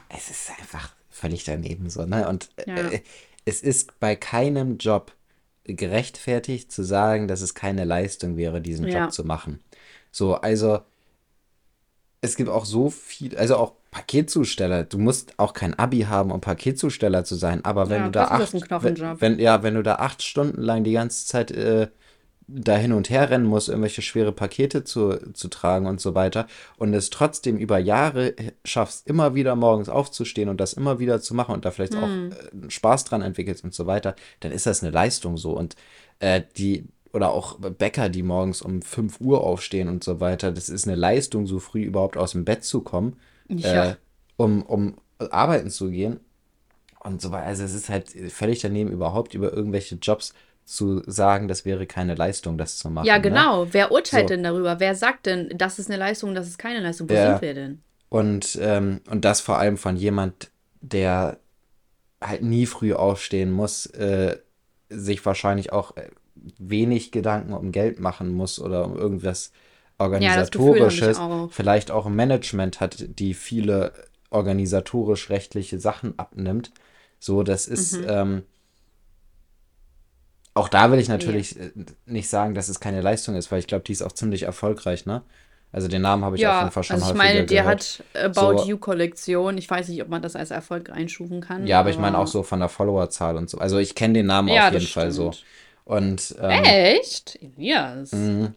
es 0.08 0.30
ist 0.30 0.50
einfach 0.58 0.95
völlig 1.16 1.44
daneben 1.44 1.90
so, 1.90 2.04
ne? 2.04 2.28
Und 2.28 2.50
ja. 2.66 2.76
äh, 2.76 3.00
es 3.44 3.62
ist 3.62 3.98
bei 4.00 4.16
keinem 4.16 4.78
Job 4.78 5.12
gerechtfertigt 5.64 6.70
zu 6.70 6.84
sagen, 6.84 7.26
dass 7.26 7.40
es 7.40 7.54
keine 7.54 7.84
Leistung 7.84 8.36
wäre, 8.36 8.60
diesen 8.60 8.86
ja. 8.86 9.04
Job 9.04 9.12
zu 9.12 9.24
machen. 9.24 9.60
So, 10.12 10.34
also 10.34 10.80
es 12.20 12.36
gibt 12.36 12.48
auch 12.48 12.64
so 12.64 12.90
viel, 12.90 13.36
also 13.36 13.56
auch 13.56 13.74
Paketzusteller. 13.90 14.84
Du 14.84 14.98
musst 14.98 15.38
auch 15.38 15.52
kein 15.54 15.74
Abi 15.78 16.00
haben, 16.02 16.30
um 16.30 16.40
Paketzusteller 16.40 17.24
zu 17.24 17.34
sein. 17.34 17.64
Aber 17.64 17.88
wenn 17.88 18.02
ja, 18.02 18.04
du 18.06 18.10
da 18.10 18.24
acht, 18.26 18.52
wenn, 18.82 19.20
wenn, 19.20 19.38
ja, 19.38 19.62
wenn 19.62 19.74
du 19.74 19.82
da 19.82 19.96
acht 19.96 20.22
Stunden 20.22 20.60
lang 20.60 20.84
die 20.84 20.92
ganze 20.92 21.26
Zeit 21.26 21.50
äh, 21.50 21.88
da 22.48 22.76
hin 22.76 22.92
und 22.92 23.10
her 23.10 23.28
rennen 23.28 23.46
muss, 23.46 23.68
irgendwelche 23.68 24.02
schwere 24.02 24.30
Pakete 24.30 24.84
zu, 24.84 25.32
zu 25.32 25.48
tragen 25.48 25.86
und 25.86 26.00
so 26.00 26.14
weiter 26.14 26.46
und 26.76 26.94
es 26.94 27.10
trotzdem 27.10 27.56
über 27.56 27.78
Jahre 27.78 28.34
schaffst, 28.64 29.08
immer 29.08 29.34
wieder 29.34 29.56
morgens 29.56 29.88
aufzustehen 29.88 30.48
und 30.48 30.60
das 30.60 30.72
immer 30.72 31.00
wieder 31.00 31.20
zu 31.20 31.34
machen 31.34 31.54
und 31.54 31.64
da 31.64 31.72
vielleicht 31.72 31.94
mm. 31.94 31.98
auch 31.98 32.06
hm. 32.06 32.32
äh, 32.32 32.70
Spaß 32.70 33.04
dran 33.04 33.22
entwickelst 33.22 33.64
und 33.64 33.74
so 33.74 33.86
weiter, 33.86 34.14
dann 34.40 34.52
ist 34.52 34.66
das 34.66 34.82
eine 34.82 34.92
Leistung 34.92 35.36
so. 35.36 35.56
Und 35.56 35.74
äh, 36.20 36.42
die, 36.56 36.84
oder 37.12 37.30
auch 37.30 37.58
Bäcker, 37.58 38.08
die 38.08 38.22
morgens 38.22 38.62
um 38.62 38.80
5 38.80 39.20
Uhr 39.20 39.42
aufstehen 39.42 39.88
und 39.88 40.04
so 40.04 40.20
weiter, 40.20 40.52
das 40.52 40.68
ist 40.68 40.86
eine 40.86 40.96
Leistung, 40.96 41.48
so 41.48 41.58
früh 41.58 41.82
überhaupt 41.82 42.16
aus 42.16 42.32
dem 42.32 42.44
Bett 42.44 42.62
zu 42.62 42.80
kommen, 42.80 43.16
ja. 43.48 43.90
äh, 43.90 43.96
um, 44.36 44.62
um 44.62 44.98
arbeiten 45.18 45.70
zu 45.70 45.90
gehen. 45.90 46.20
Und 47.00 47.22
so 47.22 47.30
weiter. 47.30 47.46
Also 47.46 47.62
es 47.62 47.72
ist 47.72 47.88
halt 47.88 48.10
völlig 48.32 48.60
daneben, 48.60 48.90
überhaupt 48.90 49.32
über 49.34 49.52
irgendwelche 49.52 49.94
Jobs 49.94 50.34
zu 50.66 51.00
sagen, 51.06 51.46
das 51.46 51.64
wäre 51.64 51.86
keine 51.86 52.16
Leistung, 52.16 52.58
das 52.58 52.76
zu 52.76 52.90
machen. 52.90 53.06
Ja, 53.06 53.16
ne? 53.16 53.22
genau. 53.22 53.64
Ne? 53.64 53.68
Wer 53.72 53.92
urteilt 53.92 54.28
so. 54.28 54.34
denn 54.34 54.42
darüber? 54.42 54.80
Wer 54.80 54.94
sagt 54.96 55.26
denn, 55.26 55.48
das 55.56 55.78
ist 55.78 55.88
eine 55.88 55.98
Leistung, 55.98 56.34
das 56.34 56.48
ist 56.48 56.58
keine 56.58 56.80
Leistung? 56.80 57.08
Wo 57.08 57.14
ja. 57.14 57.30
sind 57.30 57.42
wir 57.42 57.54
denn? 57.54 57.82
Und, 58.08 58.58
ähm, 58.60 59.00
und 59.08 59.24
das 59.24 59.40
vor 59.40 59.58
allem 59.58 59.76
von 59.76 59.96
jemand, 59.96 60.50
der 60.80 61.38
halt 62.20 62.42
nie 62.42 62.66
früh 62.66 62.92
aufstehen 62.92 63.52
muss, 63.52 63.86
äh, 63.86 64.36
sich 64.88 65.24
wahrscheinlich 65.24 65.72
auch 65.72 65.96
äh, 65.96 66.08
wenig 66.58 67.12
Gedanken 67.12 67.52
um 67.52 67.70
Geld 67.70 68.00
machen 68.00 68.32
muss 68.32 68.60
oder 68.60 68.84
um 68.84 68.96
irgendwas 68.96 69.52
organisatorisches, 69.98 71.16
ja, 71.18 71.26
auch. 71.26 71.52
vielleicht 71.52 71.90
auch 71.90 72.06
ein 72.06 72.14
Management 72.14 72.80
hat, 72.80 73.04
die 73.18 73.34
viele 73.34 73.92
organisatorisch-rechtliche 74.30 75.78
Sachen 75.78 76.18
abnimmt. 76.18 76.72
So, 77.18 77.42
das 77.42 77.66
ist, 77.68 78.00
mhm. 78.00 78.06
ähm, 78.08 78.42
auch 80.56 80.68
da 80.68 80.90
will 80.90 80.98
ich 80.98 81.08
natürlich 81.08 81.52
ja. 81.52 81.64
Äh, 81.64 81.70
nicht 82.06 82.28
sagen, 82.28 82.54
dass 82.54 82.68
es 82.68 82.80
keine 82.80 83.00
Leistung 83.02 83.36
ist, 83.36 83.52
weil 83.52 83.58
ich 83.58 83.66
glaube, 83.66 83.84
die 83.84 83.92
ist 83.92 84.02
auch 84.02 84.12
ziemlich 84.12 84.44
erfolgreich, 84.44 85.06
ne? 85.06 85.22
Also 85.72 85.88
den 85.88 86.00
Namen 86.00 86.24
habe 86.24 86.36
ich 86.36 86.42
ja, 86.42 86.54
auf 86.54 86.60
jeden 86.62 86.72
Fall 86.72 86.84
schon 86.84 86.96
also 86.96 87.10
ich 87.10 87.16
meine, 87.16 87.44
der 87.44 87.64
hat 87.66 88.02
About 88.14 88.58
so, 88.58 88.64
You 88.64 88.78
Kollektion. 88.78 89.58
Ich 89.58 89.68
weiß 89.68 89.88
nicht, 89.88 90.00
ob 90.00 90.08
man 90.08 90.22
das 90.22 90.34
als 90.34 90.50
Erfolg 90.50 90.90
einstufen 90.90 91.42
kann. 91.42 91.66
Ja, 91.66 91.80
aber, 91.80 91.88
aber 91.88 91.90
ich 91.90 91.98
meine 91.98 92.16
auch 92.16 92.26
so 92.26 92.42
von 92.42 92.60
der 92.60 92.70
Followerzahl 92.70 93.36
und 93.36 93.50
so. 93.50 93.58
Also 93.58 93.78
ich 93.78 93.94
kenne 93.94 94.14
den 94.14 94.26
Namen 94.26 94.48
ja, 94.48 94.68
auf 94.68 94.72
jeden 94.72 94.86
Fall 94.86 95.10
so. 95.10 95.32
Und, 95.84 96.34
ähm, 96.40 96.64
Echt? 96.64 97.38
Elias? 97.42 98.12
Mh, 98.12 98.52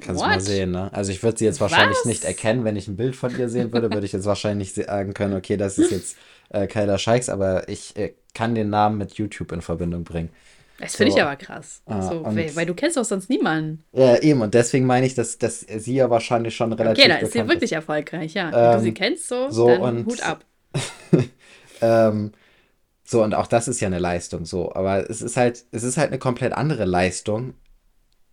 kannst 0.00 0.22
du 0.22 0.26
mal 0.26 0.40
sehen, 0.40 0.70
ne? 0.70 0.92
Also 0.92 1.10
ich 1.10 1.22
würde 1.24 1.38
sie 1.38 1.44
jetzt 1.44 1.60
wahrscheinlich 1.60 1.98
Was? 1.98 2.04
nicht 2.04 2.24
erkennen, 2.24 2.64
wenn 2.64 2.76
ich 2.76 2.86
ein 2.86 2.96
Bild 2.96 3.16
von 3.16 3.36
ihr 3.36 3.48
sehen 3.48 3.72
würde, 3.72 3.92
würde 3.92 4.06
ich 4.06 4.12
jetzt 4.12 4.26
wahrscheinlich 4.26 4.74
sagen 4.74 5.14
können, 5.14 5.34
okay, 5.34 5.56
das 5.56 5.76
ist 5.78 5.90
jetzt 5.90 6.16
äh, 6.50 6.68
Kyla 6.68 6.98
Scheiks, 6.98 7.28
aber 7.28 7.68
ich 7.68 7.96
äh, 7.96 8.14
kann 8.32 8.54
den 8.54 8.70
Namen 8.70 8.98
mit 8.98 9.14
YouTube 9.14 9.50
in 9.50 9.62
Verbindung 9.62 10.04
bringen. 10.04 10.30
Das 10.78 10.94
finde 10.94 11.10
so. 11.10 11.18
ich 11.18 11.22
aber 11.22 11.36
krass. 11.36 11.82
Ah, 11.86 12.02
so, 12.02 12.24
weil, 12.24 12.54
weil, 12.54 12.66
du 12.66 12.74
kennst 12.74 12.96
doch 12.96 13.04
sonst 13.04 13.28
niemanden. 13.28 13.84
Ja, 13.92 14.16
eben. 14.18 14.40
Und 14.40 14.54
deswegen 14.54 14.86
meine 14.86 15.06
ich, 15.06 15.14
dass, 15.14 15.36
dass 15.36 15.60
sie 15.60 15.94
ja 15.94 16.08
wahrscheinlich 16.08 16.54
schon 16.54 16.72
relativ. 16.72 17.04
Okay, 17.04 17.12
da 17.12 17.18
ist 17.18 17.32
sie 17.32 17.40
wirklich 17.40 17.72
ist. 17.72 17.72
erfolgreich, 17.72 18.34
ja. 18.34 18.52
Wenn 18.52 18.64
ähm, 18.64 18.72
du 18.72 18.80
sie 18.82 18.94
kennst, 18.94 19.28
so, 19.28 19.50
so 19.50 19.68
dann 19.68 19.80
und, 19.80 20.06
Hut 20.06 20.22
ab. 20.22 20.44
ähm, 21.80 22.32
so, 23.02 23.24
und 23.24 23.34
auch 23.34 23.48
das 23.48 23.66
ist 23.66 23.80
ja 23.80 23.88
eine 23.88 23.98
Leistung, 23.98 24.44
so. 24.44 24.72
Aber 24.72 25.10
es 25.10 25.20
ist 25.20 25.36
halt, 25.36 25.64
es 25.72 25.82
ist 25.82 25.96
halt 25.96 26.08
eine 26.08 26.18
komplett 26.18 26.52
andere 26.52 26.84
Leistung, 26.84 27.54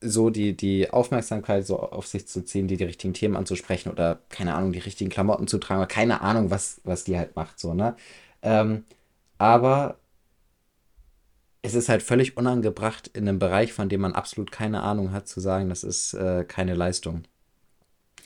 so 0.02 0.30
die, 0.30 0.56
die 0.56 0.92
Aufmerksamkeit 0.92 1.66
so 1.66 1.80
auf 1.80 2.06
sich 2.06 2.28
zu 2.28 2.44
ziehen, 2.44 2.68
die, 2.68 2.78
die 2.78 2.84
richtigen 2.84 3.14
Themen 3.14 3.36
anzusprechen 3.36 3.90
oder, 3.92 4.20
keine 4.30 4.54
Ahnung, 4.54 4.72
die 4.72 4.80
richtigen 4.80 5.10
Klamotten 5.10 5.48
zu 5.48 5.58
tragen 5.58 5.80
oder 5.80 5.88
keine 5.88 6.22
Ahnung, 6.22 6.52
was, 6.52 6.80
was 6.84 7.06
die 7.06 7.18
halt 7.18 7.36
macht, 7.36 7.60
so, 7.60 7.74
ne? 7.74 7.96
Ähm, 8.44 8.84
aber 9.38 9.98
es 11.66 11.76
ist 11.76 11.90
halt 11.90 12.04
völlig 12.04 12.38
unangebracht, 12.38 13.10
in 13.14 13.28
einem 13.28 13.40
Bereich, 13.40 13.74
von 13.74 13.90
dem 13.90 14.02
man 14.02 14.14
absolut 14.14 14.52
keine 14.52 14.82
Ahnung 14.84 15.12
hat, 15.12 15.28
zu 15.28 15.40
sagen, 15.40 15.70
das 15.70 15.84
ist 15.84 16.14
äh, 16.14 16.44
keine 16.46 16.76
Leistung. 16.76 17.24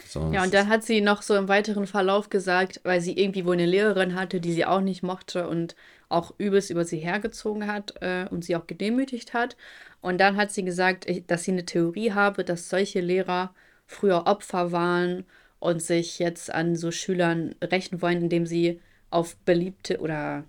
So, 0.08 0.32
ja, 0.34 0.44
und 0.44 0.54
dann 0.54 0.70
hat 0.70 0.84
sie 0.84 1.02
noch 1.02 1.22
so 1.22 1.36
im 1.36 1.48
weiteren 1.48 1.86
Verlauf 1.86 2.30
gesagt, 2.30 2.82
weil 2.84 3.00
sie 3.00 3.14
irgendwie 3.14 3.46
wohl 3.46 3.54
eine 3.54 3.66
Lehrerin 3.66 4.16
hatte, 4.16 4.40
die 4.40 4.54
sie 4.54 4.66
auch 4.66 4.82
nicht 4.82 5.04
mochte 5.04 5.48
und 5.48 5.76
auch 6.08 6.34
übelst 6.40 6.72
über 6.72 6.84
sie 6.84 6.98
hergezogen 6.98 7.68
hat 7.68 7.94
äh, 8.02 8.26
und 8.30 8.44
sie 8.44 8.56
auch 8.56 8.66
gedemütigt 8.66 9.34
hat. 9.34 9.56
Und 10.02 10.20
dann 10.20 10.38
hat 10.38 10.52
sie 10.52 10.64
gesagt, 10.64 11.06
dass 11.28 11.44
sie 11.44 11.52
eine 11.52 11.66
Theorie 11.66 12.14
habe, 12.14 12.44
dass 12.44 12.70
solche 12.70 13.02
Lehrer 13.02 13.54
früher 13.86 14.26
Opfer 14.26 14.72
waren 14.72 15.26
und 15.60 15.82
sich 15.82 16.20
jetzt 16.20 16.52
an 16.52 16.76
so 16.76 16.90
Schülern 16.90 17.54
rächen 17.62 18.02
wollen, 18.02 18.24
indem 18.24 18.46
sie 18.46 18.80
auf 19.12 19.36
beliebte 19.38 20.00
oder 20.00 20.44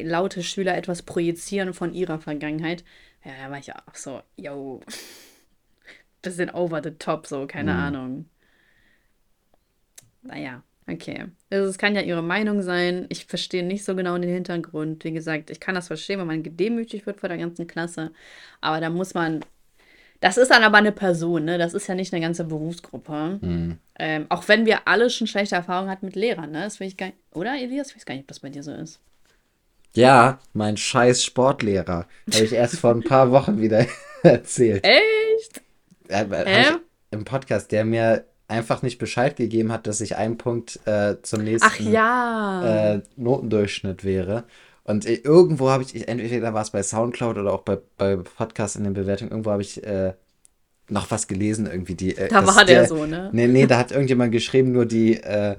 laute 0.00 0.42
Schüler 0.42 0.76
etwas 0.76 1.02
projizieren 1.02 1.74
von 1.74 1.94
ihrer 1.94 2.20
Vergangenheit. 2.20 2.84
Ja, 3.24 3.32
da 3.42 3.50
war 3.50 3.58
ich 3.58 3.74
auch 3.74 3.94
so, 3.94 4.20
yo, 4.36 4.80
bisschen 6.22 6.50
over 6.50 6.82
the 6.82 6.92
top, 6.92 7.26
so, 7.26 7.46
keine 7.46 7.72
mhm. 7.72 7.78
Ahnung. 7.78 8.24
Naja, 10.22 10.62
okay. 10.86 11.26
Also 11.50 11.68
es 11.68 11.78
kann 11.78 11.94
ja 11.94 12.02
ihre 12.02 12.22
Meinung 12.22 12.62
sein. 12.62 13.06
Ich 13.08 13.26
verstehe 13.26 13.64
nicht 13.64 13.84
so 13.84 13.94
genau 13.94 14.16
den 14.18 14.30
Hintergrund. 14.30 15.04
Wie 15.04 15.12
gesagt, 15.12 15.50
ich 15.50 15.60
kann 15.60 15.74
das 15.74 15.86
verstehen, 15.88 16.20
wenn 16.20 16.26
man 16.26 16.42
gedemütigt 16.42 17.06
wird 17.06 17.20
vor 17.20 17.28
der 17.28 17.38
ganzen 17.38 17.66
Klasse. 17.66 18.12
Aber 18.60 18.80
da 18.80 18.90
muss 18.90 19.14
man. 19.14 19.44
Das 20.20 20.36
ist 20.36 20.50
dann 20.50 20.64
aber 20.64 20.78
eine 20.78 20.90
Person, 20.90 21.44
ne? 21.44 21.58
Das 21.58 21.74
ist 21.74 21.86
ja 21.86 21.94
nicht 21.94 22.12
eine 22.12 22.20
ganze 22.20 22.44
Berufsgruppe. 22.44 23.38
Mhm. 23.40 23.78
Ähm, 24.00 24.26
auch 24.30 24.48
wenn 24.48 24.66
wir 24.66 24.88
alle 24.88 25.10
schon 25.10 25.28
schlechte 25.28 25.54
Erfahrungen 25.54 25.90
hatten 25.90 26.06
mit 26.06 26.16
Lehrern, 26.16 26.50
ne? 26.50 26.62
Das 26.62 26.80
will 26.80 26.88
ich 26.88 26.96
gar 26.96 27.06
nicht. 27.06 27.18
Oder, 27.32 27.56
Elias? 27.56 27.90
Ich 27.90 27.96
weiß 27.96 28.04
gar 28.04 28.14
nicht, 28.14 28.24
ob 28.24 28.28
das 28.28 28.40
bei 28.40 28.50
dir 28.50 28.64
so 28.64 28.72
ist. 28.72 29.00
Ja, 29.94 30.38
mein 30.52 30.76
scheiß 30.76 31.24
Sportlehrer. 31.24 32.06
Habe 32.32 32.44
ich 32.44 32.52
erst 32.52 32.78
vor 32.78 32.90
ein 32.90 33.02
paar 33.02 33.30
Wochen 33.30 33.60
wieder 33.60 33.86
erzählt. 34.22 34.84
Echt? 34.84 35.62
Äh? 36.08 36.72
Im 37.10 37.24
Podcast, 37.24 37.72
der 37.72 37.84
mir 37.84 38.24
einfach 38.48 38.82
nicht 38.82 38.98
Bescheid 38.98 39.36
gegeben 39.36 39.72
hat, 39.72 39.86
dass 39.86 40.00
ich 40.00 40.16
ein 40.16 40.38
Punkt 40.38 40.80
äh, 40.86 41.16
zum 41.22 41.44
nächsten 41.44 41.90
ja. 41.90 42.94
äh, 42.94 43.02
Notendurchschnitt 43.16 44.04
wäre. 44.04 44.44
Und 44.84 45.04
äh, 45.04 45.14
irgendwo 45.16 45.68
habe 45.68 45.82
ich, 45.82 46.08
entweder 46.08 46.54
war 46.54 46.62
es 46.62 46.70
bei 46.70 46.82
Soundcloud 46.82 47.36
oder 47.36 47.52
auch 47.52 47.62
bei, 47.62 47.78
bei 47.98 48.16
Podcasts 48.16 48.76
in 48.76 48.84
den 48.84 48.94
Bewertungen, 48.94 49.30
irgendwo 49.30 49.50
habe 49.50 49.62
ich 49.62 49.84
äh, 49.84 50.14
noch 50.88 51.10
was 51.10 51.26
gelesen, 51.28 51.66
irgendwie 51.66 51.94
die. 51.94 52.16
Äh, 52.16 52.28
Da 52.28 52.46
war 52.46 52.64
der 52.64 52.86
so, 52.86 53.04
ne? 53.04 53.28
Nee, 53.32 53.46
nee, 53.48 53.66
da 53.66 53.76
hat 53.78 53.92
irgendjemand 53.92 54.32
geschrieben, 54.32 54.72
nur 54.72 54.86
die, 54.86 55.22
äh, 55.22 55.56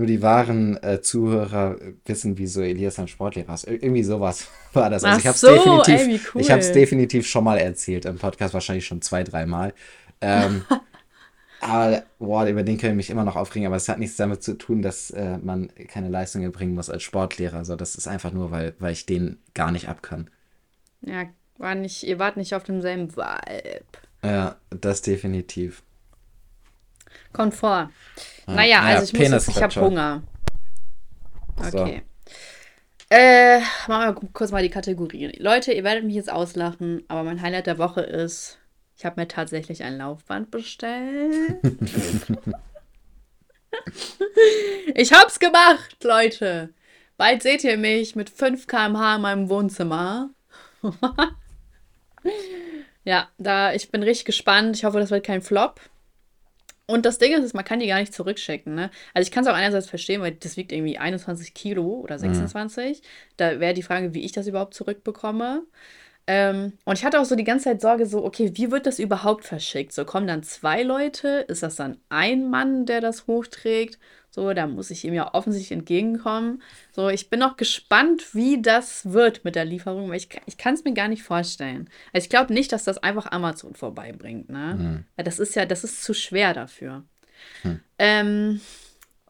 nur 0.00 0.06
die 0.06 0.22
wahren 0.22 0.82
äh, 0.82 1.02
Zuhörer 1.02 1.76
wissen, 2.06 2.38
wie 2.38 2.46
so 2.46 2.62
Elias 2.62 2.98
ein 2.98 3.06
Sportlehrer 3.06 3.52
ist. 3.52 3.66
Ir 3.66 3.82
irgendwie 3.82 4.02
sowas 4.02 4.48
war 4.72 4.88
das. 4.88 5.04
Also 5.04 5.16
Ach 5.16 5.20
ich 5.20 5.26
habe 5.26 5.34
es 5.34 5.40
so, 5.42 5.82
definitiv, 5.82 6.00
ey, 6.00 6.20
cool. 6.34 6.40
ich 6.40 6.72
definitiv 6.72 7.26
schon 7.28 7.44
mal 7.44 7.58
erzählt 7.58 8.06
im 8.06 8.16
Podcast, 8.16 8.54
wahrscheinlich 8.54 8.86
schon 8.86 9.02
zwei, 9.02 9.24
dreimal. 9.24 9.74
Ähm, 10.22 10.64
aber 11.60 12.02
boah, 12.18 12.46
über 12.46 12.62
den 12.62 12.78
können 12.78 12.94
ich 12.94 13.08
mich 13.08 13.10
immer 13.10 13.24
noch 13.24 13.36
aufregen, 13.36 13.66
aber 13.66 13.76
es 13.76 13.90
hat 13.90 13.98
nichts 13.98 14.16
damit 14.16 14.42
zu 14.42 14.56
tun, 14.56 14.80
dass 14.80 15.10
äh, 15.10 15.36
man 15.36 15.70
keine 15.88 16.08
Leistung 16.08 16.42
erbringen 16.42 16.74
muss 16.74 16.88
als 16.88 17.02
Sportlehrer. 17.02 17.58
Also 17.58 17.76
das 17.76 17.94
ist 17.94 18.08
einfach 18.08 18.32
nur, 18.32 18.50
weil, 18.50 18.74
weil 18.78 18.94
ich 18.94 19.04
den 19.04 19.38
gar 19.52 19.70
nicht 19.70 19.90
abkann. 19.90 20.30
Ja, 21.02 21.26
war 21.58 21.74
nicht, 21.74 22.04
ihr 22.04 22.18
wart 22.18 22.38
nicht 22.38 22.54
auf 22.54 22.62
demselben 22.62 23.14
Vibe. 23.14 23.84
Ja, 24.24 24.56
das 24.70 25.02
definitiv. 25.02 25.82
Kommt 27.32 27.54
vor. 27.54 27.90
Ja. 28.46 28.54
Naja, 28.54 28.80
Naja, 28.82 28.98
also 28.98 29.04
ich 29.04 29.12
muss 29.12 29.30
jetzt, 29.30 29.48
ich 29.48 29.62
habe 29.62 29.72
Penisklatscher. 29.72 29.80
Hunger. 29.82 30.22
So. 31.70 31.78
Okay. 31.82 32.02
Äh, 33.12 33.60
machen 33.88 34.22
wir 34.22 34.30
kurz 34.32 34.52
mal 34.52 34.62
die 34.62 34.70
Kategorie. 34.70 35.32
Leute, 35.38 35.72
ihr 35.72 35.82
werdet 35.82 36.04
mich 36.04 36.14
jetzt 36.14 36.30
auslachen, 36.30 37.02
aber 37.08 37.24
mein 37.24 37.42
Highlight 37.42 37.66
der 37.66 37.78
Woche 37.78 38.02
ist, 38.02 38.58
ich 38.96 39.04
habe 39.04 39.20
mir 39.20 39.26
tatsächlich 39.26 39.82
ein 39.82 39.98
Laufband 39.98 40.50
bestellt. 40.52 41.58
ich 44.94 45.12
hab's 45.12 45.40
gemacht, 45.40 46.04
Leute. 46.04 46.72
Bald 47.16 47.42
seht 47.42 47.64
ihr 47.64 47.76
mich 47.76 48.14
mit 48.14 48.30
5 48.30 48.66
km/h 48.66 49.16
in 49.16 49.22
meinem 49.22 49.48
Wohnzimmer. 49.48 50.30
ja, 53.04 53.28
da 53.38 53.72
ich 53.74 53.90
bin 53.90 54.02
richtig 54.02 54.26
gespannt. 54.26 54.76
Ich 54.76 54.84
hoffe, 54.84 55.00
das 55.00 55.10
wird 55.10 55.26
kein 55.26 55.42
Flop. 55.42 55.80
Und 56.90 57.06
das 57.06 57.18
Ding 57.18 57.32
ist, 57.32 57.54
man 57.54 57.64
kann 57.64 57.80
die 57.80 57.86
gar 57.86 58.00
nicht 58.00 58.12
zurückschicken. 58.12 58.74
Ne? 58.74 58.90
Also 59.14 59.26
ich 59.26 59.30
kann 59.32 59.44
es 59.44 59.50
auch 59.50 59.54
einerseits 59.54 59.88
verstehen, 59.88 60.20
weil 60.22 60.32
das 60.32 60.56
wiegt 60.56 60.72
irgendwie 60.72 60.98
21 60.98 61.54
Kilo 61.54 62.00
oder 62.00 62.18
26. 62.18 63.02
Da 63.36 63.60
wäre 63.60 63.74
die 63.74 63.82
Frage, 63.82 64.12
wie 64.12 64.24
ich 64.24 64.32
das 64.32 64.48
überhaupt 64.48 64.74
zurückbekomme. 64.74 65.62
Ähm, 66.26 66.74
und 66.84 66.98
ich 66.98 67.04
hatte 67.04 67.20
auch 67.20 67.24
so 67.24 67.36
die 67.36 67.44
ganze 67.44 67.64
Zeit 67.64 67.80
Sorge, 67.80 68.06
so, 68.06 68.24
okay, 68.24 68.52
wie 68.54 68.70
wird 68.70 68.86
das 68.86 68.98
überhaupt 68.98 69.44
verschickt? 69.44 69.92
So, 69.92 70.04
kommen 70.04 70.26
dann 70.26 70.42
zwei 70.42 70.82
Leute? 70.82 71.44
Ist 71.48 71.62
das 71.62 71.76
dann 71.76 71.98
ein 72.08 72.50
Mann, 72.50 72.86
der 72.86 73.00
das 73.00 73.26
hochträgt? 73.26 73.98
So, 74.30 74.52
da 74.54 74.66
muss 74.66 74.90
ich 74.90 75.04
ihm 75.04 75.12
ja 75.14 75.34
offensichtlich 75.34 75.76
entgegenkommen. 75.76 76.62
So, 76.92 77.08
ich 77.08 77.30
bin 77.30 77.40
noch 77.40 77.56
gespannt, 77.56 78.34
wie 78.34 78.62
das 78.62 79.12
wird 79.12 79.44
mit 79.44 79.56
der 79.56 79.64
Lieferung, 79.64 80.08
weil 80.08 80.18
ich, 80.18 80.28
ich 80.46 80.56
kann 80.56 80.74
es 80.74 80.84
mir 80.84 80.94
gar 80.94 81.08
nicht 81.08 81.24
vorstellen. 81.24 81.90
Also 82.12 82.24
ich 82.24 82.30
glaube 82.30 82.52
nicht, 82.54 82.70
dass 82.72 82.84
das 82.84 82.98
einfach 82.98 83.32
Amazon 83.32 83.74
vorbeibringt, 83.74 84.48
ne? 84.48 84.76
Weil 85.16 85.24
das 85.24 85.40
ist 85.40 85.56
ja, 85.56 85.66
das 85.66 85.82
ist 85.82 86.04
zu 86.04 86.14
schwer 86.14 86.54
dafür. 86.54 87.02
Ähm, 87.98 88.60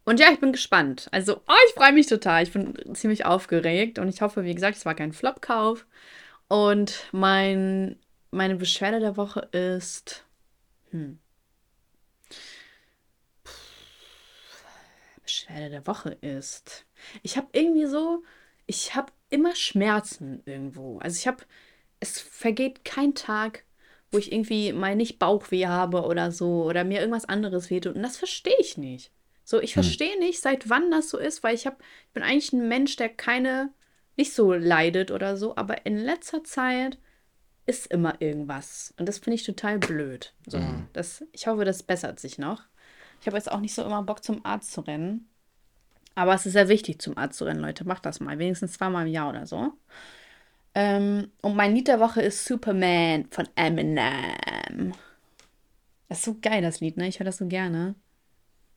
und 0.04 0.20
ja, 0.20 0.26
ich 0.32 0.40
bin 0.40 0.52
gespannt. 0.52 1.08
Also, 1.12 1.36
oh, 1.46 1.54
ich 1.68 1.74
freue 1.74 1.92
mich 1.92 2.06
total. 2.06 2.42
Ich 2.42 2.52
bin 2.52 2.74
ziemlich 2.94 3.24
aufgeregt 3.24 3.98
und 3.98 4.08
ich 4.08 4.22
hoffe, 4.22 4.44
wie 4.44 4.54
gesagt, 4.54 4.76
es 4.76 4.84
war 4.84 4.94
kein 4.94 5.12
Flop-Kauf. 5.12 5.86
Und 6.48 7.08
mein, 7.12 7.96
meine 8.30 8.56
Beschwerde 8.56 9.00
der 9.00 9.16
Woche 9.16 9.40
ist. 9.52 10.24
Hm. 10.90 11.18
Beschwerde 15.30 15.70
der 15.70 15.86
Woche 15.86 16.10
ist. 16.20 16.86
Ich 17.22 17.36
habe 17.36 17.48
irgendwie 17.52 17.86
so. 17.86 18.22
Ich 18.66 18.94
habe 18.94 19.12
immer 19.28 19.54
Schmerzen 19.54 20.42
irgendwo. 20.44 20.98
Also 20.98 21.16
ich 21.16 21.26
habe. 21.26 21.44
Es 22.00 22.18
vergeht 22.18 22.84
kein 22.84 23.14
Tag, 23.14 23.64
wo 24.10 24.18
ich 24.18 24.32
irgendwie 24.32 24.72
mal 24.72 24.96
nicht 24.96 25.18
Bauchweh 25.18 25.66
habe 25.66 26.02
oder 26.02 26.32
so. 26.32 26.64
Oder 26.64 26.82
mir 26.82 27.00
irgendwas 27.00 27.26
anderes 27.26 27.70
wehtut. 27.70 27.94
Und 27.94 28.02
das 28.02 28.16
verstehe 28.16 28.56
ich 28.58 28.76
nicht. 28.76 29.12
So, 29.44 29.60
ich 29.60 29.74
verstehe 29.74 30.16
nicht, 30.20 30.40
seit 30.40 30.70
wann 30.70 30.92
das 30.92 31.10
so 31.10 31.18
ist, 31.18 31.42
weil 31.42 31.56
ich 31.56 31.66
habe, 31.66 31.76
ich 32.06 32.12
bin 32.12 32.22
eigentlich 32.22 32.52
ein 32.52 32.68
Mensch, 32.68 32.94
der 32.94 33.08
keine, 33.08 33.72
nicht 34.16 34.32
so 34.32 34.52
leidet 34.52 35.10
oder 35.10 35.36
so, 35.36 35.56
aber 35.56 35.86
in 35.86 35.96
letzter 35.96 36.44
Zeit 36.44 36.98
ist 37.66 37.88
immer 37.88 38.20
irgendwas. 38.20 38.94
Und 38.96 39.08
das 39.08 39.18
finde 39.18 39.34
ich 39.34 39.42
total 39.42 39.80
blöd. 39.80 40.34
So, 40.46 40.60
das, 40.92 41.24
ich 41.32 41.48
hoffe, 41.48 41.64
das 41.64 41.82
bessert 41.82 42.20
sich 42.20 42.38
noch. 42.38 42.62
Ich 43.20 43.26
habe 43.26 43.36
jetzt 43.36 43.50
auch 43.50 43.60
nicht 43.60 43.74
so 43.74 43.82
immer 43.84 44.02
Bock, 44.02 44.24
zum 44.24 44.44
Arzt 44.44 44.72
zu 44.72 44.80
rennen. 44.80 45.28
Aber 46.14 46.34
es 46.34 46.46
ist 46.46 46.54
sehr 46.54 46.68
wichtig, 46.68 47.00
zum 47.00 47.16
Arzt 47.16 47.38
zu 47.38 47.44
rennen, 47.44 47.60
Leute. 47.60 47.84
Macht 47.84 48.06
das 48.06 48.20
mal. 48.20 48.38
Wenigstens 48.38 48.72
zweimal 48.72 49.06
im 49.06 49.12
Jahr 49.12 49.30
oder 49.30 49.46
so. 49.46 49.72
Ähm, 50.74 51.30
und 51.42 51.56
mein 51.56 51.74
Lied 51.74 51.88
der 51.88 52.00
Woche 52.00 52.22
ist 52.22 52.44
Superman 52.44 53.26
von 53.30 53.48
Eminem. 53.56 54.92
Das 56.08 56.18
ist 56.18 56.24
so 56.24 56.36
geil, 56.40 56.62
das 56.62 56.80
Lied, 56.80 56.96
ne? 56.96 57.08
Ich 57.08 57.18
höre 57.18 57.26
das 57.26 57.38
so 57.38 57.46
gerne. 57.46 57.94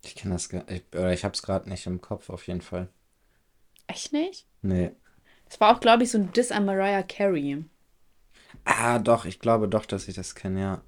Ich 0.03 0.15
kenne 0.15 0.33
das 0.33 0.49
gar 0.49 0.69
ich, 0.69 0.83
oder 0.91 1.13
ich 1.13 1.23
habe 1.23 1.33
es 1.33 1.41
gerade 1.41 1.69
nicht 1.69 1.87
im 1.87 2.01
Kopf, 2.01 2.29
auf 2.29 2.47
jeden 2.47 2.61
Fall. 2.61 2.89
Echt 3.87 4.11
nicht? 4.11 4.45
Nee. 4.61 4.91
Das 5.45 5.59
war 5.59 5.75
auch, 5.75 5.79
glaube 5.79 6.03
ich, 6.03 6.11
so 6.11 6.17
ein 6.17 6.31
Diss 6.33 6.51
an 6.51 6.65
Mariah 6.65 7.03
Carey. 7.03 7.63
Ah, 8.65 8.99
doch, 8.99 9.25
ich 9.25 9.39
glaube 9.39 9.67
doch, 9.67 9.85
dass 9.85 10.07
ich 10.07 10.15
das 10.15 10.35
kenne, 10.35 10.61
ja. 10.61 10.81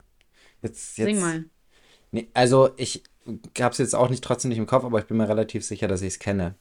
Jetzt, 0.62 0.98
jetzt. 0.98 1.08
Sing 1.08 1.20
mal. 1.20 1.46
Nee, 2.12 2.30
also 2.34 2.72
ich 2.78 3.04
habe 3.60 3.72
es 3.72 3.78
jetzt 3.78 3.96
auch 3.96 4.10
nicht 4.10 4.24
trotzdem 4.24 4.50
nicht 4.50 4.58
im 4.58 4.68
Kopf, 4.68 4.84
aber 4.84 5.00
ich 5.00 5.06
bin 5.06 5.18
mir 5.18 5.28
relativ 5.28 5.66
sicher, 5.66 5.88
dass 5.88 6.02
ich 6.02 6.14
es 6.14 6.20
kenne. 6.20 6.56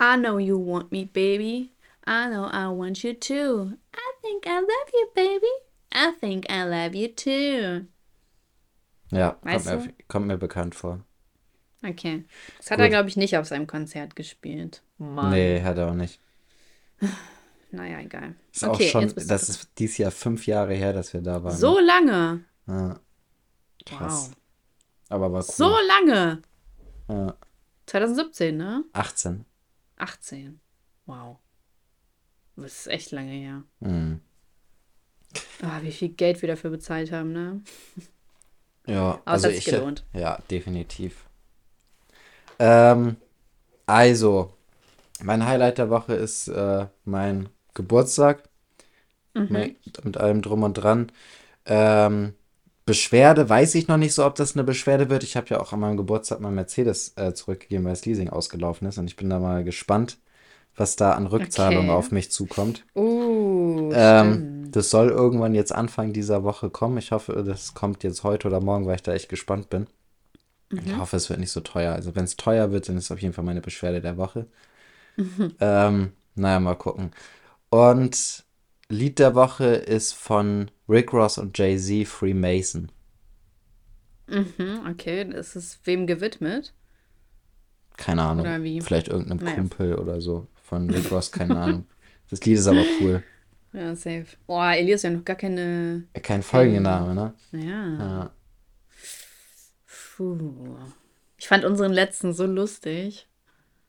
I 0.00 0.16
know 0.16 0.38
you 0.38 0.58
want 0.58 0.90
me, 0.90 1.06
baby. 1.06 1.70
I 2.06 2.26
know 2.28 2.46
I 2.46 2.66
want 2.66 3.02
you 3.02 3.12
too. 3.12 3.72
I 3.94 4.10
think 4.22 4.46
I 4.46 4.60
love 4.60 4.90
you, 4.92 5.06
baby. 5.14 5.46
I 5.92 6.12
think 6.18 6.50
I 6.50 6.62
love 6.62 6.96
you 6.96 7.08
too. 7.08 7.86
Ja, 9.10 9.32
kommt 9.42 9.64
mir, 9.66 9.92
kommt 10.08 10.26
mir 10.26 10.38
bekannt 10.38 10.74
vor. 10.74 11.00
Okay. 11.86 12.24
Das 12.58 12.70
hat 12.70 12.78
Gut. 12.78 12.84
er, 12.84 12.88
glaube 12.90 13.08
ich, 13.08 13.16
nicht 13.16 13.36
auf 13.36 13.46
seinem 13.46 13.66
Konzert 13.66 14.14
gespielt. 14.16 14.82
Mann. 14.98 15.30
Nee, 15.30 15.62
hat 15.62 15.78
er 15.78 15.90
auch 15.90 15.94
nicht. 15.94 16.20
Naja, 17.72 18.00
egal. 18.00 18.34
Ist 18.52 18.64
auch 18.64 18.80
schon, 18.80 19.12
das 19.14 19.48
ist 19.48 19.70
dieses 19.78 19.96
Jahr 19.98 20.10
fünf 20.10 20.48
Jahre 20.48 20.74
her, 20.74 20.92
dass 20.92 21.12
wir 21.12 21.20
da 21.20 21.44
waren. 21.44 21.56
so 21.56 21.78
lange. 21.78 22.44
Ja. 22.66 22.98
Krass. 23.86 24.30
Wow. 24.30 24.39
Aber 25.10 25.32
war 25.32 25.40
cool. 25.40 25.54
So 25.54 25.76
lange. 25.86 26.40
Ja. 27.08 27.36
2017, 27.86 28.56
ne? 28.56 28.84
18. 28.94 29.44
18. 29.96 30.60
Wow. 31.06 31.36
Das 32.56 32.72
ist 32.72 32.86
echt 32.86 33.10
lange 33.10 33.32
her. 33.32 33.64
Mhm. 33.80 34.20
Ah, 35.62 35.80
wie 35.82 35.92
viel 35.92 36.08
Geld 36.10 36.40
wir 36.42 36.48
dafür 36.48 36.70
bezahlt 36.70 37.12
haben, 37.12 37.32
ne? 37.32 37.60
Ja, 38.86 39.12
Aber 39.12 39.22
also 39.26 39.48
ich. 39.48 39.64
gelohnt. 39.64 40.04
Ja, 40.12 40.38
definitiv. 40.50 41.26
Ähm, 42.58 43.16
also, 43.86 44.54
mein 45.22 45.44
Highlight 45.46 45.78
der 45.78 45.90
Woche 45.90 46.14
ist 46.14 46.48
äh, 46.48 46.86
mein 47.04 47.48
Geburtstag. 47.74 48.48
Mhm. 49.34 49.46
Mit, 49.50 50.04
mit 50.04 50.16
allem 50.16 50.42
drum 50.42 50.62
und 50.62 50.74
dran. 50.74 51.12
Ähm, 51.66 52.34
Beschwerde 52.86 53.48
weiß 53.48 53.74
ich 53.76 53.88
noch 53.88 53.96
nicht 53.96 54.14
so, 54.14 54.24
ob 54.26 54.34
das 54.34 54.54
eine 54.54 54.64
Beschwerde 54.64 55.10
wird. 55.10 55.22
Ich 55.22 55.36
habe 55.36 55.48
ja 55.48 55.60
auch 55.60 55.72
an 55.72 55.80
meinem 55.80 55.96
Geburtstag 55.96 56.40
mein 56.40 56.54
Mercedes 56.54 57.12
äh, 57.16 57.32
zurückgegeben, 57.34 57.84
weil 57.84 57.92
das 57.92 58.04
Leasing 58.04 58.30
ausgelaufen 58.30 58.88
ist. 58.88 58.98
Und 58.98 59.06
ich 59.06 59.16
bin 59.16 59.30
da 59.30 59.38
mal 59.38 59.64
gespannt, 59.64 60.18
was 60.76 60.96
da 60.96 61.12
an 61.12 61.26
Rückzahlung 61.26 61.86
Okay. 61.86 61.96
auf 61.96 62.10
mich 62.12 62.30
zukommt. 62.32 62.84
Uh, 62.94 63.90
Ähm, 63.92 64.46
das 64.72 64.90
soll 64.90 65.08
irgendwann 65.10 65.54
jetzt 65.54 65.72
Anfang 65.72 66.12
dieser 66.12 66.44
Woche 66.44 66.70
kommen. 66.70 66.98
Ich 66.98 67.10
hoffe, 67.12 67.42
das 67.44 67.74
kommt 67.74 68.02
jetzt 68.04 68.24
heute 68.24 68.48
oder 68.48 68.60
morgen, 68.60 68.86
weil 68.86 68.96
ich 68.96 69.02
da 69.02 69.12
echt 69.12 69.28
gespannt 69.28 69.68
bin. 69.70 69.86
Ich 70.84 70.96
hoffe, 70.98 71.16
es 71.16 71.30
wird 71.30 71.40
nicht 71.40 71.52
so 71.52 71.60
teuer. 71.60 71.94
Also 71.94 72.16
wenn 72.16 72.24
es 72.24 72.36
teuer 72.36 72.72
wird, 72.72 72.88
dann 72.88 72.96
ist 72.98 73.04
es 73.06 73.12
auf 73.12 73.22
jeden 73.22 73.34
Fall 73.34 73.44
meine 73.44 73.62
Beschwerde 73.62 74.00
der 74.02 74.16
Woche. 74.18 74.46
Ähm, 75.60 76.12
naja, 76.34 76.60
mal 76.60 76.74
gucken. 76.76 77.12
Und 77.70 78.44
Lied 78.88 79.18
der 79.18 79.34
Woche 79.34 79.66
ist 79.66 80.14
von 80.14 80.70
Rick 80.90 81.12
Ross 81.12 81.38
und 81.38 81.56
Jay-Z, 81.56 82.08
Freemason. 82.08 82.90
Mhm, 84.26 84.86
okay, 84.90 85.24
das 85.24 85.54
ist 85.54 85.86
wem 85.86 86.06
gewidmet? 86.06 86.74
Keine 87.96 88.22
Ahnung. 88.22 88.40
Oder 88.44 88.62
wie? 88.62 88.80
Vielleicht 88.80 89.08
irgendeinem 89.08 89.38
Naja. 89.38 89.54
Kumpel 89.56 89.94
oder 89.94 90.20
so. 90.20 90.48
Von 90.62 90.90
Rick 90.90 91.10
Ross, 91.10 91.30
keine 91.30 91.58
Ahnung. 91.58 91.86
Das 92.28 92.44
Lied 92.44 92.58
ist 92.58 92.66
aber 92.66 92.84
cool. 93.00 93.22
Ja, 93.72 93.94
safe. 93.94 94.26
Boah, 94.48 94.72
Elias 94.72 95.04
ja 95.04 95.10
noch 95.10 95.24
gar 95.24 95.36
keine. 95.36 96.02
Kein 96.24 96.42
Folgenname, 96.42 97.14
ne? 97.14 97.34
Naja. 97.52 97.98
Ja. 98.00 98.30
Puh. 100.16 100.76
Ich 101.38 101.46
fand 101.46 101.64
unseren 101.64 101.92
letzten 101.92 102.32
so 102.32 102.46
lustig. 102.46 103.28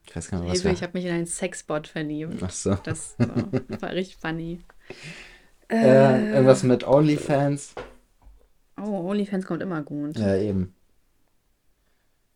Ich 0.06 0.16
weiß 0.16 0.30
gar 0.30 0.40
nicht, 0.40 0.52
was 0.52 0.62
Hilfe, 0.62 0.76
ich 0.76 0.84
habe 0.84 0.96
mich 0.96 1.06
in 1.06 1.12
einen 1.14 1.26
Sexbot 1.26 1.88
verliebt. 1.88 2.44
Ach 2.44 2.52
so. 2.52 2.76
Das 2.84 3.16
so, 3.18 3.26
war 3.28 3.92
richtig 3.92 4.18
funny. 4.18 4.60
Äh, 5.72 6.32
irgendwas 6.34 6.64
mit 6.64 6.86
OnlyFans. 6.86 7.74
Oh, 8.78 9.10
OnlyFans 9.10 9.46
kommt 9.46 9.62
immer 9.62 9.82
gut. 9.82 10.18
Ja, 10.18 10.36
eben. 10.36 10.76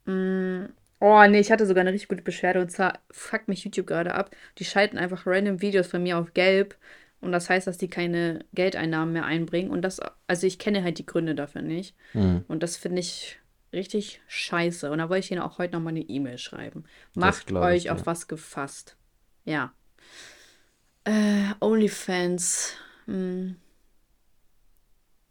Mm, 0.05 0.65
oh, 0.99 1.23
nee, 1.27 1.39
ich 1.39 1.51
hatte 1.51 1.65
sogar 1.65 1.81
eine 1.81 1.91
richtig 1.91 2.07
gute 2.07 2.21
Beschwerde 2.21 2.61
und 2.61 2.71
zwar 2.71 2.99
fuckt 3.11 3.47
mich 3.47 3.63
YouTube 3.65 3.87
gerade 3.87 4.13
ab. 4.13 4.31
Die 4.57 4.65
schalten 4.65 4.97
einfach 4.97 5.25
random 5.25 5.61
Videos 5.61 5.87
von 5.87 6.03
mir 6.03 6.17
auf 6.17 6.33
gelb 6.33 6.77
und 7.19 7.31
das 7.31 7.49
heißt, 7.49 7.67
dass 7.67 7.77
die 7.77 7.89
keine 7.89 8.45
Geldeinnahmen 8.53 9.13
mehr 9.13 9.25
einbringen 9.25 9.71
und 9.71 9.81
das, 9.81 9.99
also 10.27 10.47
ich 10.47 10.59
kenne 10.59 10.83
halt 10.83 10.97
die 10.99 11.05
Gründe 11.05 11.35
dafür 11.35 11.61
nicht 11.61 11.95
Hm, 12.11 12.45
und 12.47 12.63
das 12.63 12.77
finde 12.77 12.99
ich 12.99 13.39
richtig 13.73 14.21
scheiße 14.27 14.89
und 14.91 14.99
da 14.99 15.09
wollte 15.09 15.25
ich 15.25 15.31
Ihnen 15.31 15.41
auch 15.41 15.57
heute 15.57 15.73
nochmal 15.73 15.91
eine 15.91 16.01
E-Mail 16.01 16.37
schreiben. 16.37 16.85
Macht 17.15 17.47
glaube 17.47 17.75
ich 17.75 17.85
euch 17.85 17.91
auf 17.91 18.01
dir. 18.01 18.05
was 18.05 18.27
gefasst. 18.27 18.95
Ja. 19.43 19.73
Äh, 21.03 21.53
OnlyFans. 21.59 22.77
Hm. 23.05 23.55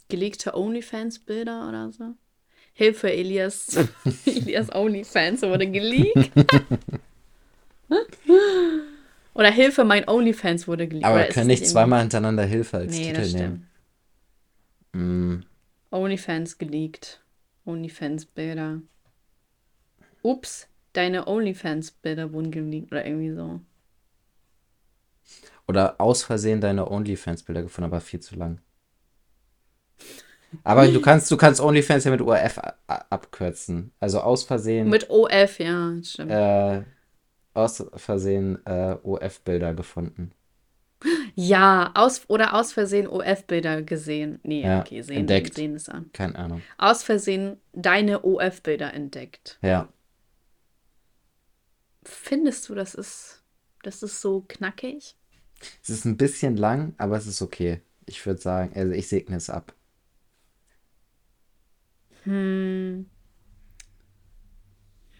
Geleakte 0.09 0.55
OnlyFans-Bilder 0.55 1.69
oder 1.69 1.91
so? 1.93 2.15
Hilfe, 2.73 3.13
Elias. 3.13 3.77
Elias 4.27 4.73
OnlyFans 4.75 5.43
wurde 5.43 5.71
geleakt. 5.71 6.31
Oder 9.35 9.51
Hilfe, 9.51 9.85
mein 9.85 10.09
OnlyFans 10.09 10.69
wurde 10.69 10.87
geleakt. 10.87 11.07
Aber 11.07 11.25
können 11.25 11.49
nicht 11.49 11.67
zweimal 11.67 12.01
hintereinander 12.03 12.45
Hilfe 12.45 12.79
als 12.79 12.97
Nee, 12.97 13.13
Titel 13.13 13.33
nehmen. 13.37 13.69
Hm, 14.93 15.45
OnlyFans 15.91 16.59
geleakt. 16.59 17.21
OnlyFans-Bilder. 17.65 18.83
Ups, 20.23 20.69
deine 20.93 21.27
OnlyFans-Bilder 21.27 22.33
wurden 22.33 22.51
geleakt 22.51 22.93
oder 22.93 23.05
irgendwie 23.05 23.33
so. 23.33 23.61
Oder 25.67 26.01
aus 26.01 26.23
Versehen 26.23 26.61
deine 26.61 26.91
OnlyFans-Bilder 26.91 27.63
gefunden, 27.63 27.91
aber 27.91 28.01
viel 28.01 28.21
zu 28.21 28.37
lang. 28.37 28.61
Aber 30.63 30.87
du 30.87 31.01
kannst, 31.03 31.31
du 31.31 31.37
kannst 31.37 31.61
OnlyFans 31.61 32.05
ja 32.05 32.11
mit 32.11 32.21
ORF 32.21 32.61
abkürzen. 32.87 33.93
Also 34.01 34.21
aus 34.21 34.45
Versehen, 34.45 34.89
Mit 34.91 35.09
OF, 35.11 35.59
ja, 35.59 35.95
stimmt. 36.03 36.31
äh, 36.31 36.83
aus 37.55 37.85
Versehen 37.95 38.65
äh, 38.67 38.97
OF-Bilder 39.03 39.75
gefunden. 39.75 40.33
Ja, 41.35 41.91
aus 41.95 42.23
oder 42.29 42.55
aus 42.55 42.73
Versehen 42.73 43.07
OF-Bilder 43.07 43.83
gesehen. 43.83 44.39
Nee, 44.43 44.63
Ja, 44.63 44.81
okay, 44.81 45.03
sehen, 45.03 45.21
entdeckt. 45.21 45.55
sehen 45.55 45.75
es 45.75 45.89
an. 45.89 46.11
Keine 46.13 46.37
Ahnung. 46.37 46.63
Aus 46.79 47.03
Versehen 47.03 47.59
deine 47.73 48.23
OF-Bilder 48.25 48.93
entdeckt. 48.95 49.59
Ja, 49.63 49.89
Findest 52.07 52.69
du, 52.69 52.75
das 52.75 52.95
ist, 52.95 53.43
das 53.83 54.03
ist 54.03 54.21
so 54.21 54.45
knackig? 54.47 55.17
Es 55.83 55.91
ist 55.91 56.05
ein 56.05 56.17
bisschen 56.17 56.57
lang, 56.57 56.95
aber 56.99 57.17
es 57.17 57.27
ist 57.27 57.43
okay. 57.43 57.81
Ich 58.07 58.25
würde 58.27 58.41
sagen, 58.41 58.73
also 58.75 58.93
ich 58.93 59.09
segne 59.09 59.37
es 59.37 59.51
ab. 59.51 59.75
Hm. 62.25 63.07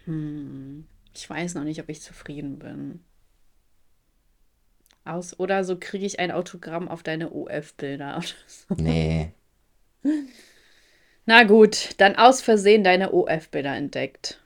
Hm. 0.05 0.87
Ich 1.15 1.31
weiß 1.31 1.55
noch 1.55 1.65
nicht, 1.65 1.81
ob 1.81 1.89
ich 1.89 2.03
zufrieden 2.03 2.59
bin. 2.59 3.05
Aus 5.05 5.39
oder 5.39 5.65
so 5.65 5.79
kriege 5.79 6.07
ich 6.07 6.19
ein 6.19 6.31
Autogramm 6.31 6.89
auf 6.89 7.03
deine 7.03 7.31
OF-Bilder. 7.31 8.17
oder 8.17 8.27
so. 8.47 8.75
Nee. 8.77 9.33
Na 11.27 11.45
gut, 11.45 11.91
dann 11.99 12.17
aus 12.17 12.43
Versehen 12.43 12.85
deine 12.85 13.13
OF-Bilder 13.13 13.77
entdeckt. 13.77 14.43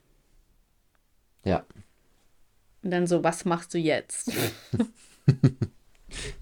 Ja. 1.44 1.64
Und 2.82 2.90
dann 2.90 3.06
so, 3.06 3.24
was 3.24 3.44
machst 3.44 3.74
du 3.74 3.78
jetzt? 3.78 4.32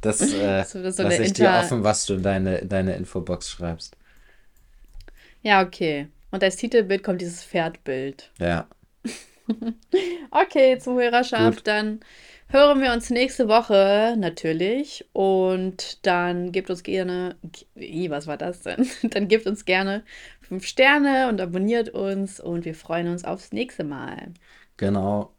Das 0.00 0.20
äh, 0.32 0.64
So, 0.68 0.82
das 0.82 0.96
so 0.96 1.02
lasse 1.02 1.22
ich 1.22 1.32
dir 1.32 1.46
Inter- 1.46 1.60
offen, 1.60 1.84
was 1.84 2.06
du 2.06 2.14
in 2.14 2.22
deine, 2.22 2.64
deine 2.66 2.96
Infobox 2.96 3.50
schreibst. 3.50 3.96
Ja, 5.42 5.62
okay. 5.62 6.08
Und 6.30 6.42
als 6.42 6.56
Titelbild 6.56 7.02
kommt 7.02 7.20
dieses 7.20 7.44
Pferdbild. 7.44 8.30
Ja. 8.38 8.66
Okay, 10.30 10.78
Zuhörerschaft, 10.78 11.58
Gut. 11.58 11.66
dann 11.68 12.00
hören 12.48 12.80
wir 12.80 12.92
uns 12.92 13.10
nächste 13.10 13.48
Woche 13.48 14.14
natürlich. 14.18 15.06
Und 15.12 16.04
dann 16.06 16.52
gebt 16.52 16.70
uns 16.70 16.82
gerne. 16.82 17.36
Was 18.08 18.26
war 18.26 18.36
das 18.36 18.62
denn? 18.62 18.88
Dann 19.10 19.28
gebt 19.28 19.46
uns 19.46 19.64
gerne 19.64 20.04
fünf 20.40 20.66
Sterne 20.66 21.28
und 21.28 21.40
abonniert 21.40 21.90
uns. 21.90 22.40
Und 22.40 22.64
wir 22.64 22.74
freuen 22.74 23.08
uns 23.08 23.24
aufs 23.24 23.52
nächste 23.52 23.84
Mal. 23.84 24.32
Genau. 24.76 25.32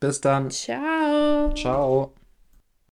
Bis 0.00 0.20
dann. 0.20 0.50
Ciao. 0.50 1.52
Ciao. 1.54 2.14